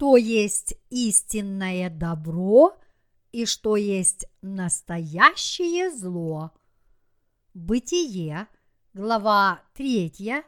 что 0.00 0.16
есть 0.16 0.76
истинное 0.88 1.90
добро 1.90 2.74
и 3.32 3.44
что 3.44 3.76
есть 3.76 4.24
настоящее 4.40 5.90
зло. 5.90 6.52
Бытие, 7.52 8.48
глава 8.94 9.60
3, 9.74 10.42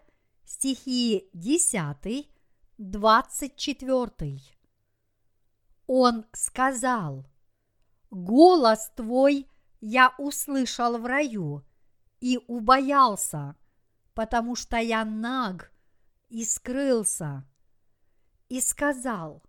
стихи 0.46 1.28
10, 1.34 2.30
24. 2.78 4.40
Он 5.86 6.24
сказал, 6.32 7.26
«Голос 8.10 8.90
твой 8.96 9.46
я 9.82 10.14
услышал 10.16 10.96
в 10.96 11.04
раю 11.04 11.62
и 12.20 12.40
убоялся, 12.46 13.56
потому 14.14 14.56
что 14.56 14.78
я 14.78 15.04
наг 15.04 15.70
и 16.30 16.42
скрылся. 16.42 17.46
И 18.52 18.60
сказал, 18.60 19.42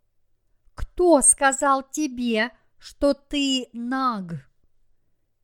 кто 0.75 1.21
сказал 1.21 1.83
тебе, 1.83 2.51
что 2.77 3.13
ты 3.13 3.67
наг? 3.73 4.49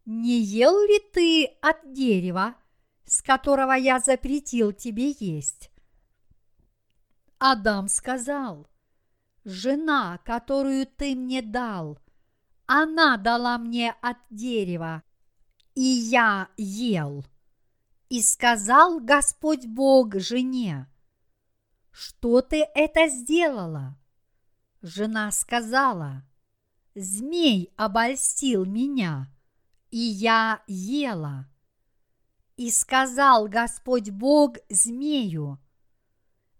Не 0.05 0.39
ел 0.39 0.79
ли 0.87 0.97
ты 1.11 1.43
от 1.61 1.91
дерева, 1.91 2.55
с 3.03 3.21
которого 3.21 3.73
я 3.73 3.99
запретил 3.99 4.71
тебе 4.71 5.13
есть? 5.19 5.71
Адам 7.37 7.89
сказал, 7.89 8.65
жена, 9.43 10.19
которую 10.23 10.87
ты 10.87 11.13
мне 11.13 11.41
дал, 11.41 11.99
она 12.65 13.17
дала 13.17 13.57
мне 13.57 13.91
от 14.01 14.19
дерева, 14.29 15.03
и 15.75 15.81
я 15.83 16.47
ел. 16.55 17.25
И 18.07 18.21
сказал 18.21 19.01
Господь 19.01 19.65
Бог 19.65 20.15
жене, 20.15 20.88
что 21.91 22.41
ты 22.41 22.67
это 22.75 23.07
сделала? 23.07 23.97
Жена 24.81 25.31
сказала, 25.31 26.23
змей 26.95 27.73
обольстил 27.75 28.65
меня, 28.65 29.27
и 29.91 29.97
я 29.97 30.63
ела. 30.67 31.49
И 32.55 32.71
сказал 32.71 33.47
Господь 33.47 34.09
Бог 34.09 34.57
змею, 34.69 35.59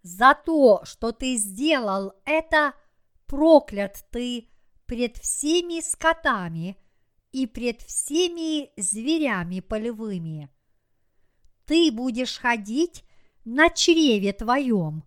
за 0.01 0.33
то, 0.33 0.81
что 0.85 1.11
ты 1.11 1.35
сделал 1.35 2.13
это, 2.25 2.73
проклят 3.25 4.05
ты 4.11 4.49
пред 4.85 5.17
всеми 5.17 5.81
скотами 5.81 6.77
и 7.31 7.45
пред 7.45 7.81
всеми 7.81 8.71
зверями 8.79 9.59
полевыми. 9.59 10.49
Ты 11.65 11.91
будешь 11.91 12.39
ходить 12.39 13.03
на 13.45 13.69
чреве 13.69 14.33
твоем 14.33 15.03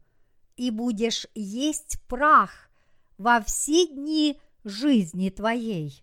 и 0.56 0.70
будешь 0.70 1.27
есть 1.34 1.98
прах 2.08 2.70
во 3.19 3.41
все 3.41 3.86
дни 3.86 4.39
жизни 4.64 5.31
твоей. 5.31 6.03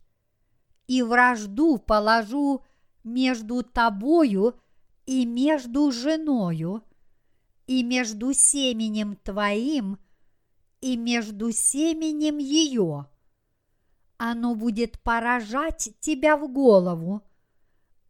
И 0.88 1.02
вражду 1.02 1.78
положу 1.78 2.64
между 3.04 3.64
тобою 3.64 4.60
и 5.06 5.26
между 5.26 5.92
женою, 5.92 6.84
и 7.68 7.84
между 7.84 8.34
семенем 8.34 9.16
твоим, 9.16 9.98
и 10.82 10.98
между 10.98 11.52
семенем 11.52 12.38
ее. 12.38 13.08
Оно 14.18 14.56
будет 14.56 15.02
поражать 15.02 15.94
тебя 16.00 16.38
в 16.38 16.52
голову, 16.52 17.22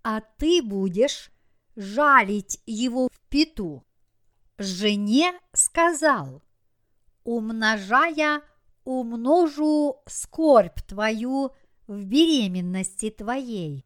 а 0.04 0.22
ты 0.22 0.62
будешь 0.62 1.32
жалить 1.76 2.62
его 2.66 3.10
в 3.10 3.20
пету. 3.30 3.86
Жене 4.60 5.40
сказал, 5.54 6.44
умножая, 7.24 8.42
умножу 8.84 10.02
скорбь 10.06 10.82
твою 10.82 11.52
в 11.88 12.04
беременности 12.04 13.10
твоей. 13.10 13.86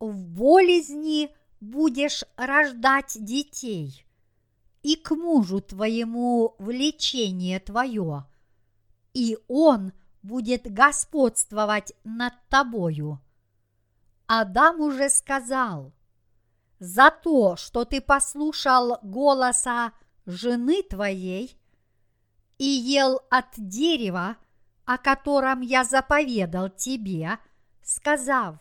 В 0.00 0.26
болезни 0.26 1.30
будешь 1.60 2.24
рождать 2.36 3.16
детей, 3.20 4.04
и 4.82 4.96
к 4.96 5.14
мужу 5.14 5.60
твоему 5.60 6.56
влечение 6.58 7.60
твое, 7.60 8.26
и 9.14 9.38
он 9.46 9.92
будет 10.22 10.62
господствовать 10.72 11.92
над 12.02 12.32
тобою. 12.48 13.20
Адам 14.26 14.80
уже 14.80 15.10
сказал, 15.10 15.92
за 16.80 17.10
то, 17.10 17.54
что 17.54 17.84
ты 17.84 18.00
послушал 18.00 18.98
голоса 19.02 19.92
жены 20.28 20.82
твоей 20.82 21.58
и 22.58 22.66
ел 22.66 23.22
от 23.30 23.46
дерева, 23.56 24.36
о 24.84 24.98
котором 24.98 25.62
я 25.62 25.84
заповедал 25.84 26.68
тебе, 26.68 27.38
сказав, 27.82 28.58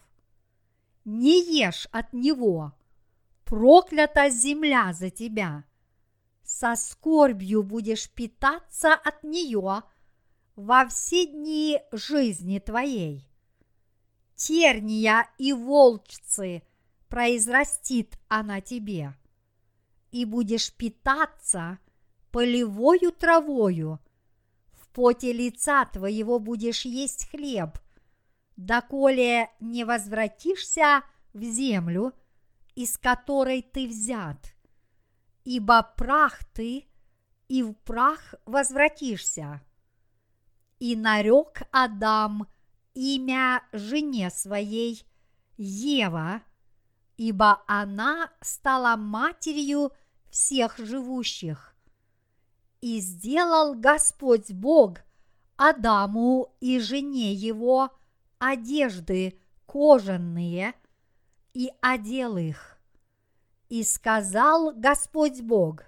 не 1.04 1.44
ешь 1.60 1.88
от 1.92 2.14
него, 2.14 2.74
проклята 3.44 4.30
земля 4.30 4.94
за 4.94 5.10
тебя. 5.10 5.66
Со 6.44 6.76
скорбью 6.76 7.64
будешь 7.64 8.10
питаться 8.10 8.94
от 8.94 9.24
нее 9.26 9.84
во 10.56 10.88
все 10.88 11.26
дни 11.26 11.82
жизни 11.92 12.60
твоей. 12.60 13.28
Терния 14.36 15.30
и 15.38 15.52
волчцы 15.52 16.64
произрастит 17.10 18.18
она 18.30 18.62
тебе, 18.62 19.14
и 20.12 20.26
будешь 20.26 20.74
питаться 20.74 21.80
полевою 22.32 23.12
травою, 23.12 24.00
в 24.72 24.88
поте 24.90 25.34
лица 25.34 25.86
твоего 25.86 26.40
будешь 26.40 26.86
есть 26.86 27.30
хлеб, 27.30 27.78
доколе 28.56 29.50
не 29.60 29.84
возвратишься 29.84 31.02
в 31.34 31.42
землю, 31.44 32.14
из 32.76 32.98
которой 32.98 33.62
ты 33.62 33.88
взят, 33.88 34.56
ибо 35.44 35.84
прах 35.98 36.44
ты, 36.54 36.86
и 37.48 37.64
в 37.64 37.74
прах 37.74 38.36
возвратишься. 38.46 39.62
И 40.80 40.96
нарек 40.96 41.64
Адам 41.72 42.48
имя 42.94 43.64
жене 43.72 44.30
своей 44.30 45.04
Ева, 45.58 46.44
ибо 47.18 47.64
она 47.68 48.32
стала 48.42 48.96
матерью 48.96 49.92
всех 50.30 50.78
живущих. 50.78 51.76
И 52.80 53.00
сделал 53.00 53.74
Господь 53.74 54.52
Бог 54.52 55.00
Адаму 55.58 56.56
и 56.60 56.80
жене 56.80 57.34
его 57.34 57.90
одежды 58.38 59.40
кожаные 59.66 60.76
и 61.54 61.72
одел 61.82 62.38
их. 62.38 62.78
И 63.68 63.84
сказал 63.84 64.72
Господь 64.76 65.42
Бог, 65.42 65.84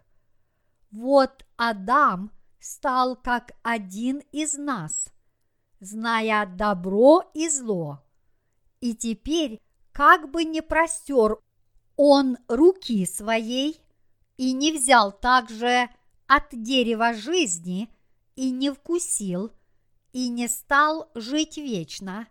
вот 0.91 1.45
Адам 1.55 2.31
стал 2.59 3.15
как 3.15 3.51
один 3.61 4.23
из 4.31 4.57
нас, 4.57 5.13
зная 5.79 6.47
добро 6.47 7.29
и 7.35 7.47
зло. 7.47 8.03
И 8.81 8.95
теперь, 8.95 9.61
как 9.99 10.31
бы 10.31 10.45
не 10.45 10.61
простер 10.61 11.39
он 11.97 12.37
руки 12.47 13.05
своей 13.05 13.81
и 14.37 14.53
не 14.53 14.71
взял 14.71 15.11
также 15.11 15.89
от 16.25 16.45
дерева 16.53 17.13
жизни 17.13 17.93
и 18.37 18.49
не 18.49 18.71
вкусил, 18.71 19.51
и 20.13 20.29
не 20.29 20.47
стал 20.47 21.11
жить 21.15 21.57
вечно, 21.57 22.29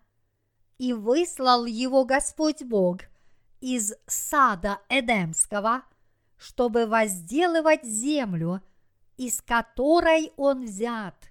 и 0.79 0.94
выслал 0.94 1.67
его 1.67 2.06
Господь 2.06 2.62
Бог 2.62 3.00
из 3.61 3.93
сада 4.06 4.81
Эдемского, 4.88 5.82
чтобы 6.38 6.87
возделывать 6.87 7.85
землю, 7.85 8.62
из 9.19 9.43
которой 9.43 10.32
он 10.38 10.64
взят, 10.64 11.31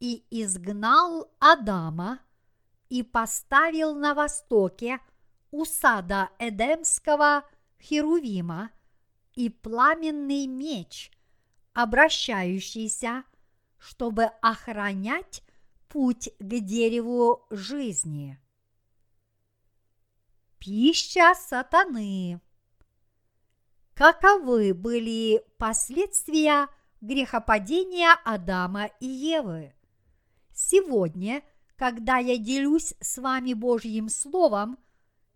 и 0.00 0.24
изгнал 0.30 1.30
Адама 1.38 2.20
и 2.88 3.02
поставил 3.02 3.94
на 3.94 4.14
востоке 4.14 5.00
у 5.54 5.64
сада 5.64 6.30
Эдемского 6.40 7.44
Херувима 7.80 8.72
и 9.36 9.48
пламенный 9.48 10.48
меч, 10.48 11.12
обращающийся, 11.74 13.22
чтобы 13.78 14.24
охранять 14.42 15.44
путь 15.86 16.30
к 16.40 16.60
дереву 16.60 17.46
жизни. 17.50 18.36
Пища 20.58 21.34
сатаны. 21.36 22.40
Каковы 23.94 24.74
были 24.74 25.40
последствия 25.56 26.66
грехопадения 27.00 28.18
Адама 28.24 28.86
и 28.98 29.06
Евы? 29.06 29.72
Сегодня, 30.52 31.44
когда 31.76 32.16
я 32.16 32.38
делюсь 32.38 32.94
с 33.00 33.18
вами 33.18 33.52
Божьим 33.52 34.08
Словом, 34.08 34.78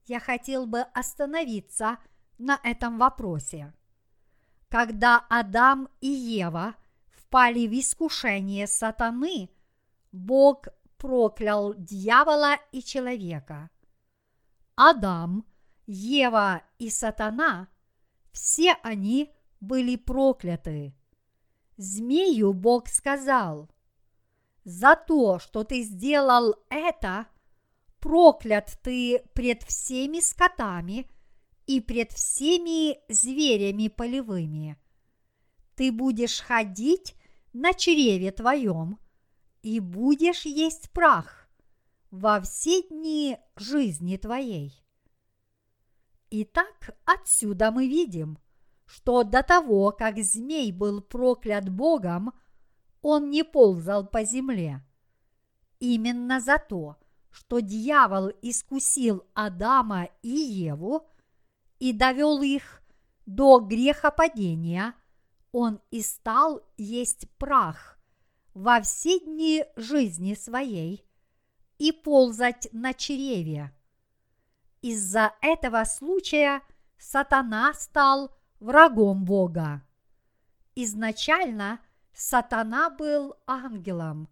я 0.08 0.20
хотел 0.20 0.66
бы 0.66 0.80
остановиться 0.80 1.98
на 2.38 2.60
этом 2.62 2.98
вопросе. 2.98 3.72
Когда 4.68 5.24
Адам 5.28 5.88
и 6.00 6.08
Ева 6.08 6.74
впали 7.08 7.66
в 7.66 7.72
искушение 7.72 8.66
сатаны– 8.66 9.50
Бог 10.12 10.68
проклял 10.96 11.74
дьявола 11.74 12.56
и 12.72 12.82
человека. 12.82 13.70
Адам, 14.74 15.44
Ева 15.86 16.62
и 16.78 16.90
Сатана– 16.90 17.68
все 18.32 18.76
они 18.82 19.32
были 19.60 19.96
прокляты. 19.96 20.94
Змею 21.76 22.52
Бог 22.52 22.88
сказал, 22.88 23.68
«За 24.64 24.96
то, 24.96 25.38
что 25.38 25.64
ты 25.64 25.82
сделал 25.82 26.54
это, 26.68 27.26
проклят 28.00 28.78
ты 28.82 29.22
пред 29.34 29.62
всеми 29.62 30.20
скотами 30.20 31.10
и 31.66 31.80
пред 31.80 32.12
всеми 32.12 32.98
зверями 33.12 33.88
полевыми. 33.88 34.76
Ты 35.74 35.92
будешь 35.92 36.40
ходить 36.40 37.14
на 37.52 37.72
чреве 37.74 38.32
твоем 38.32 38.98
и 39.62 39.80
будешь 39.80 40.44
есть 40.44 40.90
прах 40.90 41.48
во 42.10 42.40
все 42.40 42.82
дни 42.82 43.38
жизни 43.56 44.16
твоей». 44.16 44.72
Итак, 46.30 46.98
отсюда 47.06 47.70
мы 47.70 47.88
видим, 47.88 48.38
что 48.84 49.22
до 49.22 49.42
того, 49.42 49.92
как 49.92 50.18
змей 50.18 50.72
был 50.72 51.00
проклят 51.00 51.70
Богом, 51.70 52.32
он 53.00 53.30
не 53.30 53.44
ползал 53.44 54.06
по 54.06 54.24
земле. 54.24 54.84
Именно 55.78 56.40
за 56.40 56.58
то, 56.58 56.96
дьявол 57.60 58.30
искусил 58.42 59.24
Адама 59.34 60.08
и 60.22 60.28
Еву 60.28 61.06
и 61.78 61.92
довел 61.92 62.42
их 62.42 62.82
до 63.26 63.60
грехопадения, 63.60 64.94
он 65.52 65.80
и 65.90 66.02
стал 66.02 66.62
есть 66.76 67.28
прах 67.38 67.98
во 68.54 68.80
все 68.80 69.20
дни 69.20 69.64
жизни 69.76 70.34
своей 70.34 71.04
и 71.78 71.92
ползать 71.92 72.68
на 72.72 72.92
чреве. 72.92 73.72
Из-за 74.82 75.32
этого 75.40 75.84
случая 75.84 76.62
сатана 76.98 77.72
стал 77.74 78.34
врагом 78.60 79.24
Бога. 79.24 79.82
Изначально 80.74 81.80
сатана 82.12 82.90
был 82.90 83.34
ангелом, 83.46 84.28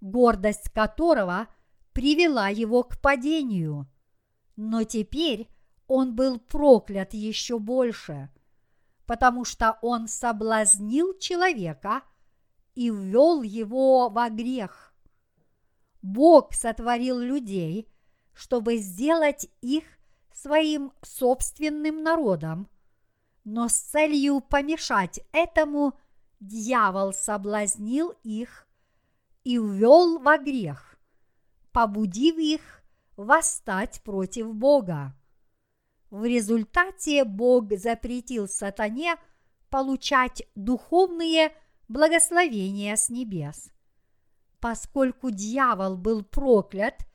гордость 0.00 0.70
которого 0.70 1.48
привела 1.92 2.48
его 2.48 2.82
к 2.82 3.00
падению. 3.00 3.88
Но 4.56 4.84
теперь 4.84 5.48
он 5.86 6.14
был 6.14 6.38
проклят 6.38 7.14
еще 7.14 7.58
больше, 7.58 8.30
потому 9.06 9.44
что 9.44 9.78
он 9.82 10.08
соблазнил 10.08 11.16
человека 11.18 12.02
и 12.74 12.90
ввел 12.90 13.42
его 13.42 14.08
во 14.08 14.30
грех. 14.30 14.94
Бог 16.00 16.54
сотворил 16.54 17.18
людей, 17.18 17.88
чтобы 18.32 18.78
сделать 18.78 19.48
их 19.60 19.84
своим 20.32 20.92
собственным 21.02 22.02
народом, 22.02 22.68
но 23.44 23.68
с 23.68 23.74
целью 23.74 24.40
помешать 24.40 25.20
этому 25.32 25.98
дьявол 26.40 27.12
соблазнил 27.12 28.14
их 28.22 28.66
и 29.44 29.58
ввел 29.58 30.18
во 30.18 30.38
грех, 30.38 30.91
побудив 31.72 32.36
их 32.38 32.82
восстать 33.16 34.02
против 34.02 34.54
Бога. 34.54 35.16
В 36.10 36.24
результате 36.24 37.24
Бог 37.24 37.72
запретил 37.76 38.48
сатане 38.48 39.16
получать 39.70 40.42
духовные 40.54 41.52
благословения 41.88 42.96
с 42.96 43.08
небес. 43.08 43.70
Поскольку 44.60 45.30
дьявол 45.30 45.96
был 45.96 46.22
проклят 46.22 47.06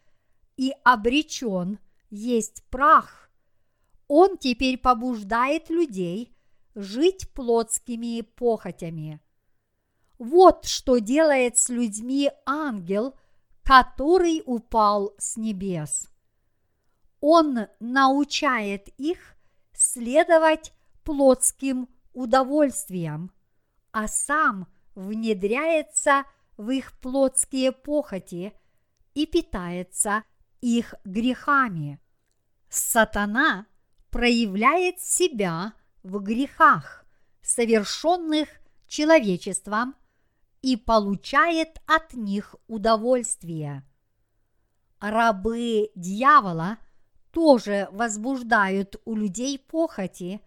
и 0.57 0.74
обречен 0.83 1.80
есть 2.10 2.63
прах– 2.69 3.24
он 4.07 4.38
теперь 4.38 4.77
побуждает 4.77 5.69
людей 5.69 6.33
жить 6.75 7.30
плотскими 7.33 8.21
похотями. 8.21 9.19
Вот 10.18 10.65
что 10.65 10.98
делает 11.00 11.57
с 11.57 11.69
людьми 11.69 12.31
ангел, 12.45 13.15
который 13.67 14.41
упал 14.45 15.13
с 15.17 15.35
небес. 15.35 16.07
Он 17.19 17.67
научает 17.81 18.87
их 18.97 19.35
следовать 19.73 20.71
плотским 21.03 21.89
удовольствиям, 22.13 23.29
а 23.91 24.07
сам 24.07 24.67
внедряется 24.95 26.23
в 26.55 26.69
их 26.69 26.97
плотские 27.01 27.73
похоти 27.73 28.53
и 29.13 29.25
питается 29.25 30.23
их 30.61 30.95
грехами. 31.03 31.99
Сатана 32.69 33.65
проявляет 34.11 35.01
себя 35.01 35.73
в 36.03 36.19
грехах, 36.19 37.05
совершенных 37.41 38.47
человечеством, 38.87 39.93
и 40.67 40.75
получает 40.75 41.81
от 41.85 42.13
них 42.13 42.53
удовольствие. 42.67 43.85
Рабы 44.99 45.91
дьявола 45.95 46.77
тоже 47.31 47.87
возбуждают 47.93 49.01
у 49.05 49.15
людей 49.15 49.59
похоти 49.59 50.41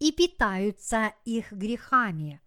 и 0.00 0.12
питаются 0.12 1.14
их 1.24 1.50
грехами. 1.50 2.42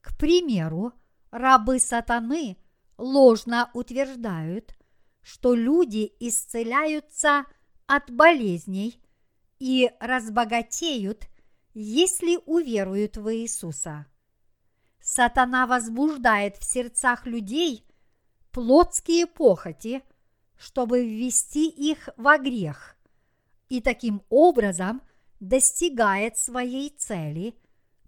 К 0.00 0.16
примеру, 0.16 0.92
рабы 1.32 1.80
сатаны 1.80 2.56
ложно 2.98 3.68
утверждают, 3.74 4.76
что 5.22 5.56
люди 5.56 6.12
исцеляются 6.20 7.46
от 7.88 8.12
болезней 8.12 9.02
и 9.58 9.90
разбогатеют, 9.98 11.26
если 11.74 12.38
уверуют 12.46 13.16
в 13.16 13.34
Иисуса. 13.34 14.06
Сатана 15.08 15.68
возбуждает 15.68 16.56
в 16.56 16.64
сердцах 16.64 17.26
людей 17.26 17.86
плотские 18.50 19.28
похоти, 19.28 20.02
чтобы 20.58 21.06
ввести 21.06 21.68
их 21.68 22.08
во 22.16 22.38
грех, 22.38 22.96
и 23.68 23.80
таким 23.80 24.24
образом 24.30 25.00
достигает 25.38 26.38
своей 26.38 26.90
цели, 26.90 27.54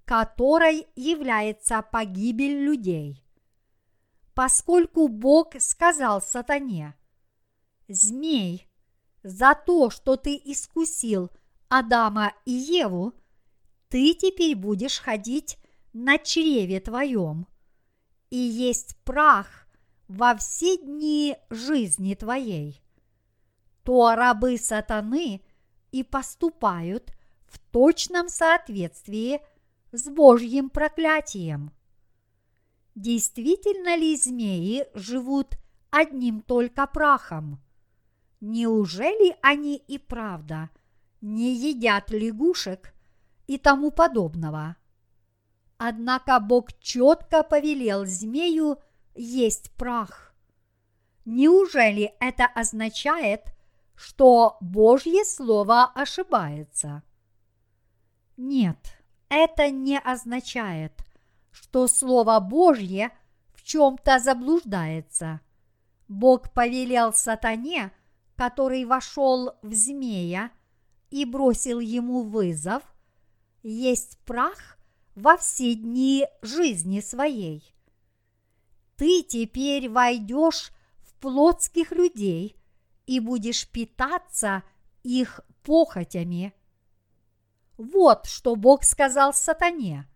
которой 0.04 0.88
является 0.96 1.82
погибель 1.82 2.64
людей. 2.64 3.24
Поскольку 4.34 5.06
Бог 5.06 5.52
сказал 5.60 6.20
сатане, 6.20 6.96
«Змей, 7.86 8.68
за 9.22 9.54
то, 9.54 9.90
что 9.90 10.16
ты 10.16 10.34
искусил 10.34 11.30
Адама 11.68 12.32
и 12.44 12.50
Еву, 12.50 13.14
ты 13.88 14.14
теперь 14.14 14.56
будешь 14.56 14.98
ходить 14.98 15.58
на 16.00 16.16
чреве 16.16 16.78
твоем 16.78 17.48
и 18.30 18.36
есть 18.36 18.96
прах 18.98 19.66
во 20.06 20.36
все 20.36 20.76
дни 20.76 21.36
жизни 21.50 22.14
твоей. 22.14 22.80
То 23.82 24.14
рабы 24.14 24.58
сатаны 24.58 25.42
и 25.90 26.04
поступают 26.04 27.12
в 27.46 27.58
точном 27.72 28.28
соответствии 28.28 29.40
с 29.90 30.08
Божьим 30.08 30.70
проклятием. 30.70 31.72
Действительно 32.94 33.96
ли 33.96 34.16
змеи 34.16 34.86
живут 34.94 35.56
одним 35.90 36.42
только 36.42 36.86
прахом? 36.86 37.60
Неужели 38.40 39.36
они 39.42 39.76
и 39.76 39.98
правда 39.98 40.70
не 41.20 41.56
едят 41.56 42.10
лягушек 42.12 42.94
и 43.48 43.58
тому 43.58 43.90
подобного? 43.90 44.76
Однако 45.78 46.38
Бог 46.40 46.72
четко 46.80 47.42
повелел 47.42 48.04
змею 48.04 48.78
есть 49.14 49.70
прах. 49.72 50.34
Неужели 51.24 52.14
это 52.20 52.46
означает, 52.46 53.54
что 53.94 54.56
Божье 54.60 55.24
Слово 55.24 55.84
ошибается? 55.84 57.02
Нет, 58.36 58.78
это 59.28 59.70
не 59.70 59.98
означает, 59.98 60.92
что 61.50 61.86
Слово 61.86 62.40
Божье 62.40 63.10
в 63.54 63.62
чем-то 63.62 64.18
заблуждается. 64.18 65.40
Бог 66.08 66.52
повелел 66.52 67.12
сатане– 67.12 67.92
который 68.38 68.84
вошел 68.84 69.56
в 69.62 69.74
змея 69.74 70.52
и 71.10 71.24
бросил 71.24 71.80
ему 71.80 72.22
вызов, 72.22 72.84
есть 73.64 74.16
прах 74.24 74.77
во 75.18 75.36
все 75.36 75.74
дни 75.74 76.26
жизни 76.42 77.00
своей. 77.00 77.74
Ты 78.96 79.24
теперь 79.24 79.88
войдешь 79.88 80.70
в 81.00 81.14
плотских 81.14 81.90
людей 81.90 82.56
и 83.06 83.18
будешь 83.18 83.68
питаться 83.68 84.62
их 85.02 85.40
похотями. 85.64 86.54
Вот 87.76 88.26
что 88.26 88.54
Бог 88.54 88.84
сказал 88.84 89.34
сатане. 89.34 90.08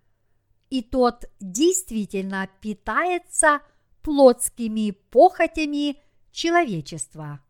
И 0.71 0.83
тот 0.83 1.25
действительно 1.41 2.49
питается 2.61 3.61
плотскими 4.03 4.93
похотями 5.11 5.99
человечества. 6.31 7.41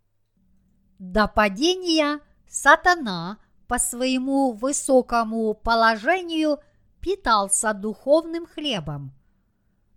До 0.99 1.29
падения 1.29 2.21
сатана 2.49 3.39
по 3.69 3.79
своему 3.79 4.53
высокому 4.53 5.55
положению 5.55 6.59
питался 7.03 7.75
духовным 7.75 8.47
хлебом. 8.47 9.13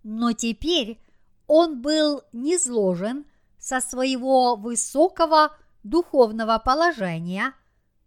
Но 0.02 0.32
теперь 0.32 1.00
он 1.46 1.80
был 1.80 2.22
низложен 2.32 3.24
со 3.58 3.80
своего 3.80 4.56
высокого 4.56 5.56
духовного 5.82 6.58
положения 6.58 7.54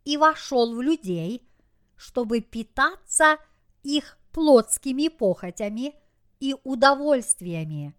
и 0.06 0.18
вошел 0.18 0.76
в 0.76 0.82
людей, 0.82 1.48
чтобы 1.96 2.42
питаться 2.42 3.38
их 3.84 4.18
плотскими 4.32 5.08
похотями 5.08 5.96
и 6.40 6.56
удовольствиями. 6.64 7.96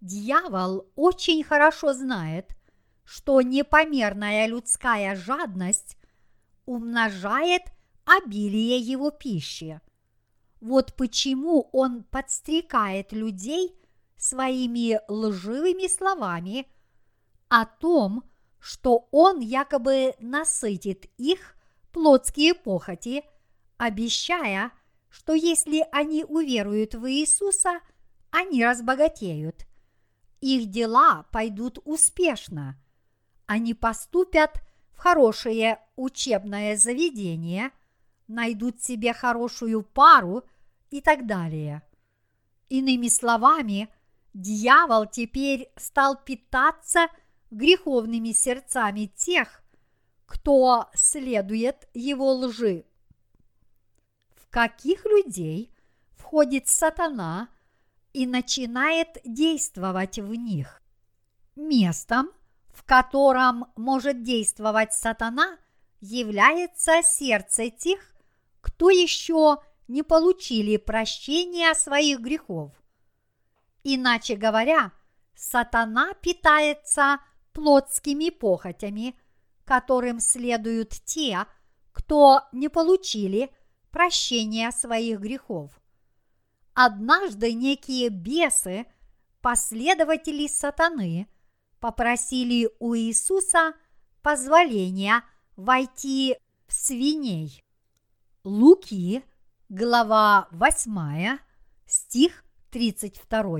Дьявол 0.00 0.86
очень 0.96 1.42
хорошо 1.42 1.92
знает, 1.92 2.56
что 3.04 3.40
непомерная 3.42 4.46
людская 4.46 5.16
жадность 5.16 5.96
умножает 6.66 7.62
обилие 8.04 8.78
его 8.78 9.10
пищи. 9.10 9.80
Вот 10.64 10.94
почему 10.94 11.68
он 11.72 12.04
подстрекает 12.04 13.12
людей 13.12 13.78
своими 14.16 14.98
лживыми 15.08 15.88
словами 15.88 16.66
о 17.50 17.66
том, 17.66 18.24
что 18.60 19.06
он 19.10 19.40
якобы 19.40 20.14
насытит 20.20 21.04
их 21.18 21.54
плотские 21.92 22.54
похоти, 22.54 23.24
обещая, 23.76 24.72
что 25.10 25.34
если 25.34 25.86
они 25.92 26.24
уверуют 26.24 26.94
в 26.94 27.10
Иисуса, 27.10 27.80
они 28.30 28.64
разбогатеют. 28.64 29.66
Их 30.40 30.70
дела 30.70 31.26
пойдут 31.30 31.78
успешно. 31.84 32.82
Они 33.44 33.74
поступят 33.74 34.62
в 34.94 34.96
хорошее 35.00 35.78
учебное 35.96 36.78
заведение, 36.78 37.70
найдут 38.28 38.82
себе 38.82 39.12
хорошую 39.12 39.82
пару 39.82 40.42
и 40.94 41.00
так 41.00 41.26
далее. 41.26 41.82
Иными 42.68 43.08
словами, 43.08 43.88
дьявол 44.32 45.06
теперь 45.06 45.68
стал 45.76 46.16
питаться 46.16 47.08
греховными 47.50 48.30
сердцами 48.30 49.06
тех, 49.06 49.64
кто 50.24 50.88
следует 50.94 51.88
его 51.94 52.32
лжи. 52.34 52.84
В 54.36 54.48
каких 54.50 55.04
людей 55.04 55.74
входит 56.16 56.68
сатана 56.68 57.48
и 58.12 58.24
начинает 58.24 59.18
действовать 59.24 60.20
в 60.20 60.32
них? 60.36 60.80
Местом, 61.56 62.30
в 62.68 62.84
котором 62.84 63.66
может 63.74 64.22
действовать 64.22 64.94
сатана, 64.94 65.58
является 66.00 67.02
сердце 67.02 67.70
тех, 67.70 67.98
кто 68.60 68.90
еще 68.90 69.58
не 69.58 69.73
получили 70.02 70.76
прощения 70.76 71.74
своих 71.74 72.20
грехов. 72.20 72.72
Иначе 73.82 74.36
говоря, 74.36 74.92
сатана 75.34 76.14
питается 76.14 77.18
плотскими 77.52 78.30
похотями, 78.30 79.14
которым 79.64 80.20
следуют 80.20 80.90
те, 80.90 81.46
кто 81.92 82.42
не 82.52 82.68
получили 82.68 83.50
прощения 83.90 84.70
своих 84.72 85.20
грехов. 85.20 85.70
Однажды 86.74 87.52
некие 87.52 88.08
бесы, 88.08 88.86
последователи 89.40 90.48
сатаны, 90.48 91.28
попросили 91.78 92.70
у 92.80 92.96
Иисуса 92.96 93.74
позволения 94.22 95.22
войти 95.56 96.36
в 96.66 96.72
свиней. 96.72 97.62
Луки, 98.42 99.22
глава 99.76 100.46
8, 100.52 101.38
стих 101.84 102.44
32. 102.70 103.58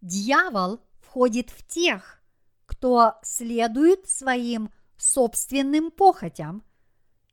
Дьявол 0.00 0.80
входит 1.00 1.50
в 1.50 1.66
тех, 1.66 2.22
кто 2.64 3.14
следует 3.22 4.08
своим 4.08 4.70
собственным 4.96 5.90
похотям 5.90 6.62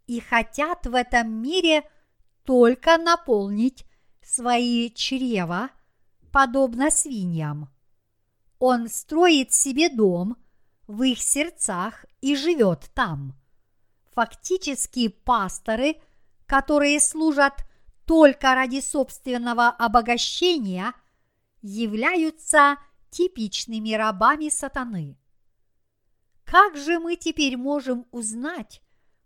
и 0.08 0.20
хотят 0.20 0.88
в 0.88 0.96
этом 0.96 1.32
мире 1.40 1.88
только 2.46 2.98
наполнить 2.98 3.86
свои 4.24 4.90
чрева, 4.90 5.70
подобно 6.32 6.90
свиньям. 6.90 7.70
Он 8.58 8.90
строит 8.90 9.54
себе 9.54 9.90
дом 9.90 10.36
в 10.88 11.04
их 11.04 11.22
сердцах 11.22 12.08
и 12.22 12.36
живет 12.36 12.90
там. 12.96 13.36
Фактически 14.16 15.10
пасторы, 15.10 15.98
которые 16.52 17.00
служат 17.00 17.54
только 18.06 18.56
ради 18.56 18.82
собственного 18.82 19.70
обогащения, 19.70 20.94
являются 21.62 22.76
типичными 23.10 23.94
рабами 23.94 24.50
сатаны. 24.50 25.18
Как 26.44 26.76
же 26.76 27.00
мы 27.00 27.16
теперь 27.16 27.56
можем 27.56 28.06
узнать, 28.12 28.82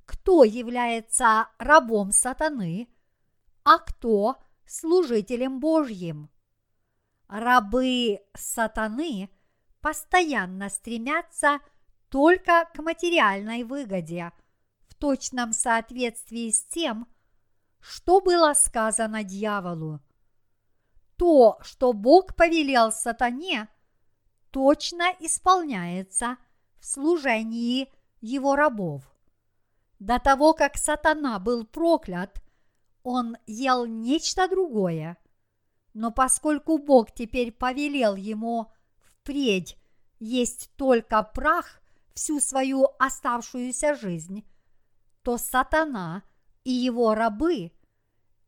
кто 0.06 0.44
является 0.44 1.48
рабом 1.58 2.12
сатаны, 2.12 2.90
а 3.64 3.80
кто 3.80 4.38
служителем 4.68 5.60
Божьим? 5.60 6.30
рабы 7.28 8.20
сатаны 8.36 9.32
постоянно 9.82 10.70
стремятся 10.70 11.58
только 12.10 12.70
к 12.72 12.84
материальной 12.84 13.64
выгоде 13.64 14.32
в 14.88 14.94
точном 14.94 15.54
соответствии 15.54 16.52
с 16.52 16.64
тем, 16.66 17.08
что 17.88 18.22
было 18.22 18.54
сказано 18.54 19.24
дьяволу. 19.24 20.00
То, 21.18 21.58
что 21.62 21.94
Бог 21.94 22.36
повелел 22.36 22.92
сатане, 22.92 23.68
точно 24.52 25.14
исполняется 25.20 26.38
в 26.80 26.86
служении 26.86 27.92
его 28.22 28.56
рабов. 28.56 29.04
До 30.00 30.20
того, 30.20 30.54
как 30.54 30.78
сатана 30.78 31.40
был 31.40 31.66
проклят, 31.66 32.42
он 33.04 33.38
ел 33.46 33.86
нечто 33.86 34.48
другое– 34.48 35.18
но 35.96 36.12
поскольку 36.12 36.78
Бог 36.78 37.14
теперь 37.14 37.54
повелел 37.54 38.18
ему 38.18 38.70
впредь 39.00 39.78
есть 40.20 40.70
только 40.76 41.24
прах 41.24 41.80
всю 42.14 42.42
свою 42.42 42.90
оставшуюся 43.00 43.96
жизнь, 43.96 44.46
то 45.24 45.38
сатана 45.38 46.24
и 46.66 46.72
его 46.72 47.16
рабы 47.16 47.72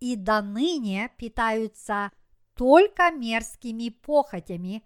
и 0.02 0.18
до 0.18 0.42
ныне 0.42 1.10
питаются 1.18 2.12
только 2.54 3.12
мерзкими 3.12 3.88
похотями, 3.88 4.84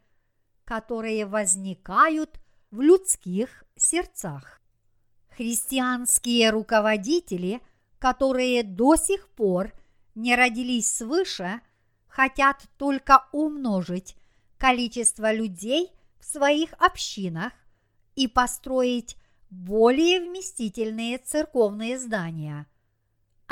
которые 0.63 1.25
возникают 1.25 2.39
в 2.69 2.81
людских 2.81 3.63
сердцах. 3.75 4.61
Христианские 5.29 6.51
руководители, 6.51 7.61
которые 7.97 8.61
до 8.61 8.95
сих 8.95 9.27
пор 9.29 9.73
не 10.13 10.35
родились 10.35 10.93
свыше– 10.95 11.61
хотят 12.11 12.63
только 12.77 13.25
умножить 13.31 14.15
количество 14.57 15.33
людей 15.33 15.91
в 16.19 16.25
своих 16.25 16.73
общинах 16.73 17.53
и 18.15 18.27
построить 18.27 19.17
более 19.49 20.19
вместительные 20.19 21.17
церковные 21.17 21.97
здания. 21.97 22.67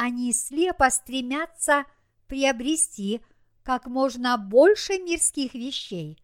Они 0.02 0.32
слепо 0.32 0.90
стремятся 0.92 1.84
приобрести 2.28 3.20
как 3.64 3.88
можно 3.88 4.38
больше 4.38 4.94
мирских 4.98 5.56
вещей, 5.56 6.18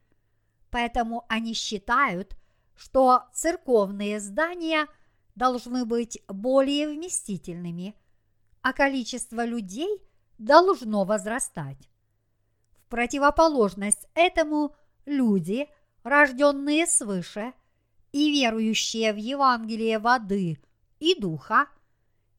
поэтому 0.72 1.25
они 1.27 1.53
считают, 1.53 2.38
что 2.74 3.24
церковные 3.34 4.22
здания 4.22 4.88
должны 5.36 5.84
быть 5.84 6.24
более 6.29 6.88
вместительными, 6.88 7.98
а 8.62 8.72
количество 8.72 9.44
людей 9.44 10.01
должно 10.38 11.03
возрастать. 11.03 11.89
Противоположность 12.88 14.08
этому 14.13 14.74
люди, 15.05 15.67
рожденные 16.03 16.88
свыше 16.88 17.51
и 18.13 18.32
верующие 18.32 19.12
в 19.12 19.17
Евангелие 19.17 20.00
воды 20.00 20.60
и 21.01 21.20
духа, 21.20 21.67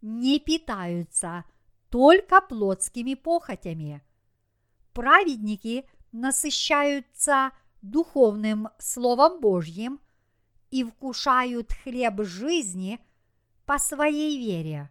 не 0.06 0.38
питаются 0.38 1.44
только 1.90 2.40
плотскими 2.40 3.14
похотями. 3.14 4.02
Праведники 4.92 5.88
насыщаются 6.12 7.50
духовным 7.82 8.68
Словом 8.78 9.40
Божьим 9.40 10.00
и 10.70 10.84
вкушают 10.84 11.72
хлеб 11.72 12.22
жизни 12.22 13.00
по 13.64 13.78
своей 13.78 14.38
вере. 14.38 14.90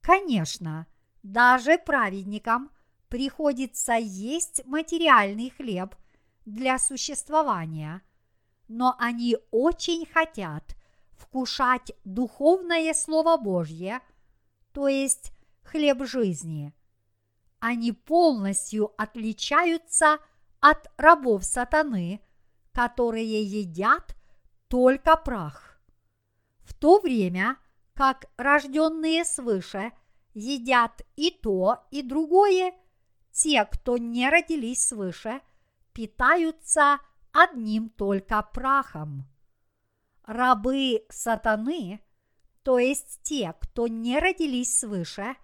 Конечно, 0.00 0.86
даже 1.22 1.78
праведникам– 1.78 2.70
приходится 3.10 3.94
есть 3.94 4.64
материальный 4.64 5.50
хлеб 5.50 5.94
для 6.46 6.78
существования, 6.78 8.02
но 8.68 8.96
они 8.98 9.36
очень 9.50 10.06
хотят 10.06 10.76
вкушать 11.20 11.92
духовное 12.04 12.94
Слово 12.94 13.36
Божье, 13.36 14.00
то 14.72 14.88
есть 14.88 15.32
хлеб 15.62 16.04
жизни. 16.04 16.72
Они 17.58 17.92
полностью 17.92 18.92
отличаются 18.96 20.18
от 20.60 20.90
рабов 20.96 21.44
сатаны, 21.44 22.20
которые 22.72 23.42
едят 23.42 24.16
только 24.68 25.16
прах. 25.16 25.80
В 26.60 26.74
то 26.74 27.00
время, 27.00 27.56
как 27.94 28.26
рожденные 28.36 29.24
свыше 29.24 29.92
едят 30.32 31.02
и 31.16 31.30
то, 31.30 31.84
и 31.90 32.02
другое, 32.02 32.72
те, 33.32 33.64
кто 33.64 33.98
не 33.98 34.28
родились 34.30 34.86
свыше, 34.86 35.40
питаются 35.92 36.98
одним 37.32 37.90
только 37.90 38.42
прахом. 38.42 39.29
Рабы 40.24 41.04
сатаны, 41.08 42.00
то 42.62 42.78
есть 42.78 43.20
те, 43.22 43.54
кто 43.60 43.88
не 43.88 44.18
родились 44.18 44.78
свыше, 44.78 45.36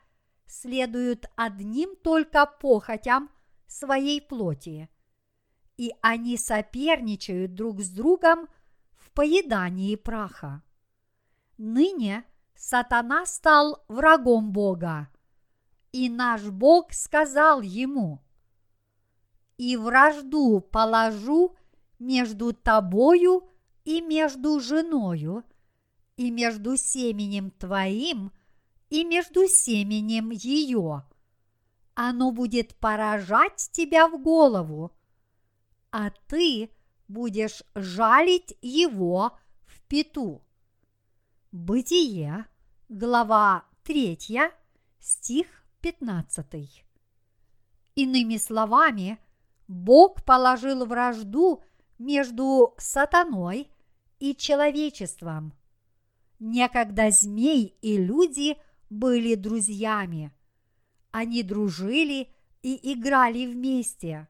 следуют 0.46 1.26
одним 1.36 1.96
только 1.96 2.46
похотям 2.46 3.30
своей 3.66 4.20
плоти, 4.20 4.88
и 5.76 5.92
они 6.02 6.36
соперничают 6.36 7.54
друг 7.54 7.80
с 7.80 7.90
другом 7.90 8.48
в 8.92 9.10
поедании 9.10 9.96
праха. 9.96 10.62
Ныне 11.58 12.24
сатана 12.54 13.26
стал 13.26 13.84
врагом 13.88 14.52
Бога, 14.52 15.08
и 15.92 16.08
наш 16.08 16.42
Бог 16.42 16.92
сказал 16.92 17.60
ему, 17.60 18.20
«И 19.56 19.76
вражду 19.76 20.60
положу 20.60 21.56
между 21.98 22.52
тобою 22.52 23.48
и 23.86 24.00
между 24.00 24.58
женою, 24.58 25.44
и 26.16 26.30
между 26.32 26.76
семенем 26.76 27.52
твоим, 27.52 28.32
и 28.90 29.04
между 29.04 29.46
семенем 29.46 30.30
ее. 30.30 31.04
Оно 31.94 32.32
будет 32.32 32.74
поражать 32.76 33.70
тебя 33.72 34.08
в 34.08 34.20
голову, 34.20 34.90
а 35.92 36.10
ты 36.26 36.70
будешь 37.06 37.62
жалить 37.76 38.58
его 38.60 39.38
в 39.66 39.80
пету. 39.82 40.42
Бытие, 41.52 42.46
глава 42.88 43.64
3, 43.84 44.18
стих 44.98 45.46
15. 45.80 46.84
Иными 47.94 48.36
словами, 48.36 49.18
Бог 49.68 50.24
положил 50.24 50.84
вражду 50.86 51.62
между 51.98 52.74
сатаной 52.78 53.70
и 54.18 54.34
человечеством. 54.34 55.52
Некогда 56.38 57.10
змей 57.10 57.76
и 57.82 57.96
люди 57.96 58.56
были 58.90 59.34
друзьями. 59.34 60.32
Они 61.10 61.42
дружили 61.42 62.28
и 62.62 62.92
играли 62.92 63.46
вместе. 63.46 64.28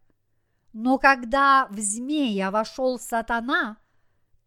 Но 0.72 0.98
когда 0.98 1.66
в 1.70 1.78
змея 1.80 2.50
вошел 2.50 2.98
сатана 2.98 3.78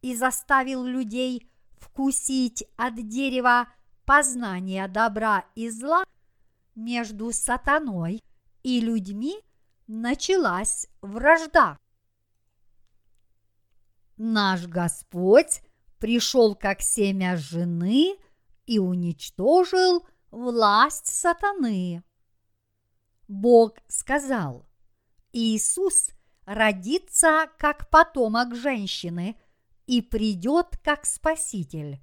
и 0.02 0.16
заставил 0.16 0.84
людей 0.84 1.50
вкусить 1.80 2.64
от 2.78 2.96
дерева 3.08 3.68
познания 4.06 4.88
добра 4.88 5.46
и 5.56 5.70
зла– 5.70 6.04
между 6.80 7.32
сатаной 7.32 8.24
и 8.64 8.80
людьми 8.80 9.40
началась 9.88 10.88
вражда. 11.02 11.78
Наш 14.22 14.68
Господь 14.68 15.62
пришел 15.98 16.54
как 16.54 16.82
семя 16.82 17.38
жены 17.38 18.18
и 18.66 18.78
уничтожил 18.78 20.06
власть 20.30 21.08
сатаны. 21.08 22.04
Бог 23.28 23.78
сказал, 23.88 24.68
Иисус 25.32 26.10
родится 26.46 27.48
как 27.58 27.90
потомок 27.90 28.56
женщины 28.56 29.40
и 29.88 30.02
придет 30.02 30.78
как 30.84 31.06
спаситель. 31.06 32.00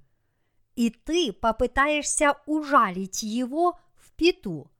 И 0.75 0.89
ты 0.89 1.31
попытаешься 1.31 2.35
ужалить 2.47 3.21
его 3.21 3.79
пету, 4.17 4.71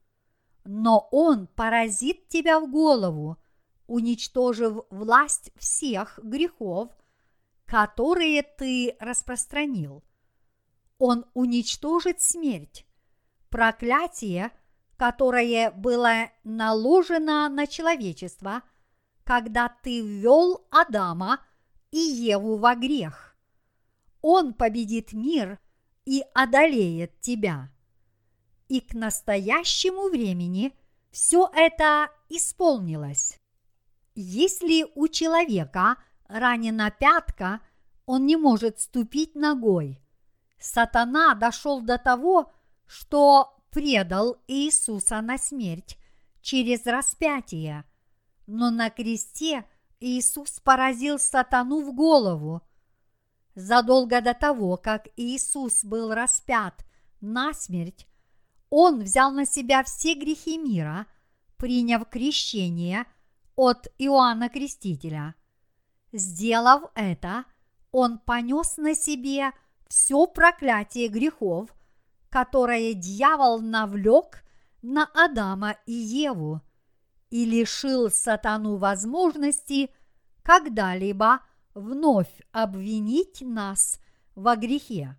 но 0.65 1.07
он 1.11 1.45
поразит 1.47 2.27
тебя 2.27 2.59
в 2.59 2.69
голову, 2.69 3.37
уничтожив 3.85 4.79
власть 4.89 5.51
всех 5.55 6.19
грехов, 6.23 6.91
которые 7.67 8.41
ты 8.41 8.95
распространил. 8.99 10.03
Он 10.97 11.25
уничтожит 11.35 12.21
смерть, 12.21 12.87
проклятие, 13.49 14.51
которое 14.95 15.69
было 15.69 16.31
наложено 16.43 17.47
на 17.49 17.67
человечество, 17.67 18.63
когда 19.23 19.69
ты 19.69 20.01
ввел 20.01 20.65
Адама 20.71 21.45
и 21.91 21.99
Еву 21.99 22.57
во 22.57 22.73
грех. 22.73 23.37
Он 24.21 24.55
победит 24.55 25.13
мир 25.13 25.59
и 26.05 26.23
одолеет 26.33 27.21
тебя 27.21 27.69
и 28.67 28.81
к 28.81 28.93
настоящему 28.93 30.09
времени 30.09 30.73
все 31.11 31.49
это 31.53 32.09
исполнилось. 32.29 33.39
Если 34.15 34.85
у 34.95 35.07
человека 35.07 35.97
ранена 36.27 36.91
пятка, 36.91 37.61
он 38.05 38.25
не 38.25 38.37
может 38.37 38.79
ступить 38.79 39.35
ногой. 39.35 40.01
Сатана 40.59 41.35
дошел 41.35 41.81
до 41.81 41.97
того, 41.97 42.51
что 42.85 43.57
предал 43.71 44.37
Иисуса 44.47 45.21
на 45.21 45.37
смерть 45.37 45.97
через 46.41 46.85
распятие, 46.85 47.83
но 48.47 48.71
на 48.71 48.89
кресте 48.89 49.65
Иисус 49.99 50.59
поразил 50.59 51.19
сатану 51.19 51.81
в 51.81 51.93
голову. 51.93 52.61
Задолго 53.55 54.21
до 54.21 54.33
того, 54.33 54.77
как 54.77 55.07
Иисус 55.15 55.83
был 55.83 56.13
распят 56.13 56.85
на 57.19 57.53
смерть, 57.53 58.07
он 58.69 59.01
взял 59.01 59.31
на 59.31 59.45
себя 59.45 59.83
все 59.83 60.13
грехи 60.13 60.57
мира, 60.57 61.07
приняв 61.57 62.07
крещение 62.07 63.05
от 63.55 63.87
Иоанна 63.97 64.49
Крестителя. 64.49 65.35
Сделав 66.13 66.91
это, 66.95 67.45
он 67.91 68.19
понес 68.19 68.77
на 68.77 68.95
себе 68.95 69.51
все 69.87 70.27
проклятие 70.27 71.07
грехов, 71.07 71.69
которое 72.29 72.93
дьявол 72.93 73.61
навлек 73.61 74.43
на 74.81 75.05
Адама 75.13 75.77
и 75.85 75.93
Еву 75.93 76.61
и 77.29 77.45
лишил 77.45 78.09
сатану 78.09 78.77
возможности 78.77 79.89
когда-либо 80.43 81.41
вновь 81.73 82.41
обвинить 82.51 83.41
нас 83.41 83.99
во 84.35 84.55
грехе. 84.55 85.17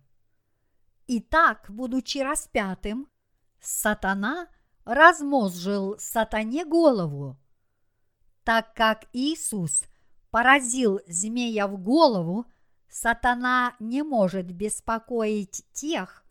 Итак, 1.07 1.65
будучи 1.69 2.19
распятым, 2.19 3.07
сатана 3.59 4.47
размозжил 4.85 5.97
сатане 5.99 6.65
голову. 6.65 7.37
Так 8.43 8.73
как 8.73 9.05
Иисус 9.13 9.83
поразил 10.31 10.99
змея 11.07 11.67
в 11.67 11.77
голову, 11.77 12.45
сатана 12.87 13.75
не 13.79 14.03
может 14.03 14.51
беспокоить 14.51 15.65
тех, 15.73 16.23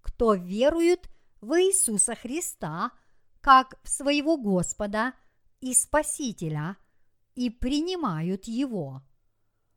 кто 0.00 0.34
верует 0.34 1.08
в 1.40 1.52
Иисуса 1.60 2.14
Христа 2.14 2.90
как 3.40 3.78
в 3.82 3.88
своего 3.88 4.36
Господа 4.36 5.12
и 5.60 5.74
Спасителя 5.74 6.76
и 7.34 7.50
принимают 7.50 8.44
Его. 8.44 9.02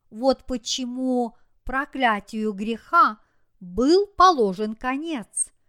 Вот 0.10 0.46
почему 0.46 1.36
проклятию 1.64 2.54
греха 2.54 3.20
был 3.60 4.08
положен 4.08 4.76
конец– 4.76 5.52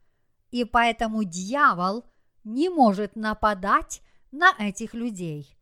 и 0.51 0.65
поэтому 0.65 1.25
дьявол 1.25 2.05
не 2.45 2.69
может 2.69 3.17
нападать 3.17 4.03
на 4.33 4.53
этих 4.59 4.95
людей. 4.95 5.57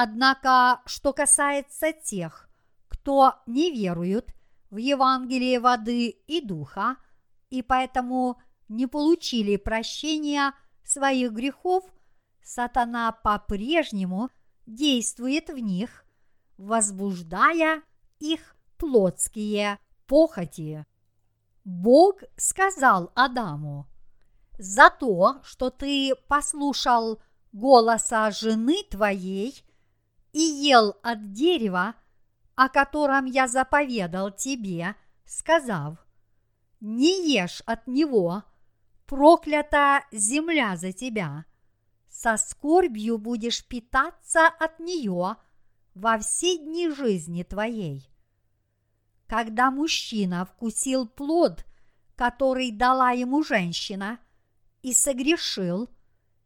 Однако, 0.00 0.80
что 0.86 1.12
касается 1.12 1.92
тех, 1.92 2.48
кто 2.86 3.34
не 3.48 3.72
верует 3.72 4.32
в 4.70 4.76
Евангелие 4.76 5.58
воды 5.58 6.10
и 6.10 6.40
духа, 6.40 6.98
и 7.50 7.62
поэтому 7.62 8.40
не 8.68 8.86
получили 8.86 9.56
прощения 9.56 10.52
своих 10.84 11.32
грехов, 11.32 11.82
сатана 12.44 13.10
по-прежнему 13.10 14.30
действует 14.66 15.50
в 15.50 15.58
них, 15.58 16.04
возбуждая 16.58 17.82
их 18.20 18.54
плотские 18.76 19.80
похоти. 20.06 20.86
Бог 21.64 22.22
сказал 22.36 23.10
Адаму, 23.16 23.88
«За 24.60 24.90
то, 24.90 25.40
что 25.42 25.70
ты 25.70 26.14
послушал 26.28 27.20
голоса 27.50 28.30
жены 28.30 28.84
твоей 28.88 29.64
и 30.32 30.40
ел 30.40 30.96
от 31.02 31.32
дерева, 31.32 31.94
о 32.54 32.68
котором 32.68 33.24
я 33.26 33.48
заповедал 33.48 34.30
тебе, 34.30 34.94
сказав, 35.24 35.98
не 36.80 37.32
ешь 37.32 37.62
от 37.66 37.86
него, 37.86 38.44
проклята 39.06 40.04
земля 40.12 40.76
за 40.76 40.92
тебя, 40.92 41.44
со 42.08 42.36
скорбью 42.36 43.18
будешь 43.18 43.64
питаться 43.64 44.46
от 44.46 44.80
нее 44.80 45.36
во 45.94 46.18
все 46.18 46.58
дни 46.58 46.88
жизни 46.88 47.42
твоей. 47.42 48.08
Когда 49.26 49.70
мужчина 49.70 50.44
вкусил 50.44 51.06
плод, 51.06 51.64
который 52.16 52.70
дала 52.70 53.10
ему 53.10 53.42
женщина, 53.42 54.18
и 54.82 54.92
согрешил, 54.92 55.88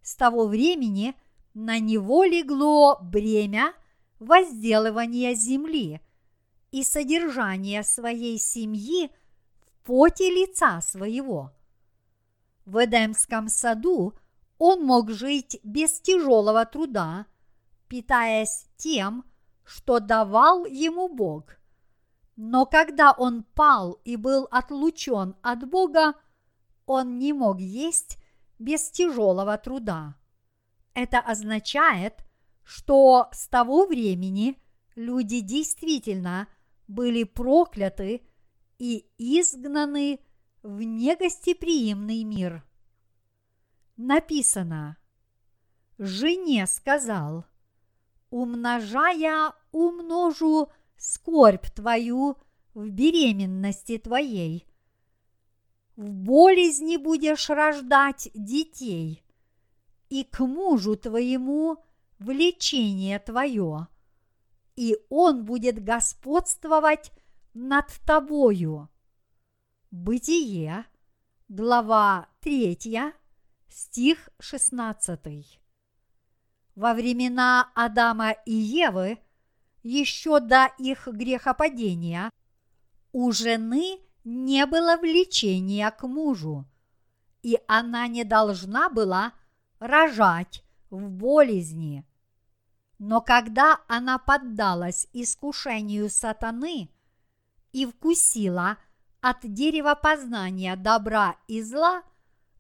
с 0.03 0.17
того 0.17 0.47
времени 0.47 1.15
на 1.55 1.79
него 1.79 2.25
легло 2.25 2.99
бремя 3.03 3.75
возделывания 4.19 5.35
земли 5.35 6.01
и 6.71 6.83
содержания 6.83 7.83
своей 7.83 8.39
семьи 8.39 9.11
в 9.61 9.85
поте 9.85 10.31
лица 10.31 10.81
своего. 10.81 11.53
В 12.65 12.85
Эдемском 12.85 13.49
саду 13.49 14.15
он 14.59 14.85
мог 14.85 15.11
жить 15.11 15.59
без 15.65 16.01
тяжелого 16.01 16.65
труда, 16.65 17.27
питаясь 17.89 18.67
тем, 18.77 19.25
что 19.65 19.99
давал 19.99 20.65
ему 20.65 21.09
Бог. 21.09 21.57
Но 22.37 22.65
когда 22.65 23.13
он 23.13 23.43
пал 23.43 23.99
и 24.05 24.17
был 24.17 24.49
отлучен 24.51 25.37
от 25.43 25.69
Бога, 25.69 26.15
он 26.87 27.19
не 27.19 27.33
мог 27.33 27.61
есть 27.61 28.19
без 28.59 28.91
тяжелого 28.91 29.59
труда. 29.59 30.15
Это 30.95 31.21
означает, 31.21 32.25
что 32.65 33.29
с 33.33 33.49
того 33.49 33.87
времени 33.87 34.59
люди 34.95 35.41
действительно 35.41 36.49
были 36.87 37.25
прокляты 37.25 38.23
и 38.79 39.07
изгнаны 39.19 40.21
в 40.63 40.83
негостеприимный 40.83 42.25
мир. 42.25 42.65
Написано, 43.97 44.97
жене 45.99 46.67
сказал, 46.67 47.47
умножая 48.31 49.55
умножу 49.71 50.69
скорбь 50.97 51.67
твою 51.71 52.37
в 52.75 52.89
беременности 52.89 53.99
твоей. 53.99 54.67
В 55.97 56.11
болезни 56.11 56.97
будешь 56.97 57.51
рождать 57.51 58.31
детей, 58.35 59.22
и 60.13 60.25
к 60.25 60.41
мужу 60.41 60.95
твоему 60.95 61.83
влечение 62.19 63.19
твое, 63.19 63.89
и 64.77 64.99
он 65.09 65.47
будет 65.47 65.83
господствовать 65.83 67.13
над 67.55 67.87
тобою. 68.05 68.91
Бытие, 69.91 70.85
глава 71.49 72.29
3, 72.41 73.15
стих 73.69 74.29
16. 74.39 75.59
Во 76.75 76.93
времена 76.93 77.73
Адама 77.75 78.33
и 78.33 78.53
Евы, 78.53 79.19
еще 79.83 80.41
до 80.41 80.67
их 80.77 81.07
грехопадения, 81.07 82.31
у 83.13 83.33
жены 83.33 83.99
не 84.25 84.67
было 84.67 84.99
влечения 84.99 85.91
к 85.91 86.07
мужу, 86.07 86.67
и 87.43 87.59
она 87.67 88.09
не 88.09 88.25
должна 88.25 88.91
была 88.91 89.33
рожать 89.83 90.65
в 90.91 91.11
болезни. 91.11 92.07
Но 92.99 93.21
когда 93.21 93.81
она 93.89 94.19
поддалась 94.19 95.09
искушению 95.13 96.09
сатаны 96.09 96.89
и 97.73 97.87
вкусила 97.87 98.79
от 99.21 99.39
дерева 99.43 99.99
познания 100.01 100.77
добра 100.77 101.37
и 101.49 101.63
зла, 101.63 102.03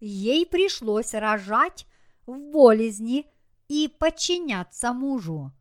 ей 0.01 0.45
пришлось 0.47 1.15
рожать 1.15 1.87
в 2.27 2.37
болезни 2.53 3.31
и 3.69 3.89
подчиняться 3.89 4.93
мужу. 4.93 5.53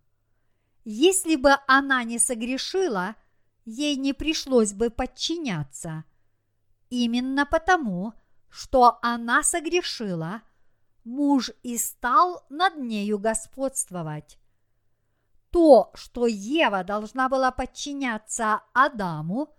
Если 0.84 1.36
бы 1.36 1.52
она 1.68 2.04
не 2.04 2.18
согрешила, 2.18 3.16
ей 3.66 3.96
не 3.98 4.14
пришлось 4.14 4.74
бы 4.74 4.90
подчиняться. 4.90 6.06
Именно 6.90 7.46
потому, 7.46 8.14
что 8.50 8.98
она 9.04 9.44
согрешила, 9.44 10.42
муж 11.04 11.52
и 11.64 11.78
стал 11.78 12.46
над 12.50 12.78
нею 12.78 13.20
господствовать. 13.20 14.38
То, 15.52 15.92
что 15.96 16.28
Ева 16.28 16.84
должна 16.84 17.28
была 17.28 17.52
подчиняться 17.52 18.62
Адаму, 18.74 19.54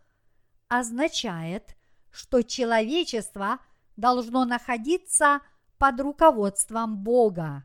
означает, 0.68 1.76
что 2.10 2.42
человечество 2.42 3.58
должно 3.96 4.44
находиться 4.44 5.40
под 5.78 6.00
руководством 6.00 6.96
Бога. 6.96 7.64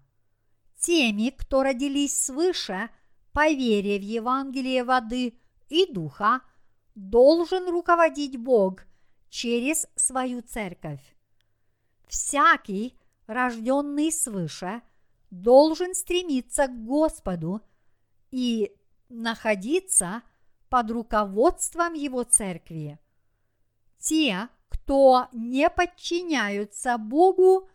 Теми, 0.79 1.29
кто 1.29 1.63
родились 1.63 2.19
свыше, 2.19 2.89
по 3.31 3.47
вере 3.49 3.99
в 3.99 4.01
Евангелие 4.01 4.83
воды 4.83 5.39
и 5.69 5.91
духа, 5.91 6.41
должен 6.95 7.69
руководить 7.69 8.37
Бог 8.37 8.81
через 9.29 9.87
свою 9.95 10.41
церковь. 10.41 11.15
Всякий, 12.07 12.97
рожденный 13.27 14.11
свыше, 14.11 14.81
должен 15.29 15.93
стремиться 15.93 16.67
к 16.67 16.85
Господу 16.85 17.61
и 18.31 18.73
находиться 19.09 20.21
под 20.69 20.91
руководством 20.91 21.93
Его 21.93 22.23
церкви. 22.23 22.99
Те, 23.99 24.49
кто 24.69 25.27
не 25.33 25.69
подчиняются 25.69 26.97
Богу 26.97 27.69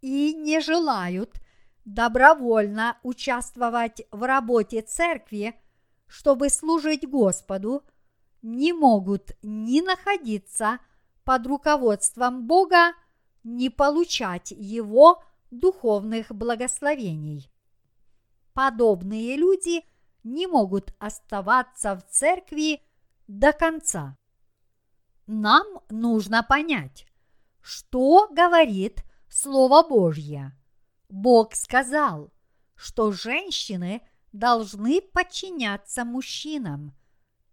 и 0.00 0.34
не 0.34 0.60
желают 0.60 1.40
добровольно 1.84 2.98
участвовать 3.02 4.02
в 4.10 4.22
работе 4.22 4.82
церкви, 4.82 5.54
чтобы 6.06 6.50
служить 6.50 7.08
Господу, 7.08 7.82
не 8.42 8.72
могут 8.72 9.32
ни 9.42 9.80
находиться 9.80 10.78
под 11.24 11.46
руководством 11.46 12.46
Бога, 12.46 12.92
не 13.44 13.70
получать 13.70 14.52
его 14.52 15.22
духовных 15.50 16.32
благословений. 16.32 17.50
Подобные 18.52 19.36
люди 19.36 19.84
не 20.24 20.46
могут 20.46 20.94
оставаться 20.98 21.96
в 21.96 22.06
церкви 22.08 22.80
до 23.26 23.52
конца. 23.52 24.16
Нам 25.26 25.66
нужно 25.88 26.42
понять, 26.42 27.06
что 27.60 28.28
говорит 28.28 29.04
Слово 29.28 29.86
Божье. 29.86 30.52
Бог 31.08 31.54
сказал, 31.54 32.32
что 32.74 33.12
женщины 33.12 34.02
должны 34.32 35.00
подчиняться 35.00 36.04
мужчинам 36.04 36.94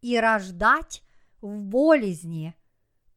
и 0.01 0.17
рождать 0.17 1.03
в 1.41 1.63
болезни, 1.63 2.55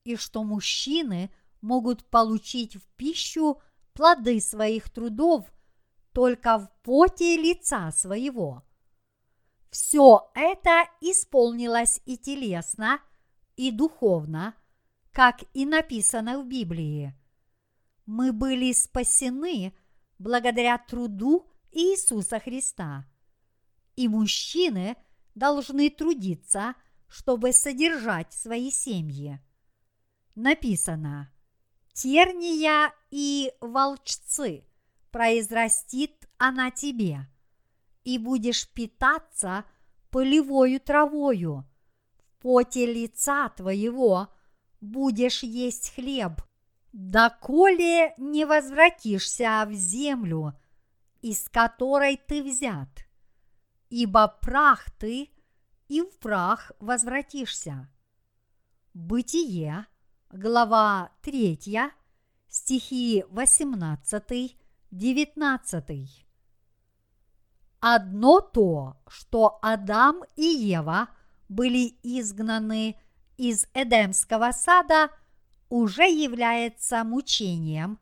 и 0.05 0.17
что 0.17 0.45
мужчины– 0.45 1.31
могут 1.63 2.05
получить 2.05 2.77
в 2.77 2.87
пищу 2.97 3.63
плоды 3.95 4.41
своих 4.41 4.91
трудов 4.91 5.51
только 6.13 6.59
в 6.59 6.71
поте 6.83 7.37
лица 7.37 7.91
своего. 7.93 8.65
Все 9.71 10.31
это 10.35 10.85
исполнилось 11.01 12.03
и 12.05 12.19
телесно, 12.19 13.01
и 13.57 13.71
духовно, 13.71 14.55
как 15.13 15.45
и 15.55 15.65
написано 15.65 16.43
в 16.43 16.47
Библии. 16.47 17.15
Мы 18.05 18.33
были 18.33 18.73
спасены 18.73 19.75
благодаря 20.19 20.77
труду 20.77 21.49
Иисуса 21.71 22.39
Христа. 22.41 23.07
И 23.97 24.09
мужчины 24.09 24.97
должны 25.35 25.89
трудиться, 25.89 26.75
чтобы 27.09 27.53
содержать 27.53 28.33
свои 28.33 28.71
семьи. 28.71 29.41
Написано– 30.35 31.31
терния 31.93 32.93
и 33.11 33.53
волчцы. 33.61 34.65
Произрастит 35.11 36.29
она 36.39 36.71
тебе, 36.71 37.29
и 38.03 38.19
будешь 38.19 38.69
питаться 38.69 39.65
полевою 40.11 40.81
травою, 40.81 41.67
в 42.17 42.43
поте 42.43 42.87
лица 42.87 43.51
твоего 43.51 44.29
будешь 44.81 45.43
есть 45.43 45.95
хлеб, 45.95 46.43
доколе 46.93 48.15
не 48.17 48.45
возвратишься 48.45 49.65
в 49.69 49.73
землю, 49.73 50.59
из 51.21 51.49
которой 51.49 52.17
ты 52.17 52.43
взят, 52.43 53.07
ибо 53.91 54.29
прах 54.29 54.91
ты, 54.99 55.31
и 55.89 56.01
в 56.01 56.19
прах 56.19 56.73
возвратишься. 56.81 57.89
Бытие, 58.95 59.87
глава 60.33 61.11
3, 61.21 61.59
стихи 62.49 63.25
18-19. 63.31 66.09
Одно 67.81 68.41
то, 68.41 68.97
что 69.07 69.59
Адам 69.61 70.23
и 70.37 70.45
Ева 70.45 71.11
были 71.51 71.99
изгнаны 72.03 72.97
из 73.37 73.67
Эдемского 73.75 74.53
сада, 74.53 75.11
уже 75.69 76.05
является 76.05 77.05
мучением. 77.05 77.99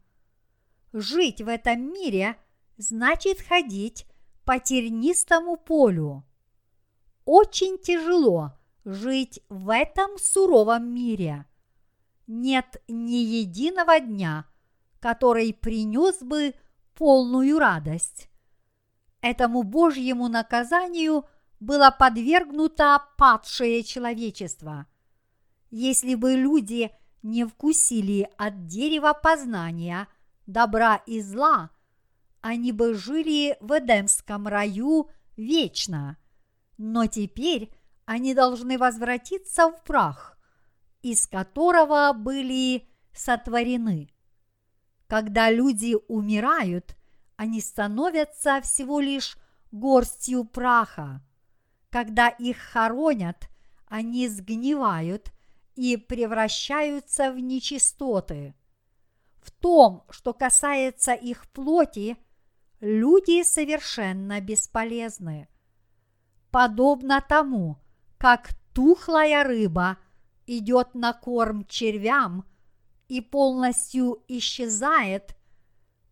Жить 0.92 1.42
в 1.42 1.48
этом 1.48 1.92
мире 1.92 2.36
значит 2.76 3.40
ходить 3.40 4.06
по 4.44 4.60
тернистому 4.60 5.56
полю. 5.56 6.24
Очень 7.24 7.76
тяжело 7.78 8.52
жить 8.84 9.40
в 9.48 9.72
этом 9.72 10.16
суровом 10.18 10.94
мире. 10.94 11.44
Нет 12.32 12.82
ни 12.86 13.16
единого 13.16 13.98
дня, 13.98 14.46
который 15.00 15.52
принес 15.52 16.20
бы 16.20 16.54
полную 16.94 17.58
радость 17.58 18.30
этому 19.20 19.62
Божьему 19.62 20.28
наказанию 20.28 21.24
было 21.58 21.94
подвергнуто 21.96 23.02
падшее 23.16 23.82
человечество. 23.82 24.86
Если 25.70 26.14
бы 26.14 26.34
люди 26.34 26.90
не 27.22 27.44
вкусили 27.44 28.28
от 28.38 28.66
дерева 28.66 29.12
познания 29.12 30.08
добра 30.46 30.96
и 31.06 31.20
зла, 31.20 31.70
они 32.40 32.72
бы 32.72 32.94
жили 32.94 33.56
в 33.60 33.78
Эдемском 33.78 34.48
раю 34.48 35.10
вечно. 35.36 36.16
Но 36.78 37.06
теперь 37.06 37.70
они 38.06 38.34
должны 38.34 38.78
возвратиться 38.78 39.70
в 39.70 39.82
прах, 39.84 40.38
из 41.02 41.26
которого 41.26 42.12
были 42.12 42.88
сотворены. 43.12 44.10
Когда 45.06 45.50
люди 45.50 45.96
умирают, 46.08 46.96
они 47.36 47.60
становятся 47.60 48.60
всего 48.60 49.00
лишь 49.00 49.36
горстью 49.72 50.44
праха. 50.44 51.22
Когда 51.90 52.28
их 52.28 52.58
хоронят, 52.58 53.48
они 53.86 54.28
сгнивают 54.28 55.32
и 55.74 55.96
превращаются 55.96 57.32
в 57.32 57.38
нечистоты. 57.38 58.54
В 59.42 59.50
том, 59.50 60.04
что 60.10 60.32
касается 60.32 61.14
их 61.14 61.50
плоти, 61.50 62.16
люди 62.80 63.42
совершенно 63.42 64.40
бесполезны. 64.40 65.48
Подобно 66.50 67.24
тому, 67.26 67.78
как 68.18 68.50
тухлая 68.74 69.44
рыба 69.44 69.96
идет 70.58 70.94
на 70.94 71.12
корм 71.12 71.64
червям 71.66 72.44
и 73.08 73.20
полностью 73.20 74.22
исчезает– 74.28 75.36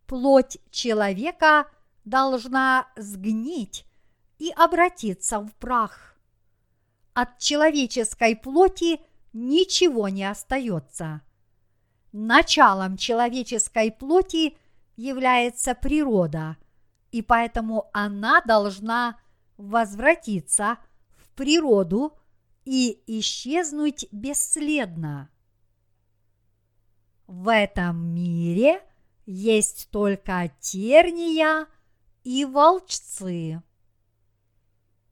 плоть 0.09 0.57
человека 0.71 1.67
должна 2.03 2.87
сгнить 2.97 3.85
и 4.39 4.49
обратиться 4.49 5.39
в 5.39 5.53
прах. 5.55 6.15
От 7.13 7.37
человеческой 7.37 8.35
плоти 8.35 9.01
ничего 9.33 10.09
не 10.09 10.23
остается. 10.23 11.21
Началом 12.11 12.97
человеческой 12.97 13.91
плоти 13.91 14.57
является 14.97 15.75
природа, 15.75 16.57
и 17.11 17.21
поэтому 17.21 17.85
она 17.93 18.41
должна 18.41 19.19
возвратиться 19.57 20.79
в 21.17 21.29
природу 21.35 22.17
и 22.69 23.01
исчезнуть 23.07 24.05
бесследно. 24.11 25.29
В 27.25 27.51
этом 27.51 28.13
мире– 28.13 28.81
есть 29.31 29.89
только 29.91 30.51
терния 30.59 31.67
и 32.23 32.45
волчцы. 32.45 33.61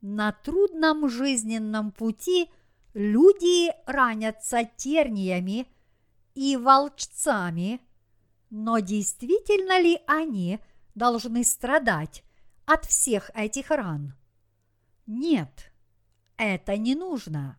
На 0.01 0.31
трудном 0.31 1.07
жизненном 1.07 1.91
пути 1.91 2.49
люди 2.95 3.71
ранятся 3.85 4.67
терниями 4.75 5.67
и 6.33 6.57
волчцами, 6.57 7.79
но 8.49 8.79
действительно 8.79 9.79
ли 9.79 9.99
они 10.07 10.59
должны 10.95 11.43
страдать 11.43 12.23
от 12.65 12.85
всех 12.85 13.29
этих 13.35 13.69
ран? 13.69 14.15
Нет, 15.05 15.66
это 16.37 16.77
не 16.77 16.95
нужно. 16.95 17.57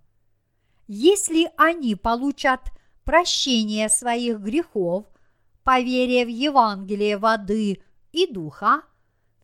Если 0.87 1.51
они 1.57 1.95
получат 1.95 2.61
прощение 3.05 3.89
своих 3.89 4.41
грехов– 4.41 5.07
по 5.69 5.83
вере 5.83 6.25
в 6.25 6.31
Евангелие 6.31 7.19
воды 7.19 7.83
и 8.11 8.27
духа, 8.27 8.85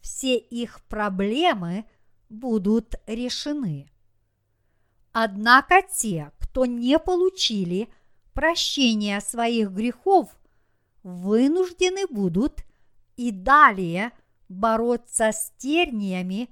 все 0.00 0.38
их 0.38 0.82
проблемы 0.86 1.84
будут 2.30 2.94
решены. 3.06 3.90
Однако 5.12 5.82
те, 5.82 6.32
кто 6.40 6.64
не 6.64 6.98
получили 6.98 7.90
прощения 8.32 9.20
своих 9.20 9.70
грехов, 9.72 10.34
вынуждены 11.02 12.06
будут 12.06 12.64
и 13.16 13.30
далее 13.30 14.10
бороться 14.48 15.30
с 15.30 15.52
терниями 15.58 16.48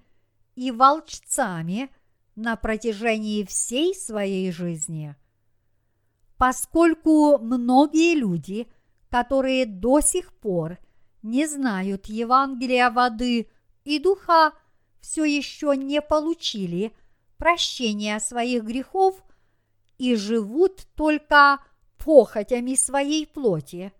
и 0.54 0.70
волчцами 0.70 1.88
на 2.34 2.56
протяжении 2.56 3.44
всей 3.44 3.94
своей 3.94 4.50
жизни. 4.52 5.14
Поскольку 6.36 7.38
многие 7.38 8.14
люди– 8.14 8.66
которые 9.12 9.66
до 9.66 10.00
сих 10.00 10.32
пор 10.32 10.78
не 11.22 11.46
знают 11.46 12.06
Евангелия 12.06 12.90
воды 12.90 13.50
и 13.84 13.98
духа, 13.98 14.54
все 15.02 15.24
еще 15.26 15.76
не 15.76 16.00
получили 16.00 16.96
прощения 17.36 18.18
своих 18.20 18.64
грехов 18.64 19.22
и 19.98 20.14
живут 20.14 20.86
только 20.96 21.58
похотями 21.98 22.74
своей 22.74 23.26
плоти. 23.26 23.92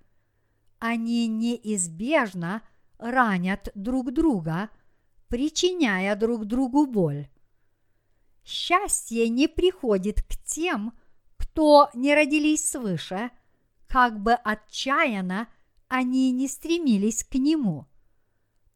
Они 0.79 1.27
неизбежно 1.27 2.63
ранят 2.97 3.69
друг 3.75 4.13
друга, 4.13 4.71
причиняя 5.29 6.17
друг 6.17 6.47
другу 6.47 6.87
боль. 6.87 7.29
Счастье 8.45 9.29
не 9.29 9.49
приходит 9.49 10.23
к 10.23 10.37
тем, 10.45 10.93
кто 11.37 11.91
не 11.95 12.15
родились 12.15 12.69
свыше– 12.69 13.31
как 13.93 14.21
бы 14.21 14.33
отчаянно 14.33 15.49
они 15.89 16.31
не 16.33 16.49
стремились 16.49 17.25
к 17.25 17.35
нему. 17.35 17.87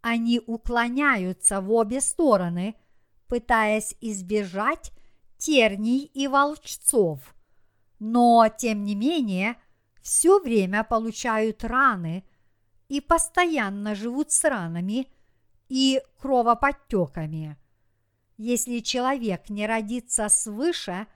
Они 0.03 0.43
уклоняются 0.47 1.63
в 1.63 1.73
обе 1.73 2.03
стороны, 2.03 2.75
пытаясь 3.27 3.97
избежать 4.03 4.93
терний 5.39 6.05
и 6.05 6.29
волчцов, 6.29 7.35
но, 7.99 8.47
тем 8.59 8.85
не 8.85 8.95
менее, 8.95 9.57
все 10.03 10.39
время 10.39 10.85
получают 10.85 11.65
раны 11.65 12.23
и 12.89 13.01
постоянно 13.01 13.95
живут 13.95 14.33
с 14.33 14.45
ранами 14.45 15.11
и 15.71 16.03
кровоподтеками. 16.21 17.57
Если 18.37 18.81
человек 18.81 19.49
не 19.49 19.67
родится 19.67 20.29
свыше, 20.29 21.07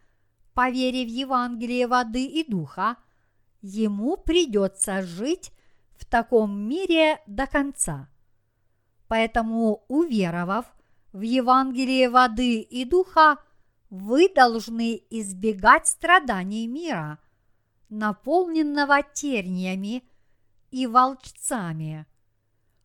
поверив 0.54 1.08
в 1.08 1.12
Евангелие 1.12 1.86
воды 1.86 2.24
и 2.24 2.48
духа– 2.48 2.96
ему 3.62 4.16
придется 4.16 5.02
жить 5.02 5.52
в 5.96 6.04
таком 6.04 6.68
мире 6.68 7.20
до 7.26 7.46
конца. 7.46 8.08
Поэтому, 9.08 9.84
уверовав 9.88 10.66
в 11.12 11.20
Евангелие 11.20 12.08
воды 12.08 12.60
и 12.60 12.84
духа, 12.84 13.36
вы 13.90 14.28
должны 14.28 15.02
избегать 15.10 15.88
страданий 15.88 16.66
мира, 16.66 17.18
наполненного 17.88 19.02
терниями 19.02 20.04
и 20.70 20.86
волчцами. 20.86 22.06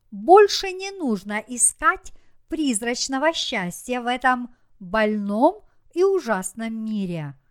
Больше 0.10 0.72
не 0.72 0.92
нужно 0.92 1.44
искать 1.48 2.12
призрачного 2.48 3.34
счастья 3.34 4.02
в 4.02 4.08
этом 4.08 4.56
больном 4.80 5.64
и 5.94 6.04
ужасном 6.04 6.74
мире– 6.74 7.36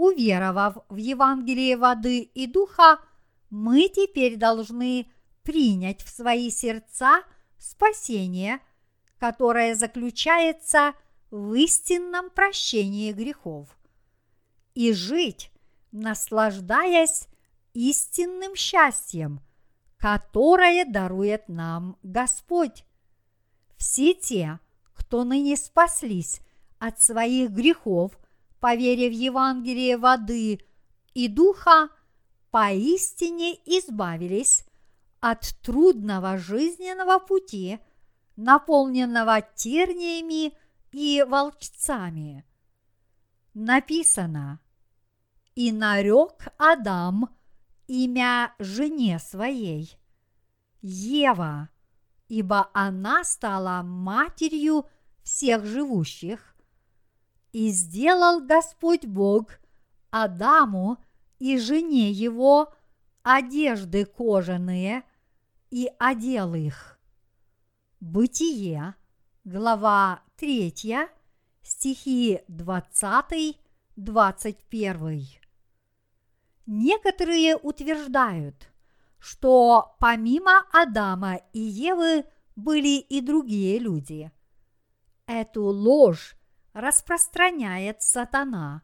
уверовав 0.00 0.78
в 0.88 0.96
Евангелие 0.96 1.76
воды 1.76 2.20
и 2.20 2.46
духа, 2.46 3.00
мы 3.50 3.88
теперь 3.88 4.36
должны 4.36 5.10
принять 5.42 6.02
в 6.02 6.08
свои 6.08 6.50
сердца 6.50 7.22
спасение, 7.58 8.60
которое 9.18 9.74
заключается 9.74 10.94
в 11.30 11.52
истинном 11.52 12.30
прощении 12.30 13.12
грехов, 13.12 13.68
и 14.74 14.94
жить, 14.94 15.50
наслаждаясь 15.92 17.26
истинным 17.74 18.56
счастьем, 18.56 19.40
которое 19.98 20.86
дарует 20.86 21.48
нам 21.48 21.98
Господь. 22.02 22.86
Все 23.80 24.14
те, 24.14 24.60
кто 24.94 25.24
ныне 25.24 25.56
спаслись 25.56 26.40
от 26.78 27.00
своих 27.00 27.50
грехов– 27.50 28.12
по 28.60 28.76
вере 28.76 29.08
в 29.08 29.12
Евангелие 29.12 29.96
воды 29.96 30.60
и 31.14 31.28
духа, 31.28 31.88
поистине 32.50 33.54
избавились 33.64 34.64
от 35.20 35.54
трудного 35.62 36.36
жизненного 36.36 37.18
пути, 37.18 37.80
наполненного 38.36 39.40
терниями 39.40 40.52
и 40.92 41.24
волчцами. 41.26 42.44
Написано, 43.54 44.60
«И 45.54 45.72
нарек 45.72 46.48
Адам 46.58 47.28
имя 47.86 48.54
жене 48.58 49.18
своей, 49.18 49.96
Ева, 50.80 51.68
ибо 52.30 52.70
она 52.72 53.22
стала 53.24 53.82
матерью 53.82 54.86
всех 55.24 55.66
живущих, 55.66 56.54
и 57.52 57.68
сделал 57.70 58.40
Господь 58.40 59.04
Бог 59.04 59.58
Адаму 60.10 60.98
и 61.40 61.58
жене 61.58 62.12
его 62.12 62.72
одежды 63.24 64.04
кожаные 64.04 65.02
и 65.70 65.90
одел 65.98 66.54
их. 66.54 67.00
Бытие, 67.98 68.94
глава 69.42 70.22
3, 70.36 70.72
стихи 71.62 72.42
20-21. 72.48 75.24
Некоторые 76.66 77.56
утверждают, 77.56 78.69
что 79.20 79.94
помимо 80.00 80.66
Адама 80.72 81.36
и 81.52 81.60
Евы 81.60 82.24
были 82.56 82.98
и 82.98 83.20
другие 83.20 83.78
люди. 83.78 84.32
Эту 85.26 85.64
ложь 85.64 86.34
распространяет 86.72 88.02
сатана, 88.02 88.82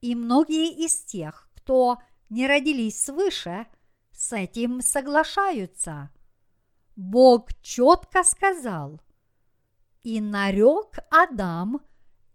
и 0.00 0.14
многие 0.14 0.72
из 0.72 1.04
тех, 1.04 1.50
кто 1.56 1.98
не 2.30 2.46
родились 2.46 3.02
свыше, 3.02 3.66
с 4.12 4.32
этим 4.32 4.80
соглашаются. 4.80 6.10
Бог 6.94 7.52
четко 7.60 8.24
сказал, 8.24 9.00
и 10.02 10.20
нарек 10.20 10.98
Адам 11.10 11.80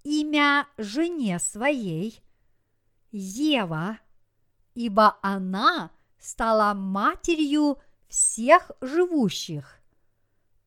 имя 0.03 0.67
жене 0.77 1.39
своей, 1.39 2.21
Ева, 3.11 3.99
ибо 4.75 5.17
она 5.21 5.91
стала 6.21 6.73
матерью 6.73 7.79
всех 8.07 8.71
живущих. 8.79 9.81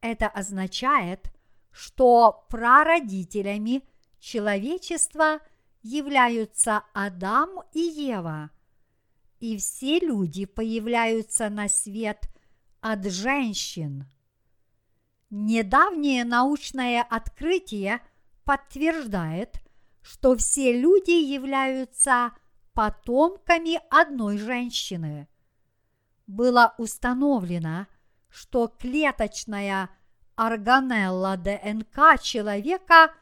Это 0.01 0.27
означает, 0.29 1.33
что 1.71 2.47
прародителями 2.51 3.83
человечества 4.19 5.41
являются 5.83 6.83
Адам 6.93 7.63
и 7.73 7.81
Ева, 7.81 8.51
и 9.41 9.57
все 9.57 9.99
люди 10.01 10.45
появляются 10.45 11.49
на 11.49 11.69
свет 11.69 12.29
от 12.81 13.05
женщин. 13.07 14.07
Недавнее 15.31 16.25
научное 16.25 17.03
открытие 17.03 18.01
подтверждает, 18.45 19.57
что 20.03 20.37
все 20.37 20.79
люди 20.79 21.11
являются 21.11 22.33
потомками 22.73 23.81
одной 23.91 24.39
женщины. 24.39 25.29
Было 26.27 26.75
установлено, 26.79 27.87
что 28.29 28.69
клеточная 28.69 29.91
органелла 30.37 31.37
ДНК 31.37 32.21
человека 32.21 33.15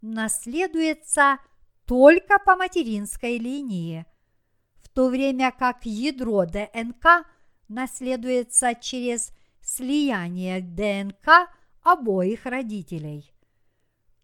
наследуется 0.00 1.38
только 1.86 2.38
по 2.38 2.56
материнской 2.56 3.38
линии, 3.38 4.06
в 4.76 4.88
то 4.88 5.08
время 5.08 5.52
как 5.52 5.84
ядро 5.84 6.46
ДНК 6.46 7.26
наследуется 7.68 8.74
через 8.74 9.32
слияние 9.60 10.60
ДНК 10.60 11.50
обоих 11.82 12.46
родителей. 12.46 13.32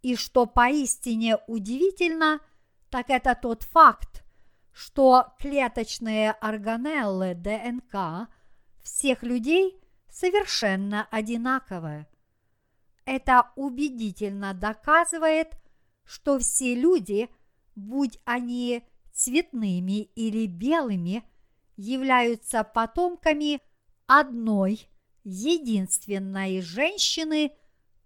И 0.02 0.16
что 0.16 0.46
поистине 0.46 1.38
удивительно, 1.46 2.40
так 2.88 3.10
это 3.10 3.34
тот 3.34 3.64
факт, 3.64 4.24
что 4.72 5.34
клеточные 5.38 6.32
органеллы 6.32 7.34
ДНК 7.34 8.28
всех 8.82 9.22
людей 9.22 9.80
совершенно 10.08 11.06
одинаковы. 11.10 12.06
Это 13.04 13.50
убедительно 13.56 14.54
доказывает, 14.54 15.54
что 16.04 16.38
все 16.38 16.74
люди, 16.74 17.28
будь 17.74 18.18
они 18.24 18.84
цветными 19.12 20.02
или 20.14 20.46
белыми, 20.46 21.24
являются 21.76 22.62
потомками 22.62 23.60
одной 24.06 24.88
единственной 25.24 26.60
женщины 26.60 27.52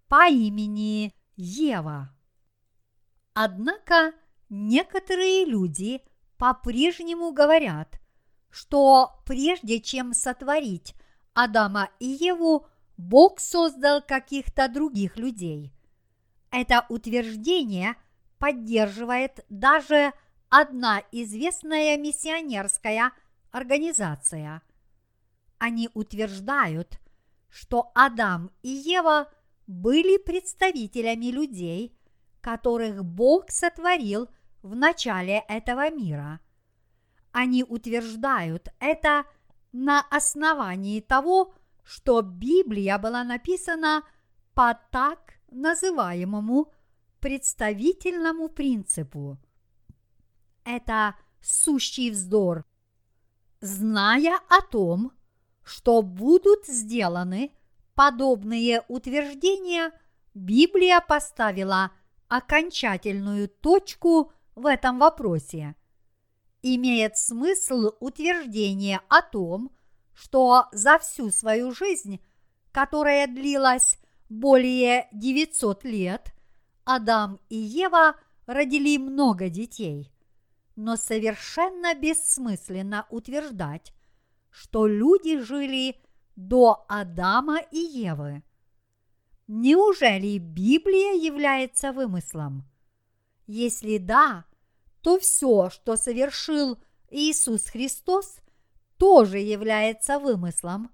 по 0.09 0.29
имени 0.29 1.13
Ева. 1.37 2.15
Однако 3.33 4.13
некоторые 4.49 5.45
люди 5.45 6.03
по-прежнему 6.39 7.33
говорят, 7.33 8.01
что 8.51 9.21
прежде 9.27 9.81
чем 9.81 10.13
сотворить 10.15 10.95
Адама 11.33 11.91
и 11.99 12.07
Еву, 12.07 12.67
Бог 12.97 13.41
создал 13.41 14.03
каких-то 14.03 14.69
других 14.69 15.17
людей. 15.17 15.73
Это 16.51 16.87
утверждение 16.89 17.97
поддерживает 18.39 19.45
даже 19.49 20.13
одна 20.49 21.03
известная 21.11 21.97
миссионерская 21.97 23.13
организация. 23.51 24.63
Они 25.59 25.89
утверждают, 25.95 27.01
что 27.49 27.91
Адам 27.95 28.51
и 28.63 28.69
Ева 28.69 29.29
были 29.67 30.19
представителями 30.19 31.27
людей, 31.27 31.97
которых 32.41 33.05
Бог 33.05 33.51
сотворил 33.51 34.29
в 34.65 34.75
начале 34.75 35.45
этого 35.47 35.91
мира. 35.91 36.41
Они 37.33 37.63
утверждают 37.63 38.69
это 38.81 39.27
на 39.73 40.01
основании 40.11 41.01
того, 41.01 41.55
что 41.85 42.23
Библия 42.23 42.97
была 42.99 43.25
написана 43.25 44.03
по 44.55 44.79
так 44.91 45.35
называемому 45.51 46.73
представительному 47.21 48.49
принципу. 48.49 49.37
Это 50.65 51.15
сущий 51.43 52.11
вздор. 52.11 52.65
Зная 53.61 54.39
о 54.49 54.63
том, 54.63 55.13
что 55.63 56.01
будут 56.01 56.67
сделаны 56.67 57.53
подобные 57.95 58.83
утверждения, 58.89 59.93
Библия 60.33 61.01
поставила 61.01 61.91
окончательную 62.29 63.49
точку 63.49 64.33
в 64.55 64.67
этом 64.67 64.99
вопросе. 64.99 65.75
Имеет 66.63 67.17
смысл 67.17 67.93
утверждение 68.01 69.01
о 69.09 69.23
том, 69.23 69.71
что 70.15 70.67
за 70.73 70.99
всю 70.99 71.31
свою 71.31 71.73
жизнь, 71.73 72.21
которая 72.73 73.27
длилась 73.27 73.99
более 74.29 75.09
900 75.13 75.85
лет, 75.85 76.35
Адам 76.85 77.41
и 77.49 77.57
Ева 77.57 78.17
родили 78.47 78.97
много 78.99 79.49
детей. 79.49 80.11
Но 80.77 80.97
совершенно 80.97 81.95
бессмысленно 81.95 83.07
утверждать, 83.11 83.93
что 84.51 84.87
люди 84.87 85.39
жили 85.41 85.97
до 86.37 86.85
Адама 86.89 87.61
и 87.71 87.79
Евы. 87.79 88.43
Неужели 89.47 90.39
Библия 90.39 91.13
является 91.13 91.93
вымыслом? 91.93 92.65
Если 93.47 93.99
да, 93.99 94.45
то 95.03 95.19
все, 95.19 95.71
что 95.71 95.97
совершил 95.97 96.79
Иисус 97.11 97.67
Христос, 97.67 98.39
тоже 98.97 99.39
является 99.39 100.19
вымыслом, 100.19 100.91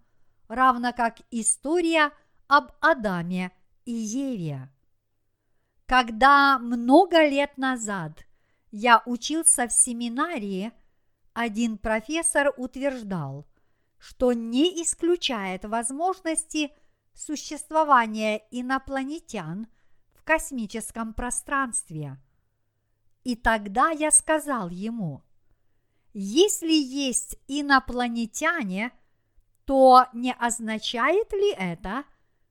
равно 0.48 0.92
как 0.92 1.18
история 1.30 2.10
об 2.48 2.72
Адаме 2.80 3.52
и 3.84 3.92
Еве. 3.92 4.68
Когда 5.86 6.58
много 6.58 7.26
лет 7.26 7.56
назад 7.56 8.24
я 8.70 9.02
учился 9.06 9.68
в 9.68 9.72
семинарии, 9.72 10.72
один 11.32 11.78
профессор 11.78 12.52
утверждал, 12.56 13.46
что 13.98 14.32
не 14.32 14.82
исключает 14.82 15.64
возможности 15.64 16.72
существования 17.12 18.42
инопланетян 18.50 19.66
в 20.14 20.22
космическом 20.22 21.12
пространстве. 21.12 22.18
И 23.24 23.36
тогда 23.36 23.90
я 23.90 24.10
сказал 24.10 24.68
ему– 24.68 25.22
если 26.12 26.72
есть 26.72 27.38
инопланетяне, 27.46 28.92
то 29.64 30.06
не 30.12 30.32
означает 30.32 31.32
ли 31.32 31.52
это, 31.52 32.04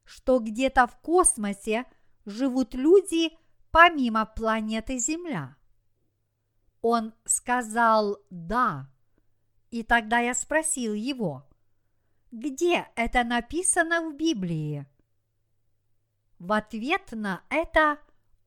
что 0.05 0.39
где-то 0.39 0.87
в 0.87 0.97
космосе 0.99 1.85
живут 2.25 2.73
люди 2.73 3.37
помимо 3.71 4.25
планеты 4.25 4.97
Земля? 4.97 5.57
Он 6.81 7.13
сказал 7.25 8.17
«да». 8.29 8.89
И 9.71 9.83
тогда 9.83 10.19
я 10.19 10.33
спросил 10.33 10.93
его, 10.93 11.45
где 12.31 12.87
это 12.95 13.23
написано 13.23 14.09
в 14.09 14.15
Библии? 14.15 14.87
В 16.39 16.53
ответ 16.53 17.11
на 17.11 17.43
это 17.49 17.99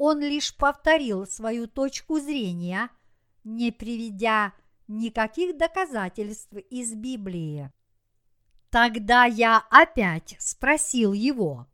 он 0.05 0.19
лишь 0.19 0.53
повторил 0.57 1.29
свою 1.29 1.69
точку 1.69 2.19
зрения, 2.19 2.91
не 3.45 3.71
приведя 3.71 4.53
никаких 4.89 5.57
доказательств 5.57 6.55
из 6.71 6.93
Библии. 6.93 7.71
Тогда 8.69 9.27
я 9.27 9.59
опять 9.71 10.35
спросил 10.41 11.13
его. 11.13 11.69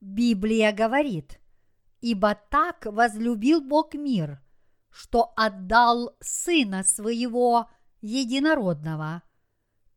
Библия 0.00 0.70
говорит, 0.70 1.40
ибо 2.00 2.36
так 2.48 2.86
возлюбил 2.86 3.60
Бог 3.60 3.94
мир, 3.94 4.40
что 4.88 5.32
отдал 5.34 6.14
Сына 6.20 6.84
Своего 6.84 7.68
Единородного. 8.02 9.24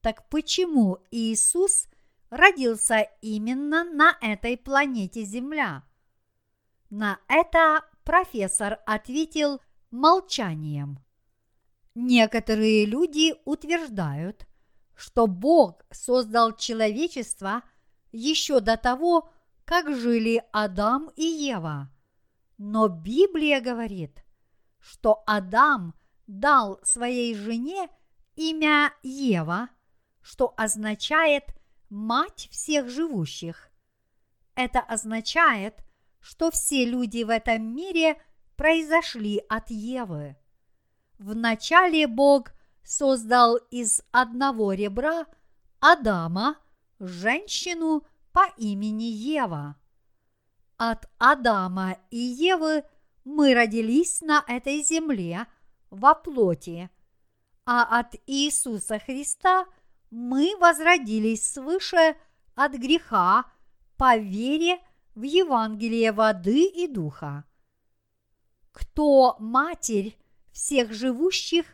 Так 0.02 0.28
почему 0.30 0.98
Иисус 1.12 1.90
родился 2.32 3.08
именно 3.22 3.84
на 3.84 4.18
этой 4.20 4.58
планете 4.58 5.24
Земля? 5.24 5.84
На 6.90 7.20
это 7.28 7.84
профессор 8.04 8.80
ответил 8.86 9.62
молчанием. 9.92 11.00
Некоторые 11.96 12.86
люди 12.86 13.34
утверждают, 13.46 14.46
что 14.96 15.28
Бог 15.28 15.86
создал 15.92 16.56
человечество 16.56 17.64
еще 18.12 18.60
до 18.60 18.78
того, 18.78 19.30
как 19.66 19.94
жили 19.96 20.44
Адам 20.52 21.12
и 21.16 21.24
Ева. 21.24 21.92
Но 22.58 22.88
Библия 22.88 23.62
говорит, 23.62 24.24
что 24.80 25.24
Адам 25.26 25.94
дал 26.28 26.80
своей 26.84 27.36
жене 27.36 27.90
имя 28.36 28.94
Ева, 29.04 29.70
что 30.22 30.54
означает 30.58 31.46
мать 31.90 32.48
всех 32.52 32.90
живущих. 32.90 33.70
Это 34.56 34.80
означает, 34.80 35.85
что 36.26 36.50
все 36.50 36.86
люди 36.86 37.22
в 37.22 37.30
этом 37.30 37.76
мире 37.76 38.20
произошли 38.56 39.44
от 39.48 39.70
Евы. 39.70 40.36
Вначале 41.20 42.08
Бог 42.08 42.52
создал 42.84 43.58
из 43.70 44.02
одного 44.12 44.74
ребра 44.74 45.28
Адама 45.80 46.58
женщину 47.00 48.08
по 48.32 48.48
имени 48.58 49.04
Ева. 49.04 49.76
От 50.78 51.06
Адама 51.20 51.98
и 52.10 52.18
Евы 52.18 52.84
мы 53.24 53.54
родились 53.54 54.22
на 54.22 54.44
этой 54.48 54.82
земле 54.82 55.46
во 55.92 56.16
плоти, 56.16 56.90
а 57.68 58.00
от 58.00 58.16
Иисуса 58.26 58.98
Христа 58.98 59.68
мы 60.10 60.58
возродились 60.60 61.54
свыше 61.54 62.16
от 62.56 62.74
греха 62.74 63.46
по 63.96 64.18
вере 64.18 64.80
в 65.16 65.24
Евангелие 65.24 66.12
воды 66.12 66.66
и 66.66 66.88
духа. 66.88 67.46
Кто 68.72 69.38
матерь 69.40 70.18
всех 70.52 70.94
живущих 70.94 71.66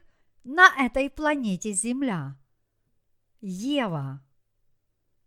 на 0.44 0.70
этой 0.78 1.10
планете 1.10 1.74
Земля? 1.74 2.38
Ева. 3.42 4.24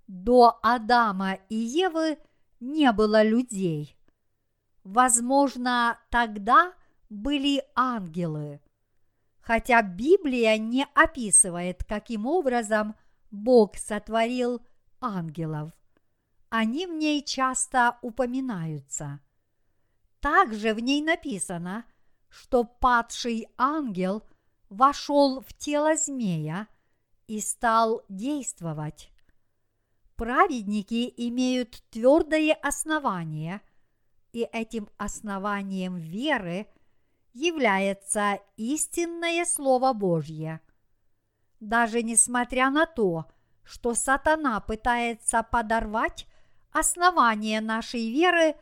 До 0.06 0.58
Адама 0.62 1.34
и 1.48 1.56
Евы 1.56 2.18
не 2.60 2.92
было 2.92 3.22
людей. 3.22 3.96
Возможно, 4.84 5.98
тогда 6.10 6.72
были 7.08 7.64
ангелы. 7.74 8.60
Хотя 9.40 9.82
Библия 9.82 10.56
не 10.58 10.86
описывает, 10.94 11.84
каким 11.84 12.26
образом 12.26 12.94
Бог 13.30 13.76
сотворил 13.76 14.62
ангелов– 15.00 15.72
они 16.56 16.86
в 16.86 16.92
ней 16.92 17.20
часто 17.24 17.98
упоминаются. 18.00 19.18
Также 20.20 20.72
в 20.72 20.78
ней 20.78 21.02
написано, 21.02 21.84
что 22.28 22.62
падший 22.62 23.48
ангел 23.58 24.22
вошел 24.68 25.40
в 25.40 25.52
тело 25.54 25.96
змея 25.96 26.68
и 27.26 27.40
стал 27.40 28.02
действовать. 28.08 29.10
Праведники 30.14 31.12
имеют 31.16 31.82
твердое 31.90 32.54
основание, 32.54 33.60
и 34.32 34.42
этим 34.52 34.88
основанием 34.96 35.96
веры 35.96 36.68
является 37.32 38.38
истинное 38.56 39.44
Слово 39.44 39.92
Божье. 39.92 40.60
Даже 41.58 42.04
несмотря 42.04 42.70
на 42.70 42.86
то, 42.86 43.24
что 43.64 43.94
сатана 43.94 44.60
пытается 44.60 45.42
подорвать 45.42 46.28
основание 46.74 47.60
нашей 47.60 48.10
веры, 48.10 48.56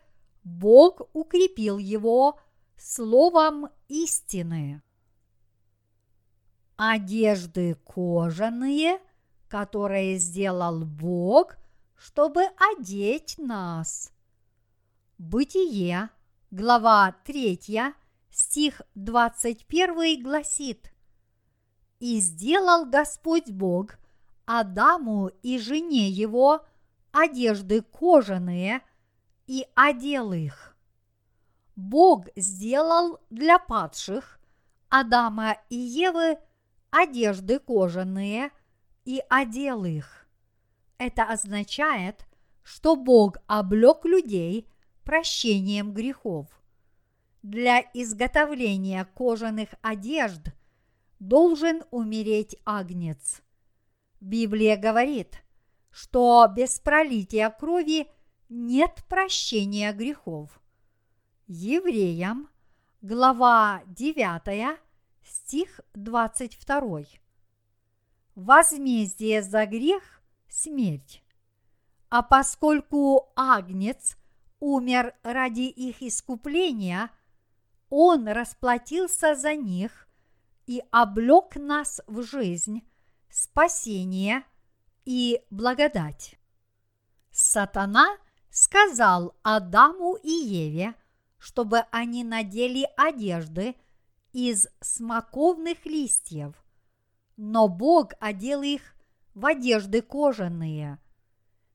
Бог 0.44 1.08
укрепил 1.14 1.78
его 1.78 2.38
словом 2.76 3.68
истины. 3.88 4.82
Одежды 6.76 7.74
кожаные, 7.74 9.00
которые 9.48 10.18
сделал 10.18 10.84
Бог, 10.84 11.56
чтобы 11.96 12.42
одеть 12.58 13.38
нас. 13.38 14.12
Бытие, 15.16 16.10
глава 16.50 17.16
3, 17.24 17.94
стих 18.30 18.82
21 18.94 20.22
гласит 20.22 20.92
«И 21.98 22.20
сделал 22.20 22.84
Господь 22.84 23.50
Бог 23.50 23.96
Адаму 24.44 25.28
и 25.42 25.58
жене 25.58 26.10
его– 26.10 26.66
одежды 27.12 27.82
кожаные 27.82 28.80
и 29.46 29.66
одел 29.74 30.32
их. 30.32 30.76
Бог 31.76 32.26
сделал 32.36 33.20
для 33.30 33.58
падших 33.58 34.38
Адама 34.88 35.56
и 35.70 35.76
Евы 35.76 36.38
одежды 36.90 37.58
кожаные 37.58 38.50
и 39.04 39.22
одел 39.30 39.84
их. 39.84 40.26
Это 40.98 41.24
означает, 41.24 42.26
что 42.62 42.96
Бог 42.96 43.38
облег 43.46 44.04
людей 44.04 44.68
прощением 45.04 45.92
грехов. 45.92 46.46
Для 47.42 47.80
изготовления 47.94 49.04
кожаных 49.14 49.70
одежд 49.80 50.48
должен 51.18 51.82
умереть 51.90 52.56
агнец. 52.64 53.42
Библия 54.20 54.76
говорит– 54.76 55.41
что 55.92 56.48
без 56.48 56.80
пролития 56.80 57.50
крови 57.50 58.08
нет 58.48 59.04
прощения 59.08 59.92
грехов. 59.92 60.60
Евреям, 61.46 62.48
глава 63.02 63.82
9, 63.86 64.78
стих 65.22 65.80
22. 65.94 67.02
Возмездие 68.34 69.42
за 69.42 69.66
грех– 69.66 70.22
смерть. 70.48 71.22
А 72.08 72.22
поскольку 72.22 73.30
Агнец 73.36 74.16
умер 74.60 75.14
ради 75.22 75.62
их 75.62 76.02
искупления, 76.02 77.10
он 77.90 78.28
расплатился 78.28 79.34
за 79.34 79.54
них 79.54 80.08
и 80.66 80.82
облек 80.90 81.56
нас 81.56 82.00
в 82.06 82.22
жизнь, 82.22 82.82
спасение– 83.28 84.44
и 85.04 85.42
благодать. 85.50 86.36
Сатана 87.30 88.18
сказал 88.50 89.34
Адаму 89.42 90.16
и 90.22 90.30
Еве, 90.30 90.94
чтобы 91.38 91.80
они 91.90 92.24
надели 92.24 92.88
одежды 92.96 93.74
из 94.32 94.68
смоковных 94.80 95.84
листьев, 95.86 96.54
но 97.36 97.68
Бог 97.68 98.12
одел 98.20 98.62
их 98.62 98.94
в 99.34 99.46
одежды 99.46 100.02
кожаные. 100.02 100.98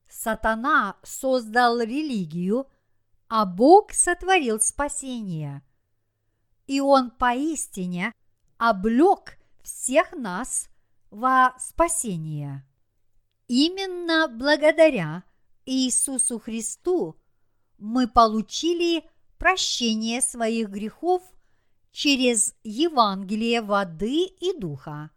Сатана 0.08 0.96
создал 1.02 1.80
религию, 1.80 2.66
а 3.28 3.44
Бог 3.44 3.92
сотворил 3.92 4.60
спасение. 4.60 5.62
И 6.66 6.80
Он 6.80 7.10
поистине 7.10 8.14
облег 8.56 9.38
всех 9.62 10.12
нас 10.12 10.68
во 11.10 11.54
спасение. 11.58 12.67
Именно 13.48 14.28
благодаря 14.28 15.24
Иисусу 15.64 16.38
Христу 16.38 17.18
мы 17.78 18.06
получили 18.06 19.08
прощение 19.38 20.20
своих 20.20 20.68
грехов 20.68 21.22
через 21.90 22.54
Евангелие 22.62 23.62
воды 23.62 24.24
и 24.24 24.52
духа. 24.58 25.10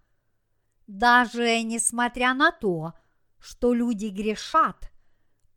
Даже 0.87 1.61
несмотря 1.61 2.33
на 2.33 2.51
то, 2.53 2.93
что 3.37 3.73
люди 3.73 4.05
грешат, 4.05 4.91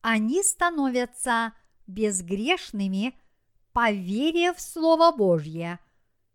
они 0.00 0.42
становятся 0.42 1.54
безгрешными 1.86 3.16
по 3.72 3.92
вере 3.92 4.52
в 4.52 4.60
Слово 4.60 5.16
Божье, 5.16 5.78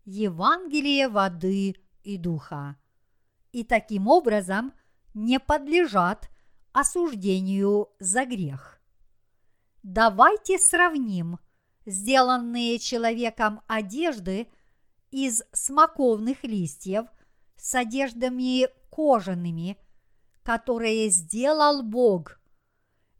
Евангелие 0.06 1.08
воды 1.08 1.76
и 2.02 2.16
духа. 2.16 2.76
И 3.52 3.62
таким 3.62 4.08
образом 4.08 4.72
не 5.12 5.38
подлежат 5.38 6.29
осуждению 6.72 7.88
за 7.98 8.24
грех. 8.24 8.80
Давайте 9.82 10.58
сравним 10.58 11.38
сделанные 11.86 12.78
человеком 12.78 13.62
одежды 13.66 14.48
из 15.10 15.42
смоковных 15.52 16.44
листьев 16.44 17.06
с 17.56 17.74
одеждами 17.74 18.68
кожаными, 18.90 19.76
которые 20.42 21.08
сделал 21.08 21.82
Бог. 21.82 22.40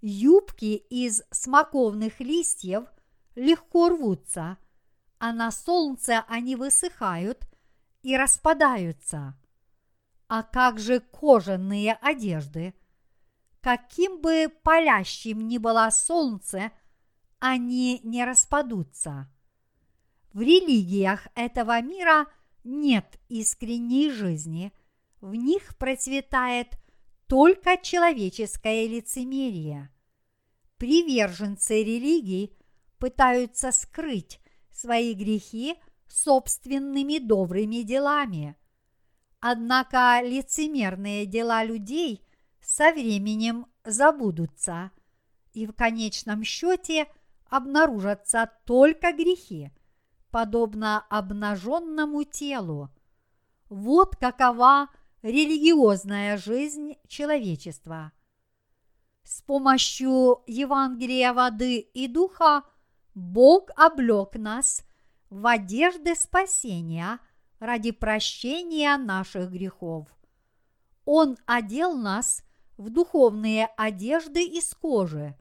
Юбки 0.00 0.76
из 0.76 1.22
смоковных 1.30 2.20
листьев 2.20 2.84
легко 3.34 3.88
рвутся, 3.88 4.56
а 5.18 5.32
на 5.32 5.50
солнце 5.50 6.24
они 6.28 6.56
высыхают 6.56 7.44
и 8.02 8.16
распадаются. 8.16 9.36
А 10.28 10.42
как 10.42 10.78
же 10.78 11.00
кожаные 11.00 11.94
одежды? 11.94 12.74
Каким 13.60 14.20
бы 14.20 14.50
палящим 14.62 15.46
ни 15.46 15.58
было 15.58 15.90
солнце, 15.90 16.72
они 17.38 18.00
не 18.02 18.24
распадутся. 18.24 19.30
В 20.32 20.40
религиях 20.40 21.26
этого 21.34 21.80
мира 21.82 22.26
нет 22.64 23.18
искренней 23.28 24.10
жизни, 24.10 24.72
в 25.20 25.34
них 25.34 25.76
процветает 25.76 26.68
только 27.26 27.76
человеческое 27.76 28.86
лицемерие. 28.86 29.90
Приверженцы 30.78 31.82
религий 31.82 32.56
пытаются 32.98 33.72
скрыть 33.72 34.40
свои 34.70 35.12
грехи 35.12 35.76
собственными 36.08 37.18
добрыми 37.18 37.82
делами. 37.82 38.56
Однако 39.40 40.20
лицемерные 40.22 41.26
дела 41.26 41.64
людей 41.64 42.26
со 42.62 42.92
временем 42.92 43.66
забудутся, 43.84 44.90
и 45.52 45.66
в 45.66 45.72
конечном 45.72 46.44
счете 46.44 47.06
обнаружатся 47.48 48.50
только 48.64 49.12
грехи, 49.12 49.70
подобно 50.30 51.04
обнаженному 51.08 52.24
телу. 52.24 52.90
Вот 53.68 54.16
какова 54.16 54.88
религиозная 55.22 56.36
жизнь 56.36 56.94
человечества. 57.08 58.12
С 59.22 59.42
помощью 59.42 60.42
Евангелия 60.46 61.32
воды 61.32 61.78
и 61.78 62.08
духа 62.08 62.64
Бог 63.14 63.70
облек 63.76 64.34
нас 64.34 64.82
в 65.28 65.46
одежды 65.46 66.14
спасения 66.14 67.18
ради 67.58 67.90
прощения 67.90 68.96
наших 68.96 69.50
грехов. 69.50 70.08
Он 71.04 71.36
одел 71.46 71.94
нас 71.94 72.42
в 72.80 72.88
духовные 72.88 73.66
одежды 73.76 74.42
из 74.42 74.72
кожи, 74.74 75.36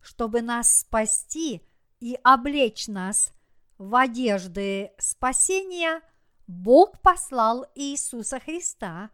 чтобы 0.00 0.40
нас 0.40 0.78
спасти 0.78 1.62
и 1.98 2.16
облечь 2.22 2.86
нас 2.86 3.32
в 3.76 3.96
одежды 3.96 4.92
спасения, 4.96 6.00
Бог 6.46 7.00
послал 7.00 7.66
Иисуса 7.74 8.38
Христа 8.38 9.10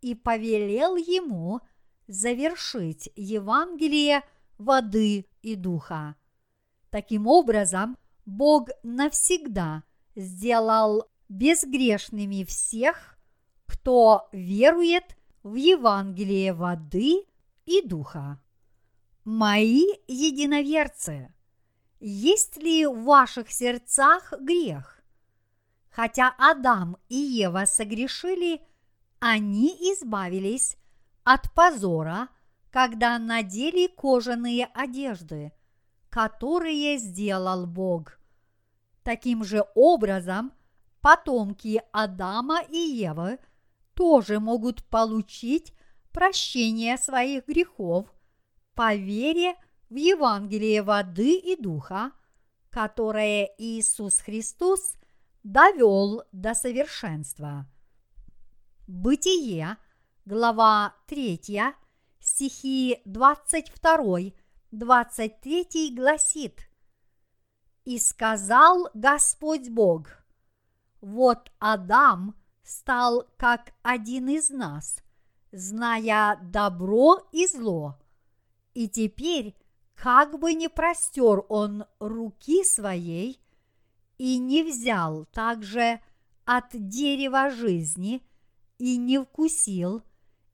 и 0.00 0.16
повелел 0.16 0.96
ему 0.96 1.60
завершить 2.08 3.08
Евангелие 3.14 4.24
воды 4.58 5.26
и 5.42 5.54
духа. 5.54 6.16
Таким 6.90 7.28
образом, 7.28 7.96
Бог 8.26 8.70
навсегда 8.82 9.84
сделал 10.16 11.04
безгрешными 11.28 12.42
всех, 12.42 13.16
кто 13.64 14.28
верует 14.32 15.16
в 15.44 15.56
Евангелие 15.56 16.54
воды 16.54 17.26
и 17.66 17.82
духа. 17.86 18.40
Мои 19.24 19.84
единоверцы, 20.08 21.32
есть 22.00 22.56
ли 22.56 22.86
в 22.86 23.04
ваших 23.04 23.52
сердцах 23.52 24.32
грех? 24.40 25.02
Хотя 25.90 26.34
Адам 26.38 26.96
и 27.08 27.16
Ева 27.16 27.66
согрешили, 27.66 28.62
они 29.20 29.68
избавились 29.92 30.76
от 31.24 31.52
позора, 31.52 32.28
когда 32.70 33.18
надели 33.18 33.86
кожаные 33.86 34.64
одежды, 34.74 35.52
которые 36.08 36.98
сделал 36.98 37.66
Бог. 37.66 38.18
Таким 39.02 39.44
же 39.44 39.64
образом, 39.74 40.52
потомки 41.02 41.82
Адама 41.92 42.62
и 42.62 42.78
Евы 42.78 43.38
тоже 43.94 44.40
могут 44.40 44.84
получить 44.84 45.72
прощение 46.12 46.98
своих 46.98 47.46
грехов 47.46 48.12
по 48.74 48.94
вере 48.94 49.54
в 49.88 49.96
Евангелие 49.96 50.82
воды 50.82 51.38
и 51.38 51.56
духа, 51.60 52.12
которое 52.70 53.50
Иисус 53.58 54.18
Христос 54.18 54.94
довел 55.42 56.22
до 56.32 56.54
совершенства. 56.54 57.66
Бытие, 58.86 59.76
глава 60.24 60.94
3, 61.06 61.40
стихи 62.20 63.02
22-23 63.06 65.94
гласит 65.94 66.68
«И 67.84 67.98
сказал 67.98 68.88
Господь 68.94 69.68
Бог, 69.68 70.08
вот 71.00 71.50
Адам 71.58 72.36
стал 72.64 73.28
как 73.36 73.74
один 73.82 74.28
из 74.28 74.50
нас, 74.50 74.98
зная 75.52 76.36
добро 76.42 77.28
и 77.30 77.46
зло, 77.46 77.98
и 78.72 78.88
теперь 78.88 79.54
как 79.94 80.38
бы 80.38 80.54
не 80.54 80.68
простер 80.68 81.44
он 81.48 81.84
руки 82.00 82.64
своей 82.64 83.40
и 84.18 84.38
не 84.38 84.62
взял 84.62 85.26
также 85.26 86.00
от 86.44 86.66
дерева 86.72 87.50
жизни 87.50 88.26
и 88.78 88.96
не 88.96 89.22
вкусил 89.22 90.02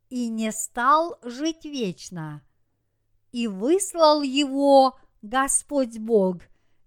и 0.08 0.28
не 0.28 0.52
стал 0.52 1.18
жить 1.22 1.64
вечно. 1.64 2.42
И 3.32 3.46
выслал 3.46 4.22
его 4.22 4.98
Господь 5.22 5.98
Бог 5.98 6.42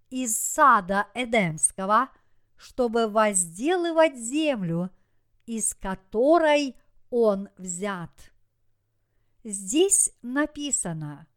из 0.09 0.37
сада 0.37 1.07
Эдемского, 1.13 2.09
чтобы 2.55 3.07
возделывать 3.07 4.15
землю, 4.15 4.89
из 5.45 5.73
которой 5.73 6.75
он 7.09 7.49
взят. 7.57 8.31
Здесь 9.43 10.11
написано– 10.21 11.27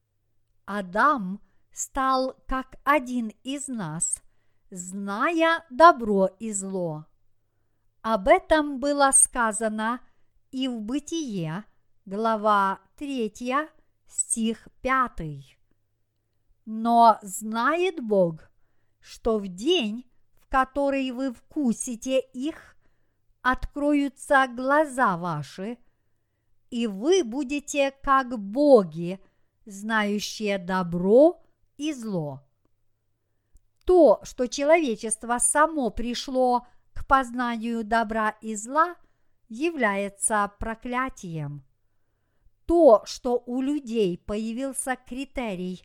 Адам 0.66 1.40
стал 1.72 2.36
как 2.48 2.74
один 2.82 3.28
из 3.44 3.68
нас, 3.68 4.20
зная 4.70 5.64
добро 5.70 6.26
и 6.40 6.50
зло. 6.50 7.06
Об 8.02 8.26
этом 8.26 8.80
было 8.80 9.12
сказано 9.12 10.00
и 10.50 10.66
в 10.66 10.80
Бытие, 10.80 11.64
глава 12.04 12.80
3, 12.96 13.32
стих 14.08 14.68
5. 14.82 15.56
Но 16.64 17.18
знает 17.22 18.04
Бог, 18.04 18.50
что 18.98 19.38
в 19.38 19.46
день, 19.46 20.04
в 20.34 20.48
который 20.48 21.12
вы 21.12 21.32
вкусите 21.32 22.18
их, 22.18 22.75
откроются 23.50 24.46
глаза 24.48 25.16
ваши, 25.16 25.78
и 26.70 26.86
вы 26.86 27.22
будете 27.24 27.92
как 28.02 28.38
боги– 28.38 29.20
знающее 29.66 30.58
добро 30.58 31.42
и 31.76 31.92
зло. 31.92 32.42
То, 33.84 34.20
что 34.22 34.46
человечество 34.46 35.38
само 35.38 35.90
пришло 35.90 36.66
к 36.94 37.06
познанию 37.06 37.84
добра 37.84 38.30
и 38.40 38.56
зла, 38.56 38.96
является 39.48 40.50
проклятием. 40.58 41.64
То, 42.64 43.02
что 43.04 43.42
у 43.46 43.60
людей 43.60 44.18
появился 44.18 44.96
критерий 44.96 45.82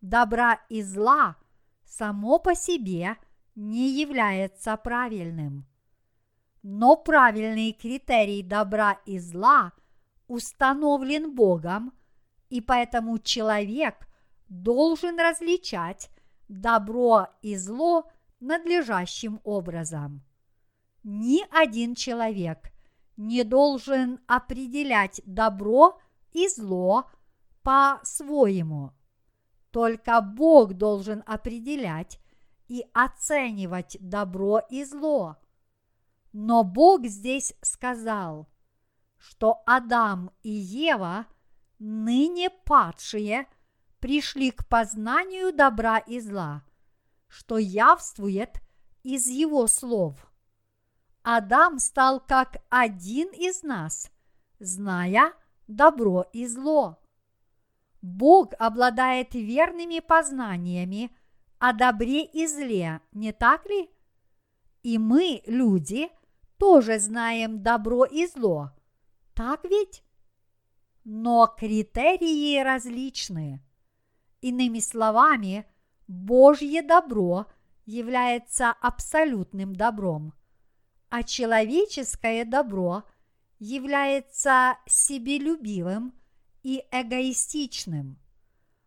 добра 0.00 0.60
и 0.68 0.82
зла, 0.82 1.36
само 1.84 2.38
по 2.40 2.56
себе 2.56 3.16
не 3.54 3.88
является 3.88 4.76
правильным. 4.76 5.64
Но 6.64 6.96
правильный 6.96 7.72
критерий 7.72 8.42
добра 8.42 8.98
и 9.06 9.20
зла 9.20 9.72
установлен 10.26 11.32
Богом– 11.32 11.92
и 12.54 12.60
поэтому 12.60 13.18
человек 13.18 14.06
должен 14.48 15.18
различать 15.18 16.08
добро 16.46 17.26
и 17.42 17.56
зло 17.56 18.08
надлежащим 18.38 19.40
образом. 19.42 20.22
Ни 21.02 21.44
один 21.50 21.96
человек 21.96 22.70
не 23.16 23.42
должен 23.42 24.20
определять 24.28 25.20
добро 25.26 25.98
и 26.32 26.46
зло 26.46 27.10
по-своему. 27.64 28.92
Только 29.72 30.20
Бог 30.20 30.74
должен 30.74 31.24
определять 31.26 32.20
и 32.68 32.84
оценивать 32.92 33.96
добро 33.98 34.60
и 34.70 34.84
зло. 34.84 35.38
Но 36.34 36.64
Бог 36.64 37.06
здесь 37.06 37.54
сказал, 37.62 38.48
что 39.16 39.62
Адам 39.64 40.32
и 40.42 40.50
Ева 40.50 41.26
ныне 41.78 42.50
падшие, 42.50 43.46
пришли 44.00 44.50
к 44.50 44.66
познанию 44.66 45.52
добра 45.52 45.98
и 45.98 46.20
зла, 46.20 46.64
что 47.28 47.58
явствует 47.58 48.60
из 49.02 49.28
его 49.28 49.66
слов. 49.66 50.30
Адам 51.22 51.78
стал 51.78 52.20
как 52.20 52.56
один 52.68 53.28
из 53.28 53.62
нас, 53.62 54.10
зная 54.58 55.32
добро 55.66 56.26
и 56.32 56.46
зло. 56.46 56.98
Бог 58.02 58.52
обладает 58.58 59.34
верными 59.34 60.00
познаниями 60.00 61.16
о 61.58 61.72
добре 61.72 62.24
и 62.24 62.46
зле, 62.46 63.00
не 63.12 63.32
так 63.32 63.64
ли? 63.66 63.90
И 64.82 64.98
мы, 64.98 65.42
люди, 65.46 66.10
тоже 66.64 66.98
знаем 66.98 67.62
добро 67.62 68.06
и 68.06 68.26
зло. 68.26 68.70
Так 69.34 69.64
ведь? 69.64 70.02
Но 71.04 71.46
критерии 71.46 72.58
различны. 72.58 73.62
Иными 74.40 74.78
словами, 74.78 75.66
Божье 76.08 76.80
добро 76.80 77.44
является 77.84 78.70
абсолютным 78.70 79.76
добром, 79.76 80.32
а 81.10 81.22
человеческое 81.22 82.46
добро 82.46 83.02
является 83.58 84.78
себелюбивым 84.86 86.14
и 86.62 86.82
эгоистичным. 86.90 88.18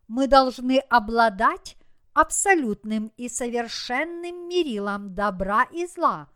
Мы 0.07 0.25
должны 0.25 0.79
обладать 0.79 1.77
абсолютным 2.15 3.11
и 3.17 3.29
совершенным 3.29 4.49
мерилом 4.49 5.13
добра 5.13 5.65
и 5.65 5.85
зла, 5.85 6.27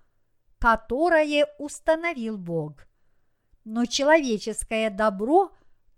которое 0.61 1.47
установил 1.57 2.37
Бог. 2.37 2.87
Но 3.65 3.85
человеческое 3.85 4.89
добро 4.89 5.51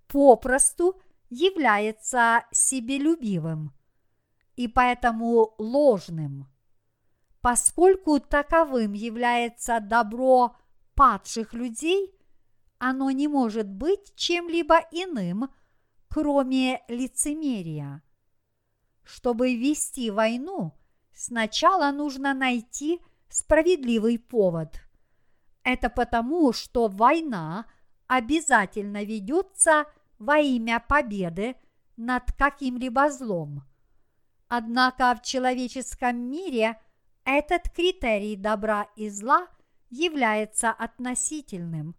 попросту– 0.08 1.00
является 1.34 2.46
себелюбивым 2.52 3.74
и 4.56 4.68
поэтому 4.68 5.56
ложным. 5.58 6.48
Поскольку 7.42 8.20
таковым 8.20 8.94
является 8.94 9.80
добро 9.80 10.56
падших 10.96 11.54
людей, 11.54 12.14
оно 12.78 13.10
не 13.12 13.28
может 13.28 13.68
быть 13.68 14.16
чем-либо 14.16 14.78
иным, 14.92 15.50
кроме 16.08 16.84
лицемерия. 16.88 18.04
Чтобы 19.04 19.56
вести 19.56 20.12
войну, 20.12 20.78
сначала 21.14 21.92
нужно 21.92 22.34
найти 22.34 23.02
справедливый 23.34 24.20
повод. 24.20 24.80
Это 25.64 25.90
потому, 25.90 26.54
что 26.54 26.88
война 26.88 27.66
обязательно 28.08 29.04
ведется– 29.04 29.86
во 30.24 30.38
имя 30.38 30.80
победы 30.80 31.56
над 31.98 32.32
каким-либо 32.32 33.10
злом. 33.10 33.64
Однако 34.48 35.16
в 35.16 35.22
человеческом 35.22 36.18
мире 36.18 36.80
этот 37.26 37.70
критерий 37.70 38.36
добра 38.38 38.88
и 38.96 39.10
зла 39.10 39.48
является 39.90 40.72
относительным. 40.72 41.96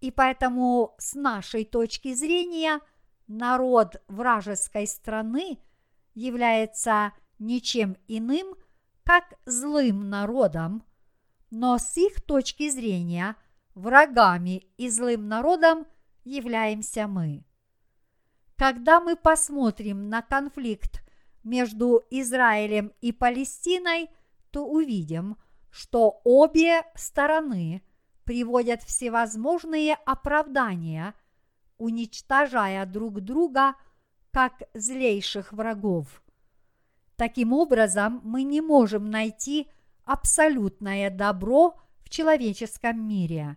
И 0.00 0.10
поэтому 0.10 0.94
с 0.98 1.14
нашей 1.14 1.64
точки 1.64 2.12
зрения 2.14 2.80
народ 3.28 4.02
вражеской 4.08 4.86
страны 4.86 5.58
является 6.14 7.12
ничем 7.38 7.96
иным, 8.08 8.54
как 9.04 9.24
злым 9.44 10.08
народом, 10.08 10.82
но 11.50 11.78
с 11.78 11.96
их 11.96 12.20
точки 12.22 12.68
зрения 12.70 13.36
врагами 13.74 14.66
и 14.76 14.88
злым 14.88 15.28
народом 15.28 15.86
являемся 16.24 17.06
мы. 17.06 17.44
Когда 18.56 19.00
мы 19.00 19.16
посмотрим 19.16 20.08
на 20.08 20.22
конфликт 20.22 21.04
между 21.42 22.02
Израилем 22.10 22.92
и 23.00 23.12
Палестиной, 23.12 24.08
то 24.50 24.64
увидим, 24.64 25.36
что 25.70 26.20
обе 26.24 26.82
стороны 26.94 27.82
приводят 28.24 28.82
всевозможные 28.82 29.94
оправдания, 30.06 31.14
уничтожая 31.78 32.86
друг 32.86 33.20
друга 33.20 33.74
как 34.30 34.62
злейших 34.72 35.52
врагов. 35.52 36.23
Таким 37.16 37.52
образом, 37.52 38.20
мы 38.24 38.42
не 38.42 38.60
можем 38.60 39.10
найти 39.10 39.68
абсолютное 40.04 41.10
добро 41.10 41.76
в 42.02 42.10
человеческом 42.10 43.06
мире. 43.06 43.56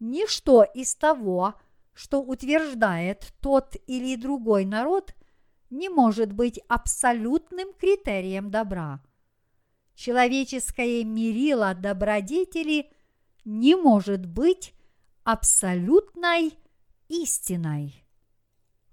Ничто 0.00 0.64
из 0.64 0.94
того, 0.94 1.54
что 1.92 2.22
утверждает 2.22 3.32
тот 3.40 3.76
или 3.86 4.16
другой 4.16 4.64
народ, 4.64 5.14
не 5.70 5.88
может 5.88 6.32
быть 6.32 6.60
абсолютным 6.68 7.72
критерием 7.74 8.50
добра. 8.50 9.02
Человеческое 9.94 11.04
мерило 11.04 11.74
добродетели 11.74 12.90
не 13.44 13.76
может 13.76 14.26
быть 14.26 14.74
абсолютной 15.24 16.58
истиной. 17.08 18.04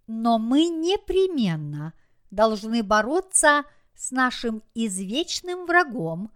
Но 0.08 0.38
мы 0.40 0.68
непременно 0.68 1.94
должны 2.32 2.84
бороться 2.84 3.64
с 3.96 4.12
нашим 4.12 4.64
извечным 4.74 5.66
врагом, 5.66 6.32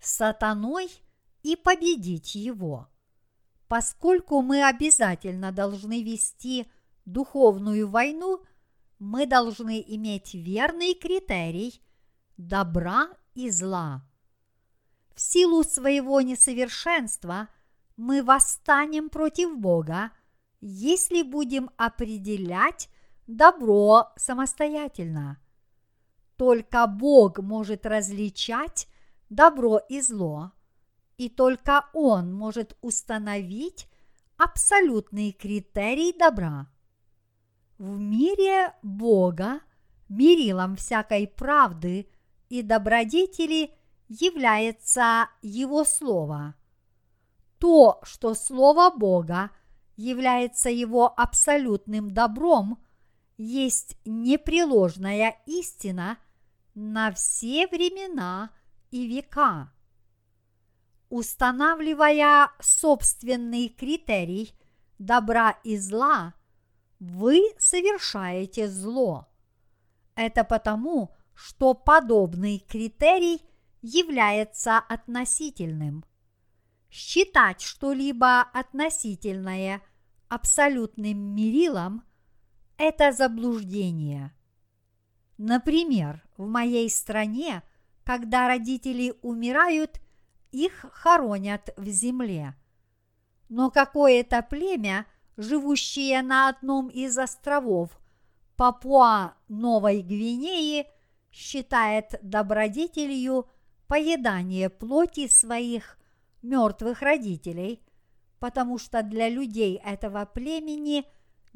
сатаной, 0.00 0.90
и 1.42 1.56
победить 1.56 2.34
его. 2.34 2.88
Поскольку 3.68 4.42
мы 4.42 4.64
обязательно 4.64 5.52
должны 5.52 6.02
вести 6.02 6.70
духовную 7.04 7.88
войну, 7.88 8.42
мы 8.98 9.26
должны 9.26 9.82
иметь 9.86 10.34
верный 10.34 10.94
критерий 10.94 11.80
добра 12.36 13.08
и 13.34 13.50
зла. 13.50 14.02
В 15.14 15.20
силу 15.20 15.64
своего 15.64 16.20
несовершенства 16.20 17.48
мы 17.96 18.22
восстанем 18.22 19.10
против 19.10 19.58
Бога, 19.58 20.12
если 20.60 21.22
будем 21.22 21.70
определять 21.76 22.88
добро 23.28 24.08
самостоятельно. 24.16 25.38
Только 26.36 26.86
Бог 26.86 27.38
может 27.38 27.86
различать 27.86 28.88
добро 29.28 29.78
и 29.88 30.00
зло, 30.00 30.52
и 31.16 31.28
только 31.28 31.84
он 31.92 32.32
может 32.32 32.76
установить 32.80 33.88
абсолютный 34.36 35.32
критерий 35.32 36.12
добра. 36.18 36.66
В 37.76 37.98
мире 37.98 38.74
Бога 38.82 39.60
мерилом 40.08 40.76
всякой 40.76 41.28
правды 41.28 42.08
и 42.48 42.62
добродетели 42.62 43.72
является 44.08 45.28
Его 45.42 45.84
Слово. 45.84 46.54
То, 47.58 48.00
что 48.04 48.34
Слово 48.34 48.90
Бога 48.96 49.50
является 49.96 50.70
Его 50.70 51.12
абсолютным 51.14 52.10
добром, 52.14 52.78
есть 53.38 53.96
непреложная 54.04 55.36
истина 55.46 56.18
на 56.74 57.12
все 57.12 57.66
времена 57.66 58.50
и 58.90 59.06
века 59.06 59.72
устанавливая 61.08 62.50
собственный 62.60 63.68
критерий 63.68 64.54
добра 64.98 65.58
и 65.64 65.76
зла, 65.78 66.34
вы 66.98 67.42
совершаете 67.58 68.68
зло. 68.68 69.28
Это 70.14 70.44
потому, 70.44 71.14
что 71.34 71.74
подобный 71.74 72.58
критерий 72.58 73.40
является 73.80 74.78
относительным. 74.78 76.04
Считать 76.90 77.60
что-либо 77.60 78.40
относительное 78.40 79.82
абсолютным 80.28 81.34
мерилом– 81.34 82.02
это 82.78 83.12
заблуждение. 83.12 84.32
Например, 85.36 86.24
в 86.36 86.46
моей 86.46 86.88
стране, 86.88 87.62
когда 88.04 88.48
родители 88.48 89.14
умирают– 89.22 90.00
их 90.52 90.86
хоронят 90.92 91.70
в 91.76 91.86
земле. 91.88 92.54
Но 93.48 93.70
какое-то 93.70 94.42
племя, 94.42 95.06
живущее 95.36 96.22
на 96.22 96.48
одном 96.48 96.88
из 96.88 97.16
островов 97.16 97.98
Папуа 98.56 99.34
Новой 99.48 100.02
Гвинеи, 100.02 100.86
считает 101.30 102.18
добродетелью 102.22 103.48
поедание 103.86 104.68
плоти 104.68 105.28
своих 105.28 105.98
мертвых 106.42 107.02
родителей, 107.02 107.82
потому 108.38 108.78
что 108.78 109.02
для 109.02 109.28
людей 109.28 109.80
этого 109.84 110.24
племени 110.26 111.04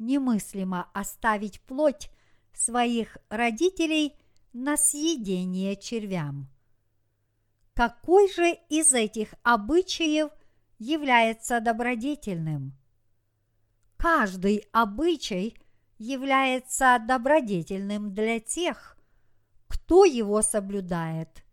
немыслимо 0.05 0.89
оставить 0.93 1.61
плоть 1.61 2.09
своих 2.53 3.17
родителей 3.29 4.15
на 4.53 4.77
съедение 4.77 5.75
червям. 5.75 6.47
Какой 7.73 8.31
же 8.31 8.57
из 8.69 8.93
этих 8.93 9.33
обычаев 9.41 10.31
является 10.77 11.59
добродетельным? 11.59 12.73
Каждый 13.97 14.67
обычай 14.71 15.55
является 15.97 16.99
добродетельным 16.99 18.13
для 18.13 18.39
тех, 18.39 18.97
кто 19.67 20.05
его 20.05 20.41
соблюдает. 20.41 21.43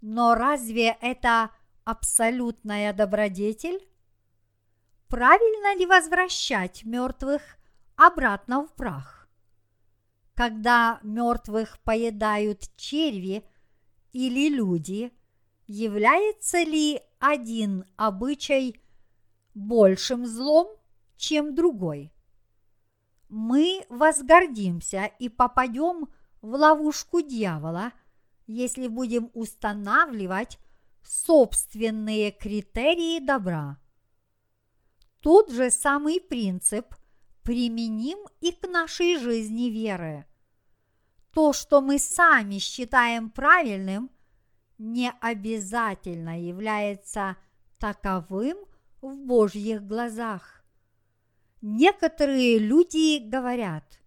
Но 0.00 0.34
разве 0.34 0.96
это 1.00 1.50
абсолютная 1.84 2.92
добродетель? 2.92 3.88
Правильно 5.08 5.76
ли 5.76 5.86
возвращать 5.86 6.84
мертвых 6.84 7.57
обратно 7.98 8.64
в 8.64 8.72
прах? 8.72 9.28
Когда 10.34 11.00
мертвых 11.02 11.80
поедают 11.80 12.70
черви 12.76 13.44
или 14.12 14.48
люди, 14.48 15.12
является 15.66 16.62
ли 16.62 17.02
один 17.18 17.84
обычай 17.96 18.80
большим 19.54 20.26
злом, 20.26 20.68
чем 21.16 21.56
другой? 21.56 22.12
Мы 23.28 23.84
возгордимся 23.88 25.06
и 25.18 25.28
попадем 25.28 26.08
в 26.40 26.54
ловушку 26.54 27.20
дьявола, 27.20 27.92
если 28.46 28.86
будем 28.86 29.30
устанавливать 29.34 30.58
собственные 31.02 32.30
критерии 32.30 33.18
добра. 33.18 33.78
Тот 35.20 35.50
же 35.50 35.70
самый 35.70 36.20
принцип 36.20 36.94
применим 37.48 38.18
и 38.42 38.52
к 38.52 38.68
нашей 38.68 39.16
жизни 39.16 39.70
веры. 39.70 40.26
То, 41.32 41.54
что 41.54 41.80
мы 41.80 41.98
сами 41.98 42.58
считаем 42.58 43.30
правильным, 43.30 44.10
не 44.76 45.10
обязательно 45.22 46.38
является 46.38 47.38
таковым 47.78 48.58
в 49.00 49.16
Божьих 49.16 49.82
глазах. 49.82 50.62
Некоторые 51.62 52.58
люди 52.58 53.18
говорят, 53.18 53.98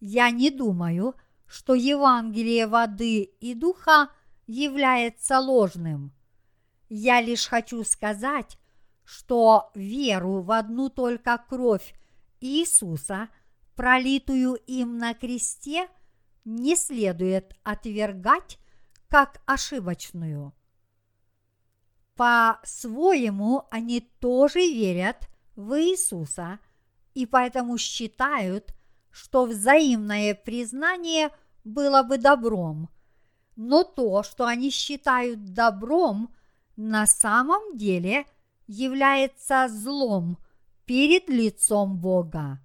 я 0.00 0.30
не 0.30 0.48
думаю, 0.48 1.14
что 1.46 1.74
Евангелие 1.74 2.66
воды 2.66 3.24
и 3.24 3.54
духа 3.54 4.08
является 4.46 5.38
ложным. 5.38 6.14
Я 6.88 7.20
лишь 7.20 7.46
хочу 7.46 7.84
сказать, 7.84 8.56
что 9.04 9.70
веру 9.74 10.40
в 10.40 10.50
одну 10.50 10.88
только 10.88 11.36
кровь 11.46 11.92
Иисуса, 12.42 13.28
пролитую 13.76 14.54
им 14.66 14.98
на 14.98 15.14
кресте, 15.14 15.88
не 16.44 16.76
следует 16.76 17.54
отвергать 17.62 18.58
как 19.08 19.40
ошибочную. 19.46 20.52
По-своему 22.16 23.64
они 23.70 24.00
тоже 24.00 24.58
верят 24.58 25.28
в 25.54 25.80
Иисуса 25.80 26.58
и 27.14 27.26
поэтому 27.26 27.78
считают, 27.78 28.74
что 29.10 29.44
взаимное 29.44 30.34
признание 30.34 31.30
было 31.64 32.02
бы 32.02 32.18
добром, 32.18 32.88
но 33.56 33.84
то, 33.84 34.22
что 34.22 34.46
они 34.46 34.70
считают 34.70 35.52
добром, 35.52 36.34
на 36.76 37.06
самом 37.06 37.76
деле 37.76 38.26
является 38.66 39.68
злом 39.68 40.38
перед 40.84 41.28
лицом 41.28 41.98
Бога. 41.98 42.60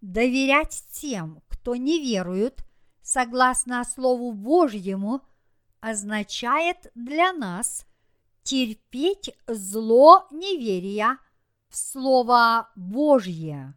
Доверять 0.00 0.84
тем, 0.92 1.42
кто 1.48 1.76
не 1.76 2.02
верует, 2.02 2.64
согласно 3.02 3.84
Слову 3.84 4.32
Божьему, 4.32 5.22
означает 5.80 6.90
для 6.94 7.32
нас 7.32 7.86
терпеть 8.42 9.30
зло 9.46 10.26
неверия 10.30 11.18
в 11.68 11.76
Слово 11.76 12.70
Божье. 12.76 13.74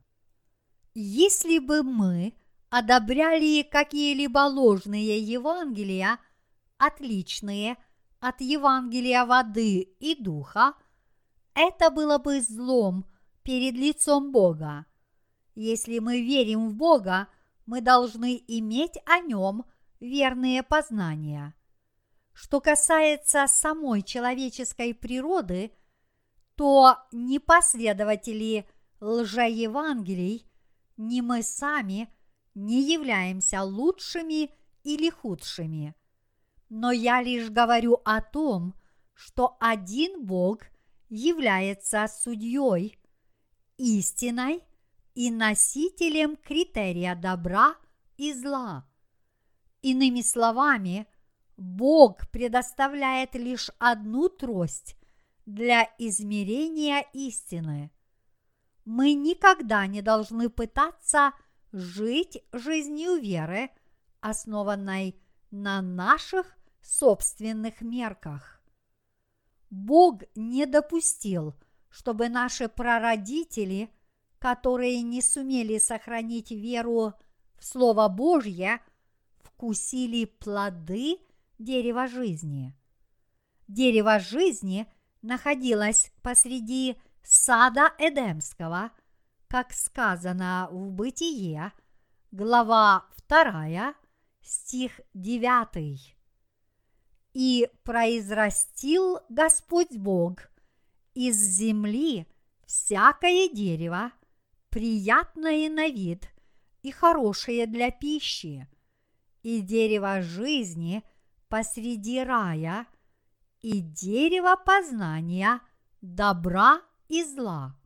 Если 0.93 1.59
бы 1.59 1.83
мы 1.83 2.33
одобряли 2.69 3.63
какие-либо 3.63 4.39
ложные 4.39 5.19
Евангелия, 5.19 6.19
отличные 6.77 7.77
от 8.19 8.41
Евангелия 8.41 9.25
воды 9.25 9.81
и 9.99 10.15
духа, 10.15 10.73
это 11.53 11.89
было 11.89 12.17
бы 12.17 12.41
злом 12.41 13.05
перед 13.43 13.75
лицом 13.75 14.31
Бога. 14.31 14.85
Если 15.55 15.99
мы 15.99 16.21
верим 16.21 16.69
в 16.69 16.75
Бога, 16.75 17.27
мы 17.65 17.81
должны 17.81 18.43
иметь 18.47 18.97
о 19.05 19.19
нем 19.19 19.65
верные 19.99 20.63
познания. 20.63 21.53
Что 22.33 22.59
касается 22.59 23.45
самой 23.47 24.01
человеческой 24.01 24.93
природы, 24.93 25.71
то 26.55 26.97
ни 27.11 27.37
последователи 27.37 28.67
лжеевангелий, 28.99 30.49
ни 30.97 31.21
мы 31.21 31.43
сами 31.43 32.09
не 32.55 32.81
являемся 32.81 33.63
лучшими 33.63 34.49
или 34.83 35.09
худшими. 35.09 35.95
Но 36.69 36.91
я 36.91 37.21
лишь 37.21 37.49
говорю 37.49 38.01
о 38.03 38.21
том, 38.21 38.73
что 39.13 39.57
один 39.59 40.25
Бог 40.25 40.61
является 41.09 42.07
судьей, 42.07 42.97
истиной 43.77 44.63
и 45.15 45.31
носителем 45.31 46.35
критерия 46.37 47.15
добра 47.15 47.75
и 48.17 48.33
зла. 48.33 48.87
Иными 49.81 50.21
словами, 50.21 51.07
Бог 51.57 52.29
предоставляет 52.31 53.35
лишь 53.35 53.69
одну 53.79 54.29
трость 54.29 54.95
для 55.45 55.89
измерения 55.97 57.05
истины. 57.13 57.91
Мы 58.85 59.13
никогда 59.13 59.85
не 59.87 60.01
должны 60.01 60.49
пытаться 60.49 61.33
жить 61.71 62.43
жизнью 62.51 63.15
веры, 63.15 63.69
основанной 64.19 65.19
на 65.51 65.81
наших 65.81 66.57
собственных 66.81 67.81
мерках. 67.81 68.61
Бог 69.69 70.21
не 70.35 70.65
допустил, 70.65 71.55
чтобы 71.93 72.27
наши 72.27 72.67
прародители, 72.67 73.87
которые 74.39 75.03
не 75.03 75.21
сумели 75.21 75.77
сохранить 75.77 76.49
веру 76.49 77.13
в 77.55 77.63
Слово 77.63 78.07
Божье, 78.07 78.81
вкусили 79.43 80.25
плоды 80.25 81.19
дерева 81.59 82.07
жизни. 82.07 82.75
Дерево 83.67 84.17
жизни 84.17 84.91
находилось 85.21 86.11
посреди 86.23 86.97
сада 87.21 87.93
Эдемского, 87.99 88.89
как 89.47 89.71
сказано 89.71 90.69
в 90.71 90.89
Бытие, 90.89 91.73
глава 92.31 93.05
2, 93.29 93.93
стих 94.41 94.99
9 95.13 96.17
и 97.33 97.69
произрастил 97.83 99.19
Господь 99.29 99.95
Бог 99.95 100.52
из 101.13 101.37
земли 101.37 102.27
всякое 102.65 103.49
дерево, 103.49 104.11
приятное 104.69 105.69
на 105.69 105.87
вид 105.89 106.27
и 106.81 106.91
хорошее 106.91 107.67
для 107.67 107.91
пищи, 107.91 108.67
и 109.41 109.61
дерево 109.61 110.21
жизни 110.21 111.03
посреди 111.49 112.23
рая, 112.23 112.87
и 113.61 113.79
дерево 113.79 114.55
познания 114.55 115.61
добра 116.01 116.81
и 117.07 117.23
зла. 117.23 117.77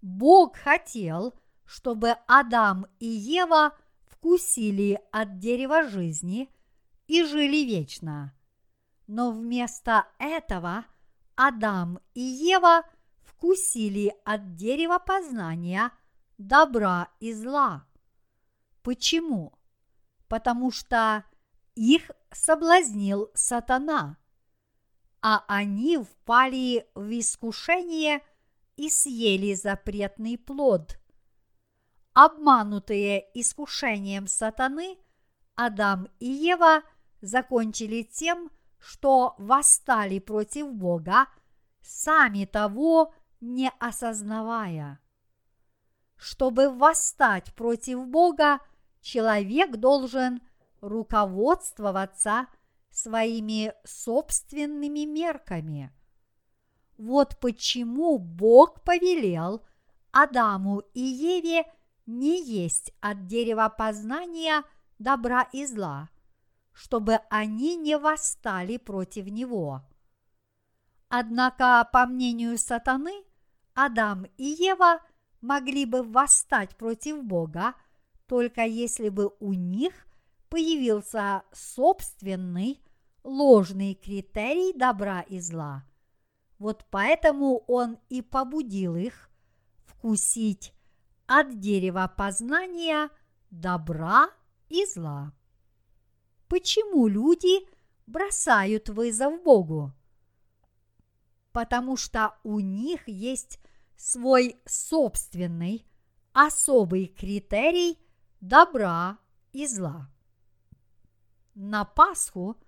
Бог 0.00 0.56
хотел, 0.56 1.34
чтобы 1.64 2.16
Адам 2.26 2.86
и 2.98 3.06
Ева 3.06 3.76
вкусили 4.06 5.00
от 5.12 5.38
дерева 5.38 5.88
жизни 5.88 6.48
и 7.06 7.24
жили 7.24 7.64
вечно. 7.64 8.34
Но 9.06 9.30
вместо 9.30 10.06
этого 10.18 10.84
Адам 11.36 11.98
и 12.14 12.20
Ева 12.20 12.84
вкусили 13.22 14.14
от 14.24 14.56
дерева 14.56 14.98
познания 14.98 15.90
добра 16.38 17.08
и 17.20 17.32
зла. 17.32 17.86
Почему? 18.82 19.52
Потому 20.28 20.70
что 20.70 21.24
их 21.74 22.10
соблазнил 22.32 23.30
сатана, 23.34 24.18
а 25.20 25.44
они 25.48 25.98
впали 25.98 26.86
в 26.94 27.18
искушение 27.18 28.20
и 28.76 28.90
съели 28.90 29.54
запретный 29.54 30.36
плод. 30.38 30.98
Обманутые 32.14 33.24
искушением 33.34 34.26
сатаны, 34.26 34.98
Адам 35.54 36.08
и 36.18 36.26
Ева 36.26 36.82
закончили 37.20 38.02
тем, 38.02 38.48
что 38.48 38.61
восстали 39.38 40.18
против 40.18 40.72
Бога, 40.74 41.26
сами 41.80 42.44
того 42.44 43.14
не 43.40 43.70
осознавая. 43.78 45.00
Чтобы 46.16 46.68
восстать 46.68 47.54
против 47.54 48.06
Бога, 48.06 48.58
человек 49.00 49.76
должен 49.76 50.40
руководствоваться 50.80 52.46
своими 52.90 53.72
собственными 53.84 55.04
мерками. 55.04 55.92
Вот 56.98 57.38
почему 57.40 58.18
Бог 58.18 58.82
повелел 58.82 59.64
Адаму 60.12 60.80
и 60.92 61.00
Еве 61.00 61.64
не 62.06 62.42
есть 62.42 62.92
от 63.00 63.26
дерева 63.26 63.68
познания 63.76 64.62
добра 64.98 65.48
и 65.52 65.66
зла, 65.66 66.10
чтобы 66.72 67.20
они 67.30 67.76
не 67.76 67.98
восстали 67.98 68.76
против 68.76 69.26
него. 69.26 69.82
Однако, 71.08 71.88
по 71.92 72.06
мнению 72.06 72.56
сатаны, 72.56 73.24
Адам 73.74 74.26
и 74.36 74.44
Ева 74.44 75.00
могли 75.40 75.84
бы 75.84 76.02
восстать 76.02 76.76
против 76.76 77.22
Бога, 77.22 77.74
только 78.26 78.62
если 78.62 79.08
бы 79.08 79.34
у 79.40 79.52
них 79.52 79.92
появился 80.48 81.42
собственный 81.52 82.82
ложный 83.24 83.94
критерий 83.94 84.72
добра 84.72 85.20
и 85.20 85.40
зла. 85.40 85.84
Вот 86.58 86.86
поэтому 86.90 87.58
он 87.66 87.98
и 88.08 88.22
побудил 88.22 88.96
их 88.96 89.30
вкусить 89.84 90.72
от 91.26 91.58
дерева 91.58 92.12
познания 92.16 93.10
добра 93.50 94.30
и 94.68 94.86
зла. 94.86 95.32
Почему 96.52 97.06
люди 97.06 97.66
бросают 98.06 98.90
вызов 98.90 99.42
Богу? 99.42 99.90
Потому 101.50 101.96
что 101.96 102.34
у 102.44 102.60
них 102.60 103.08
есть 103.08 103.58
свой 103.96 104.60
собственный 104.66 105.86
особый 106.34 107.06
критерий 107.06 107.98
добра 108.42 109.16
и 109.54 109.66
зла. 109.66 110.10
На 111.54 111.86
Пасху 111.86 112.58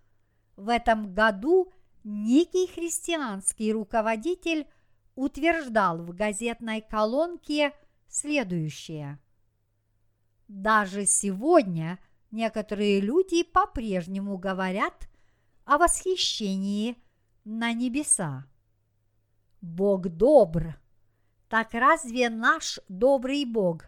в 0.57 0.71
этом 0.71 1.13
году 1.13 1.71
некий 2.05 2.67
христианский 2.67 3.71
руководитель 3.71 4.67
утверждал 5.15 5.99
в 5.99 6.15
газетной 6.15 6.81
колонке 6.81 7.75
следующее. 8.09 9.19
Даже 10.49 11.05
сегодня 11.05 11.99
некоторые 12.35 13.01
люди 13.01 13.43
по-прежнему 13.45 14.37
говорят 14.37 15.09
о 15.65 15.79
восхищении 15.79 16.97
на 17.45 17.73
небеса. 17.73 18.47
Бог 19.61 20.09
добр. 20.09 20.79
Так 21.49 21.73
разве 21.73 22.29
наш 22.29 22.81
добрый 22.89 23.45
Бог 23.45 23.85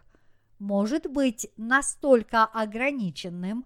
может 0.57 1.11
быть 1.11 1.51
настолько 1.57 2.45
ограниченным, 2.45 3.65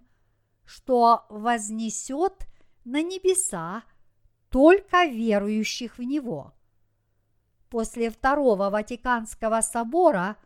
что 0.64 1.24
вознесет 1.30 2.46
на 2.84 3.02
небеса 3.02 3.84
только 4.50 5.04
верующих 5.04 5.98
в 5.98 6.02
Него? 6.02 6.52
После 7.70 8.10
Второго 8.10 8.68
Ватиканского 8.68 9.60
собора 9.62 10.36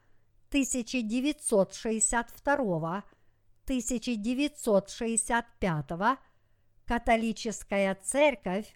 1962-1965 3.69 6.19
католическая 6.85 7.95
церковь 7.95 8.75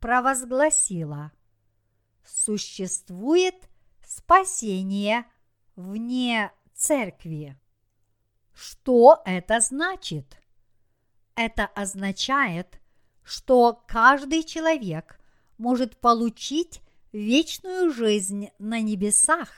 провозгласила– 0.00 1.32
существует 2.26 3.54
спасение 4.04 5.26
вне 5.76 6.52
церкви. 6.74 7.58
Что 8.52 9.20
это 9.24 9.60
значит? 9.60 10.36
Это 11.34 11.66
означает, 11.66 12.80
что 13.22 13.84
каждый 13.88 14.44
человек 14.44 15.18
может 15.58 16.00
получить 16.00 16.80
вечную 17.12 17.92
жизнь 17.92 18.50
на 18.58 18.80
небесах, 18.80 19.48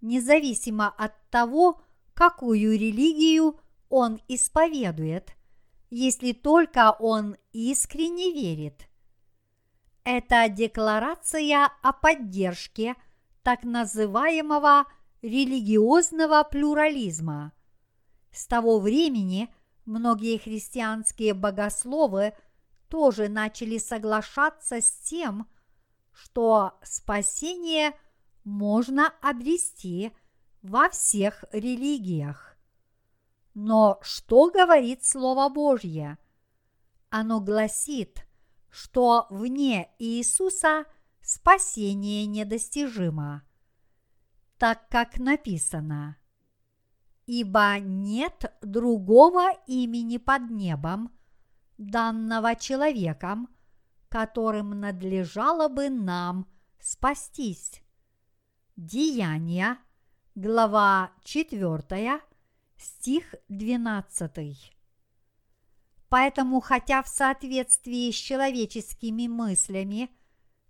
независимо 0.00 0.88
от 0.88 1.12
того, 1.30 1.82
какую 2.14 2.78
религию 2.78 3.58
он 3.90 4.20
исповедует, 4.28 5.34
если 5.90 6.32
только 6.32 6.92
он 6.92 7.36
искренне 7.52 8.32
верит. 8.32 8.88
Это 10.04 10.48
декларация 10.48 11.70
о 11.82 11.92
поддержке 11.92 12.94
так 13.42 13.64
называемого 13.64 14.86
религиозного 15.20 16.44
плюрализма. 16.44 17.52
С 18.30 18.46
того 18.46 18.78
времени 18.78 19.52
многие 19.84 20.38
христианские 20.38 21.34
богословы 21.34 22.32
тоже 22.88 23.28
начали 23.28 23.78
соглашаться 23.78 24.80
с 24.80 24.90
тем, 24.90 25.48
что 26.12 26.78
спасение 26.82 27.92
можно 28.44 29.12
обрести 29.20 30.12
во 30.62 30.88
всех 30.88 31.44
религиях. 31.52 32.49
Но 33.62 33.98
что 34.00 34.50
говорит 34.50 35.04
Слово 35.04 35.50
Божье? 35.50 36.16
Оно 37.10 37.40
гласит– 37.40 38.24
что 38.70 39.26
вне 39.30 39.90
Иисуса 39.98 40.84
спасение 41.20 42.26
недостижимо, 42.26 43.42
так 44.58 44.88
как 44.88 45.18
написано 45.18 46.16
«Ибо 47.26 47.78
нет 47.78 48.52
другого 48.62 49.50
имени 49.66 50.16
под 50.16 50.50
небом, 50.50 51.12
данного 51.78 52.56
человеком, 52.56 53.48
которым 54.08 54.80
надлежало 54.80 55.68
бы 55.68 55.90
нам 55.90 56.48
спастись». 56.80 57.82
Деяния, 58.76 59.78
глава 60.34 61.12
4, 61.22 62.20
стих 62.80 63.34
12. 63.48 64.72
Поэтому, 66.08 66.60
хотя 66.60 67.02
в 67.02 67.08
соответствии 67.08 68.10
с 68.10 68.14
человеческими 68.14 69.28
мыслями 69.28 70.10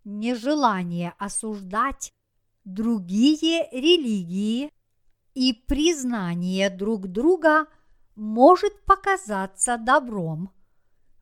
нежелание 0.04 1.14
осуждать 1.18 2.12
другие 2.64 3.68
религии 3.72 4.70
и 5.34 5.52
признание 5.52 6.68
друг 6.68 7.08
друга 7.08 7.66
может 8.16 8.84
показаться 8.84 9.78
добром, 9.78 10.50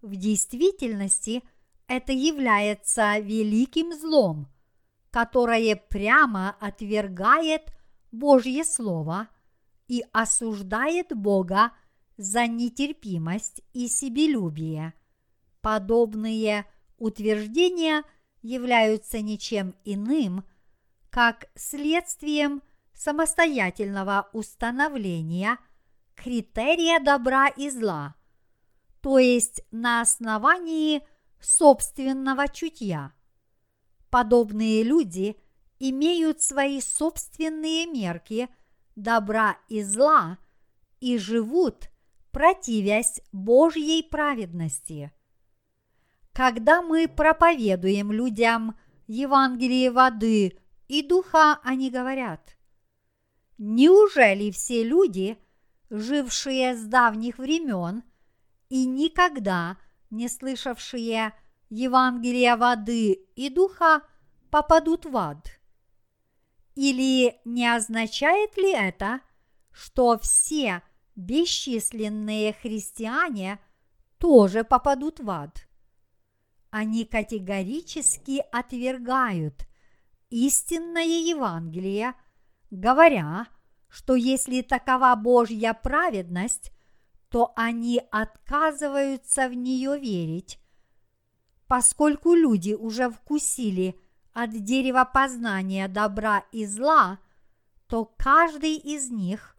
в 0.03 0.17
действительности 0.17 1.43
это 1.87 2.13
является 2.13 3.19
великим 3.19 3.93
злом, 3.93 4.49
которое 5.11 5.77
прямо 5.77 6.57
отвергает 6.61 7.73
Божье 8.11 8.65
Слово 8.65 9.29
и 9.89 10.05
осуждает 10.13 11.17
Бога 11.17 11.73
за 12.17 12.47
нетерпимость 12.47 13.63
и 13.73 13.89
себелюбие. 13.89 14.95
Подобные 15.61 16.67
утверждения 16.99 18.05
являются 18.43 19.21
ничем 19.21 19.75
иным, 19.85 20.45
как 21.11 21.47
следствием 21.55 22.63
самостоятельного 22.93 24.29
установления 24.33 25.59
критерия 26.15 27.01
добра 27.01 27.49
и 27.49 27.71
зла, 27.71 28.15
то 29.01 29.19
есть 29.19 29.63
на 29.71 30.01
основании 30.01 31.03
собственного 31.41 32.49
чутья. 32.49 33.13
Подобные 34.11 34.83
люди 34.83 35.37
имеют 35.79 36.43
свои 36.43 36.81
собственные 36.81 37.87
мерки 37.87 38.49
добра 39.03 39.57
и 39.69 39.83
зла 39.83 40.39
и 41.01 41.19
живут– 41.19 41.89
противясь 42.39 43.21
Божьей 43.33 44.03
праведности. 44.03 45.13
Когда 46.33 46.83
мы 46.83 47.09
проповедуем 47.09 48.13
людям 48.13 48.79
Евангелие 49.09 49.91
воды 49.91 50.57
и 50.87 51.03
духа, 51.03 51.59
они 51.65 51.91
говорят, 51.91 52.57
неужели 53.57 54.51
все 54.51 54.85
люди, 54.85 55.37
жившие 55.91 56.77
с 56.77 56.85
давних 56.85 57.39
времен 57.39 58.05
и 58.69 58.87
никогда 58.87 59.77
не 60.11 60.29
слышавшие 60.29 61.33
Евангелия 61.71 62.57
воды 62.57 63.15
и 63.35 63.51
духа, 63.51 64.03
попадут 64.51 65.07
в 65.07 65.17
ад? 65.17 65.58
Или 66.79 67.41
не 67.45 67.67
означает 67.67 68.57
ли 68.57 68.71
это, 68.73 69.21
что 69.73 70.17
все 70.17 70.81
бесчисленные 71.17 72.53
христиане 72.53 73.59
тоже 74.19 74.63
попадут 74.63 75.19
в 75.19 75.29
ад. 75.29 75.67
Они 76.71 77.05
категорически 77.05 78.45
отвергают 78.53 79.67
истинное 80.31 81.03
Евангелие, 81.03 82.15
говоря, 82.71 83.49
что 83.89 84.15
если 84.15 84.63
такова 84.63 85.17
Божья 85.17 85.75
праведность, 85.75 86.71
то 87.29 87.53
они 87.57 88.01
отказываются 88.13 89.49
в 89.49 89.55
нее 89.55 89.99
верить, 89.99 90.61
поскольку 91.67 92.35
люди 92.35 92.75
уже 92.75 93.11
вкусили 93.11 94.01
от 94.33 94.51
дерева 94.65 95.09
познания 95.13 95.89
добра 95.89 96.45
и 96.53 96.67
зла, 96.67 97.19
то 97.87 98.05
каждый 98.05 98.77
из 98.77 99.11
них 99.11 99.57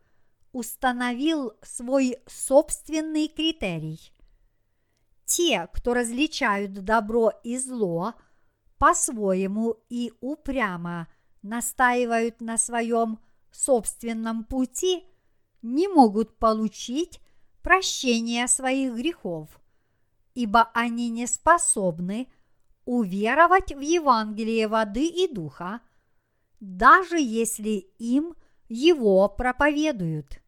установил 0.52 1.54
свой 1.62 2.18
собственный 2.28 3.28
критерий. 3.28 4.14
Те, 5.26 5.68
кто 5.74 5.94
различают 5.94 6.74
добро 6.74 7.32
и 7.44 7.58
зло, 7.58 8.14
по-своему 8.78 9.78
и 9.90 10.14
упрямо 10.22 11.08
настаивают 11.42 12.42
на 12.42 12.58
своем 12.58 13.20
собственном 13.52 14.44
пути, 14.44 15.04
не 15.62 15.88
могут 15.88 16.38
получить 16.38 17.20
прощения 17.62 18.48
своих 18.48 18.96
грехов, 18.96 19.50
ибо 20.34 20.72
они 20.74 21.10
не 21.10 21.28
способны 21.28 22.32
уверовать 22.90 23.72
в 23.72 23.82
Евангелие 23.82 24.68
воды 24.68 25.06
и 25.06 25.32
духа, 25.32 25.80
даже 26.60 27.20
если 27.20 27.86
им 28.00 28.34
его 28.68 29.30
проповедуют. 29.30 30.42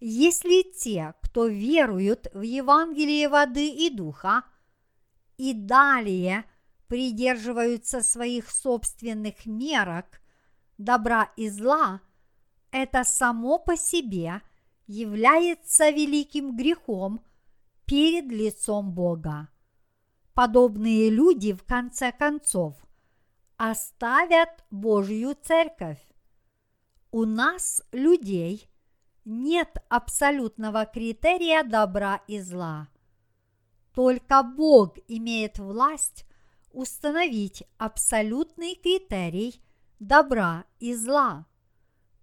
Если 0.00 0.62
те, 0.62 1.12
кто 1.20 1.46
веруют 1.46 2.28
в 2.32 2.40
Евангелие 2.40 3.28
воды 3.28 3.68
и 3.68 3.90
духа, 3.90 4.44
и 5.36 5.52
далее 5.52 6.46
придерживаются 6.86 8.00
своих 8.00 8.50
собственных 8.50 9.44
мерок 9.44 10.22
добра 10.78 11.30
и 11.36 11.50
зла, 11.50 12.00
это 12.70 13.04
само 13.04 13.58
по 13.58 13.76
себе 13.76 14.40
является 14.86 15.90
великим 15.90 16.56
грехом 16.56 17.22
перед 17.84 18.32
лицом 18.32 18.92
Бога. 18.92 19.50
Подобные 20.38 21.10
люди 21.10 21.52
в 21.52 21.64
конце 21.64 22.12
концов 22.12 22.76
оставят 23.56 24.50
Божью 24.70 25.34
церковь. 25.34 25.98
У 27.10 27.24
нас, 27.24 27.82
людей, 27.90 28.70
нет 29.24 29.82
абсолютного 29.88 30.86
критерия 30.86 31.64
добра 31.64 32.22
и 32.28 32.38
зла. 32.38 32.86
Только 33.96 34.44
Бог 34.44 34.96
имеет 35.08 35.58
власть 35.58 36.24
установить 36.70 37.64
абсолютный 37.76 38.76
критерий 38.76 39.60
добра 39.98 40.66
и 40.78 40.94
зла. 40.94 41.46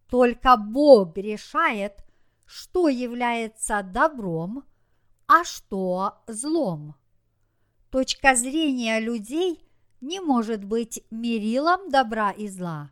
Только 0.09 0.55
Бог 0.55 1.17
решает, 1.17 2.05
что 2.45 2.87
является 2.87 3.83
добром, 3.83 4.63
а 5.27 5.43
что 5.43 6.23
злом. 6.27 6.95
Точка 7.95 8.35
зрения 8.35 8.99
людей 8.99 9.65
не 10.01 10.19
может 10.19 10.65
быть 10.65 11.01
мерилом 11.11 11.89
добра 11.89 12.31
и 12.31 12.49
зла. 12.49 12.91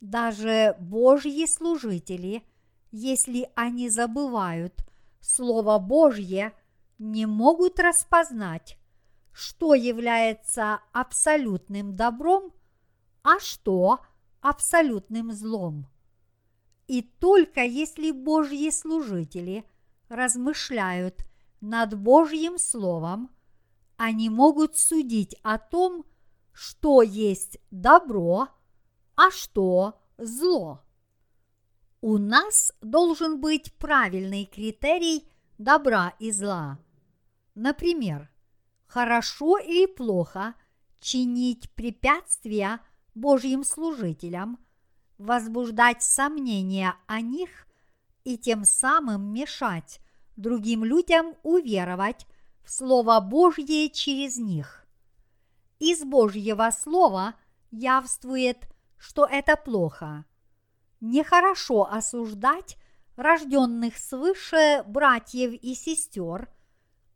Даже 0.00 0.76
Божьи 0.78 1.46
служители, 1.46 2.44
если 2.92 3.50
они 3.56 3.90
забывают 3.90 4.72
Слово 5.20 5.80
Божье, 5.80 6.52
не 7.00 7.26
могут 7.26 7.80
распознать, 7.80 8.78
что 9.32 9.74
является 9.74 10.78
абсолютным 10.92 11.96
добром, 11.96 12.52
а 13.24 13.40
что 13.40 13.98
абсолютным 14.40 15.32
злом. 15.32 15.88
И 16.86 17.02
только 17.02 17.62
если 17.64 18.12
Божьи 18.12 18.70
служители 18.70 19.64
размышляют 20.08 21.24
над 21.60 21.98
Божьим 21.98 22.58
Словом, 22.58 23.30
они 23.98 24.30
могут 24.30 24.78
судить 24.78 25.36
о 25.42 25.58
том, 25.58 26.06
что 26.52 27.02
есть 27.02 27.58
добро, 27.70 28.48
а 29.14 29.30
что 29.30 30.00
зло. 30.16 30.80
У 32.00 32.16
нас 32.16 32.72
должен 32.80 33.40
быть 33.40 33.74
правильный 33.74 34.46
критерий 34.46 35.28
добра 35.58 36.14
и 36.18 36.32
зла. 36.32 36.78
Например, 37.54 38.30
хорошо 38.86 39.58
или 39.58 39.84
плохо 39.84 40.54
чинить 41.00 41.70
препятствия 41.72 42.80
Божьим 43.14 43.62
служителям– 43.62 44.58
возбуждать 45.18 46.02
сомнения 46.02 46.94
о 47.06 47.20
них 47.20 47.66
и 48.24 48.38
тем 48.38 48.64
самым 48.64 49.32
мешать 49.32 50.00
другим 50.36 50.84
людям 50.84 51.34
уверовать 51.42 52.26
Слово 52.68 53.20
Божье 53.20 53.88
через 53.90 54.38
них. 54.38 54.86
Из 55.78 56.04
Божьего 56.04 56.70
Слова 56.70 57.34
явствует, 57.70 58.68
что 58.96 59.24
это 59.24 59.56
плохо. 59.56 60.24
Нехорошо 61.00 61.88
осуждать 61.90 62.76
рожденных 63.16 63.96
свыше 63.96 64.84
братьев 64.86 65.52
и 65.52 65.74
сестер, 65.74 66.48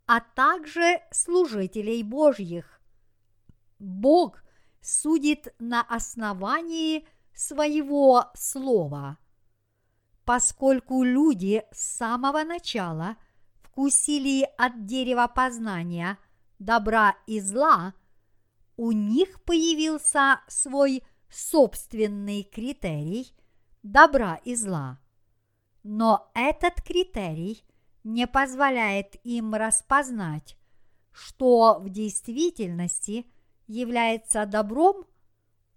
а 0.06 0.20
также 0.20 1.02
служителей 1.10 2.02
Божьих. 2.02 2.80
Бог 3.78 4.42
судит 4.80 5.54
на 5.58 5.82
основании– 5.82 7.06
своего 7.34 8.30
слова. 8.34 9.18
Поскольку 10.24 11.02
люди 11.02 11.64
с 11.72 11.96
самого 11.96 12.44
начала 12.44 13.16
вкусили 13.72 14.46
от 14.58 14.84
дерева 14.84 15.26
познания 15.34 16.18
добра 16.58 17.16
и 17.26 17.40
зла, 17.40 17.94
у 18.76 18.92
них 18.92 19.42
появился 19.44 20.40
свой 20.46 21.02
собственный 21.30 22.42
критерий 22.42 23.32
добра 23.82 24.36
и 24.44 24.54
зла. 24.54 25.00
Но 25.82 26.30
этот 26.34 26.82
критерий 26.82 27.64
не 28.04 28.26
позволяет 28.26 29.16
им 29.24 29.54
распознать, 29.54 30.58
что 31.10 31.78
в 31.80 31.88
действительности 31.88 33.26
является 33.66 34.44
добром 34.44 35.06